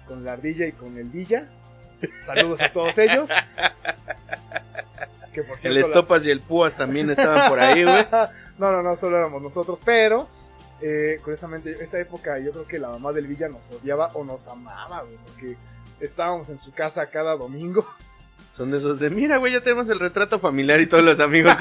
con 0.09 0.25
la 0.25 0.33
ardilla 0.33 0.67
y 0.67 0.73
con 0.73 0.97
el 0.99 1.09
villa. 1.09 1.49
Saludos 2.25 2.61
a 2.63 2.73
todos 2.73 2.97
ellos. 2.99 3.31
Que 5.33 5.43
por 5.43 5.57
El 5.65 5.75
la- 5.75 5.81
Estopas 5.81 6.25
y 6.27 6.31
el 6.31 6.41
Púas 6.41 6.77
también 6.77 7.11
estaban 7.11 7.49
por 7.49 7.59
ahí, 7.61 7.85
güey. 7.85 8.07
no, 8.59 8.73
no, 8.73 8.83
no, 8.83 8.97
solo 8.97 9.19
éramos 9.19 9.43
nosotros, 9.43 9.81
pero 9.85 10.29
eh, 10.81 11.19
curiosamente 11.23 11.77
esa 11.83 11.99
época 11.99 12.39
yo 12.39 12.53
creo 12.53 12.67
que 12.67 12.79
la 12.79 12.89
mamá 12.89 13.13
del 13.13 13.27
Villa 13.27 13.49
nos 13.49 13.71
odiaba 13.71 14.11
o 14.15 14.25
nos 14.25 14.47
amaba, 14.49 15.03
güey, 15.03 15.17
porque 15.27 15.57
estábamos 16.01 16.49
en 16.51 16.59
su 16.59 16.73
casa 16.73 17.09
cada 17.11 17.37
domingo. 17.37 17.87
Son 18.57 18.71
de 18.71 18.79
esos 18.79 19.01
de, 19.01 19.11
mira, 19.11 19.37
güey, 19.37 19.53
ya 19.53 19.63
tenemos 19.63 19.89
el 19.91 20.01
retrato 20.01 20.39
familiar 20.39 20.81
y 20.81 20.87
todos 20.87 21.05
los 21.05 21.21
amigos. 21.21 21.55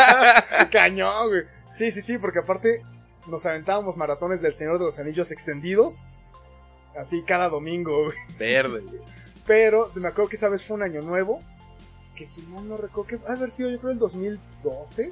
Cañón, 0.70 1.28
güey. 1.30 1.42
Sí, 1.72 1.90
sí, 1.90 2.00
sí, 2.00 2.16
porque 2.16 2.38
aparte 2.38 2.82
nos 3.26 3.44
aventábamos 3.44 3.96
maratones 3.96 4.40
del 4.40 4.54
Señor 4.54 4.78
de 4.78 4.84
los 4.84 4.98
Anillos 5.00 5.32
extendidos. 5.32 6.06
Así 6.96 7.22
cada 7.22 7.48
domingo, 7.48 8.04
güey. 8.04 8.16
Verde, 8.38 8.80
güey. 8.80 9.00
Pero 9.46 9.90
me 9.94 10.08
acuerdo 10.08 10.30
que 10.30 10.36
esa 10.36 10.48
vez 10.48 10.64
fue 10.64 10.76
un 10.76 10.82
año 10.82 11.02
nuevo. 11.02 11.42
Que 12.14 12.26
si 12.26 12.42
mal 12.42 12.68
no 12.68 12.76
recuerdo 12.76 13.08
que 13.08 13.28
ha 13.28 13.32
haber 13.32 13.50
sido 13.50 13.70
yo 13.70 13.78
creo 13.80 13.92
el 13.92 13.98
2012. 13.98 15.10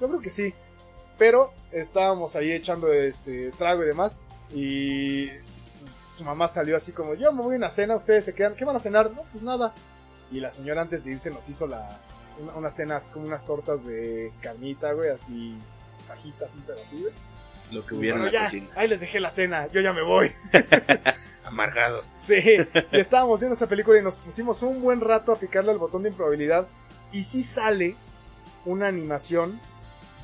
Yo 0.00 0.08
creo 0.08 0.20
que 0.20 0.30
sí. 0.30 0.54
Pero 1.18 1.52
estábamos 1.70 2.34
ahí 2.36 2.50
echando 2.52 2.92
este 2.92 3.50
trago 3.52 3.82
y 3.82 3.86
demás. 3.86 4.16
Y 4.54 5.28
su 6.10 6.24
mamá 6.24 6.48
salió 6.48 6.76
así 6.76 6.92
como, 6.92 7.14
yo 7.14 7.32
me 7.32 7.42
voy 7.42 7.54
a 7.54 7.58
una 7.58 7.70
cena, 7.70 7.96
ustedes 7.96 8.24
se 8.24 8.34
quedan, 8.34 8.54
¿qué 8.54 8.64
van 8.64 8.76
a 8.76 8.80
cenar? 8.80 9.10
No, 9.10 9.22
pues 9.32 9.42
nada. 9.42 9.72
Y 10.30 10.40
la 10.40 10.50
señora 10.50 10.82
antes 10.82 11.04
de 11.04 11.12
irse 11.12 11.30
nos 11.30 11.48
hizo 11.48 11.66
la 11.66 12.00
una, 12.40 12.54
una 12.54 12.70
cena 12.70 12.96
así 12.96 13.10
como 13.10 13.26
unas 13.26 13.44
tortas 13.44 13.84
de 13.84 14.32
carnita, 14.40 14.92
güey, 14.92 15.10
así 15.10 15.56
fajitas, 16.08 16.50
un 16.54 16.62
pedacito. 16.62 17.10
Lo 17.70 17.86
que 17.86 17.94
hubiera 17.94 18.16
Bueno, 18.18 18.28
en 18.28 18.34
la 18.34 18.40
ya, 18.40 18.44
cocina. 18.46 18.68
ahí 18.76 18.88
les 18.88 19.00
dejé 19.00 19.20
la 19.20 19.30
cena, 19.30 19.66
yo 19.68 19.80
ya 19.80 19.92
me 19.92 20.02
voy. 20.02 20.32
Amargados. 21.44 22.06
Sí, 22.16 22.34
y 22.92 22.98
estábamos 23.00 23.40
viendo 23.40 23.54
esa 23.54 23.66
película 23.66 23.98
y 23.98 24.02
nos 24.02 24.18
pusimos 24.18 24.62
un 24.62 24.80
buen 24.82 25.00
rato 25.00 25.32
a 25.32 25.36
picarle 25.36 25.70
al 25.72 25.78
botón 25.78 26.02
de 26.02 26.10
improbabilidad. 26.10 26.66
Y 27.12 27.24
sí 27.24 27.42
sale 27.42 27.94
una 28.64 28.86
animación 28.88 29.60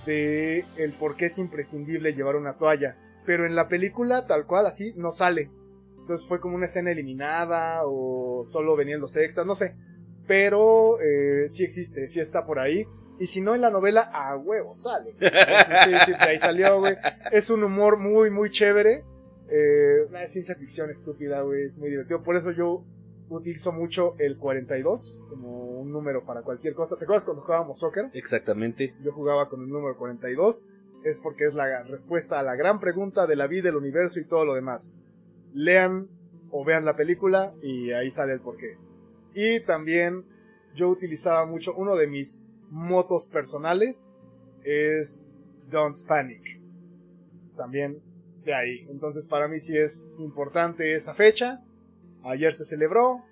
de 0.08 0.64
el 0.78 0.92
por 0.94 1.16
qué 1.16 1.26
es 1.26 1.38
imprescindible 1.38 2.14
llevar 2.14 2.34
una 2.36 2.56
toalla. 2.56 2.96
Pero 3.26 3.44
en 3.44 3.54
la 3.54 3.68
película, 3.68 4.26
tal 4.26 4.46
cual, 4.46 4.66
así, 4.66 4.94
no 4.96 5.12
sale. 5.12 5.50
Entonces 5.98 6.26
fue 6.26 6.40
como 6.40 6.56
una 6.56 6.64
escena 6.64 6.90
eliminada 6.90 7.82
o 7.84 8.42
solo 8.46 8.74
venían 8.74 9.00
los 9.00 9.16
extras, 9.16 9.46
no 9.46 9.54
sé. 9.54 9.76
Pero 10.26 10.98
eh, 11.00 11.48
sí 11.48 11.62
existe, 11.62 12.08
sí 12.08 12.20
está 12.20 12.46
por 12.46 12.58
ahí. 12.58 12.86
Y 13.20 13.26
si 13.26 13.42
no 13.42 13.54
en 13.54 13.60
la 13.60 13.70
novela, 13.70 14.10
a 14.12 14.36
huevo 14.36 14.74
sale. 14.74 15.14
Sí, 15.20 15.92
sí, 16.06 16.12
de 16.12 16.30
ahí 16.30 16.38
salió, 16.38 16.78
güey. 16.78 16.96
Es 17.30 17.50
un 17.50 17.62
humor 17.62 17.98
muy, 17.98 18.30
muy 18.30 18.48
chévere. 18.48 19.04
Eh, 19.50 20.06
una 20.08 20.26
ciencia 20.26 20.54
ficción 20.54 20.88
estúpida, 20.90 21.42
güey. 21.42 21.66
Es 21.66 21.76
muy 21.76 21.90
divertido. 21.90 22.22
Por 22.22 22.36
eso 22.36 22.52
yo 22.52 22.82
utilizo 23.28 23.72
mucho 23.72 24.14
el 24.18 24.38
42 24.38 25.26
como 25.28 25.67
un 25.88 25.94
número 25.94 26.24
para 26.24 26.42
cualquier 26.42 26.74
cosa. 26.74 26.96
¿Te 26.96 27.04
acuerdas 27.04 27.24
cuando 27.24 27.42
jugábamos 27.42 27.78
soccer? 27.78 28.10
Exactamente. 28.12 28.94
Yo 29.02 29.12
jugaba 29.12 29.48
con 29.48 29.62
el 29.62 29.68
número 29.68 29.96
42. 29.96 30.66
Es 31.04 31.20
porque 31.20 31.44
es 31.44 31.54
la 31.54 31.84
respuesta 31.84 32.38
a 32.38 32.42
la 32.42 32.54
gran 32.56 32.80
pregunta 32.80 33.26
de 33.26 33.36
la 33.36 33.46
vida, 33.46 33.68
el 33.68 33.76
universo 33.76 34.20
y 34.20 34.26
todo 34.26 34.44
lo 34.44 34.54
demás. 34.54 34.94
Lean 35.54 36.08
o 36.50 36.64
vean 36.64 36.84
la 36.84 36.96
película 36.96 37.54
y 37.62 37.92
ahí 37.92 38.10
sale 38.10 38.32
el 38.32 38.40
porqué. 38.40 38.76
Y 39.34 39.60
también 39.60 40.24
yo 40.74 40.88
utilizaba 40.88 41.46
mucho 41.46 41.74
uno 41.74 41.96
de 41.96 42.08
mis 42.08 42.44
motos 42.70 43.28
personales 43.28 44.12
es 44.64 45.30
Don't 45.70 46.04
Panic. 46.06 46.60
También 47.56 48.02
de 48.44 48.54
ahí. 48.54 48.86
Entonces 48.90 49.26
para 49.26 49.48
mí 49.48 49.60
sí 49.60 49.76
es 49.76 50.12
importante 50.18 50.94
esa 50.94 51.14
fecha. 51.14 51.62
Ayer 52.24 52.52
se 52.52 52.64
celebró. 52.64 53.24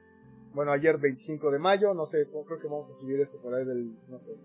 Bueno, 0.57 0.73
ayer 0.73 0.97
25 0.97 1.51
de 1.51 1.59
mayo. 1.59 1.93
No 1.93 2.07
sé, 2.07 2.31
creo 2.31 2.59
que 2.59 2.67
vamos 2.67 2.91
a 2.91 2.95
subir 2.95 3.21
esto 3.21 3.39
por 3.43 3.55
ahí 3.55 3.67
del... 3.67 3.93
No 4.09 4.19
sé. 4.19 4.39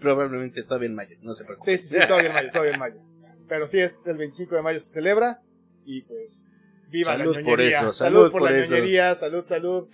Probablemente 0.00 0.64
todavía 0.64 0.88
en 0.88 0.96
mayo, 0.96 1.16
no 1.22 1.32
se 1.32 1.44
preocupe. 1.44 1.78
Sí, 1.78 1.84
sí, 1.88 1.94
sí, 1.94 2.06
todavía 2.08 2.30
en 2.30 2.34
mayo, 2.34 2.50
todavía 2.50 2.72
en 2.72 2.80
mayo. 2.80 3.00
Pero 3.48 3.68
sí 3.68 3.78
es 3.78 4.02
el 4.04 4.16
25 4.16 4.56
de 4.56 4.62
mayo 4.62 4.80
se 4.80 4.90
celebra. 4.92 5.40
Y 5.84 6.02
pues... 6.02 6.60
Viva 6.90 7.12
Salud 7.12 7.36
la 7.36 7.42
por 7.42 7.50
ñoñería. 7.50 7.78
eso, 7.78 7.92
salud, 7.92 8.16
salud 8.16 8.32
por, 8.32 8.40
por 8.40 8.50
la 8.50 8.58
eso. 8.58 8.74
ñoñería. 8.74 9.14
Salud, 9.14 9.44
salud. 9.44 9.88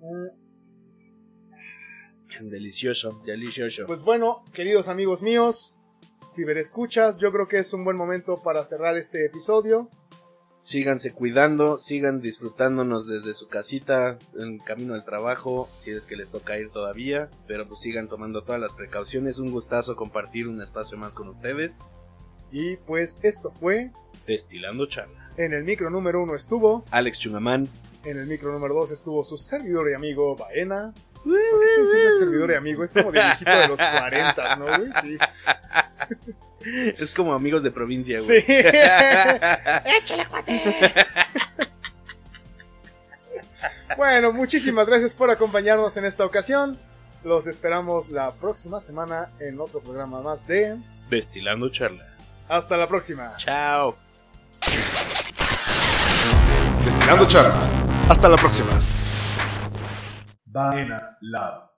Delicioso, 2.40 3.22
delicioso. 3.24 3.86
Pues 3.86 4.02
bueno, 4.02 4.42
queridos 4.52 4.88
amigos 4.88 5.22
míos, 5.22 5.76
si 6.34 6.44
me 6.44 6.58
escuchas, 6.58 7.18
yo 7.18 7.30
creo 7.30 7.46
que 7.46 7.58
es 7.58 7.72
un 7.74 7.84
buen 7.84 7.96
momento 7.96 8.42
para 8.42 8.64
cerrar 8.64 8.96
este 8.96 9.24
episodio. 9.24 9.88
Síganse 10.62 11.12
cuidando, 11.12 11.80
sigan 11.80 12.20
disfrutándonos 12.20 13.06
desde 13.06 13.34
su 13.34 13.48
casita, 13.48 14.18
en 14.38 14.58
camino 14.58 14.94
al 14.94 15.04
trabajo, 15.04 15.68
si 15.80 15.90
es 15.90 16.06
que 16.06 16.16
les 16.16 16.30
toca 16.30 16.58
ir 16.58 16.70
todavía, 16.70 17.28
pero 17.48 17.66
pues 17.66 17.80
sigan 17.80 18.08
tomando 18.08 18.42
todas 18.42 18.60
las 18.60 18.74
precauciones. 18.74 19.38
Un 19.38 19.50
gustazo 19.50 19.96
compartir 19.96 20.46
un 20.48 20.60
espacio 20.62 20.96
más 20.98 21.14
con 21.14 21.28
ustedes. 21.28 21.82
Y 22.52 22.76
pues 22.78 23.18
esto 23.22 23.50
fue, 23.50 23.90
Destilando 24.26 24.86
charla. 24.86 25.32
en 25.38 25.52
el 25.54 25.64
micro 25.64 25.90
número 25.90 26.22
uno 26.22 26.34
estuvo, 26.36 26.84
Alex 26.90 27.18
Chungamán. 27.20 27.68
en 28.04 28.18
el 28.18 28.26
micro 28.26 28.52
número 28.52 28.74
dos 28.74 28.90
estuvo 28.92 29.24
su 29.24 29.38
servidor 29.38 29.90
y 29.90 29.94
amigo 29.94 30.36
Baena. 30.36 30.92
¿Por 31.24 31.34
qué 31.34 31.66
estoy 31.68 31.86
diciendo 31.86 32.18
servidor 32.18 32.50
y 32.50 32.54
amigo? 32.54 32.84
Es 32.84 32.92
como 32.92 33.12
de 33.12 33.20
viejito 33.20 33.50
de 33.50 33.68
los 33.68 33.78
40, 33.78 34.56
¿no, 34.56 34.64
güey? 34.64 34.90
Sí. 35.02 35.18
Es 36.62 37.10
como 37.12 37.32
amigos 37.32 37.62
de 37.62 37.70
provincia, 37.70 38.20
güey. 38.20 38.42
Sí. 38.42 38.46
bueno, 43.96 44.30
muchísimas 44.32 44.86
gracias 44.86 45.14
por 45.14 45.30
acompañarnos 45.30 45.96
en 45.96 46.04
esta 46.04 46.26
ocasión. 46.26 46.78
Los 47.24 47.46
esperamos 47.46 48.10
la 48.10 48.32
próxima 48.32 48.80
semana 48.80 49.30
en 49.38 49.58
otro 49.60 49.80
programa 49.80 50.20
más 50.20 50.46
de... 50.46 50.76
Destilando 51.08 51.70
charla. 51.70 52.06
Hasta 52.48 52.76
la 52.76 52.86
próxima. 52.86 53.34
Chao. 53.36 53.96
Destilando 56.84 57.26
charla. 57.26 57.54
Hasta 58.08 58.28
la 58.28 58.36
próxima. 58.36 58.70
Baena 60.52 61.16
Lab. 61.22 61.69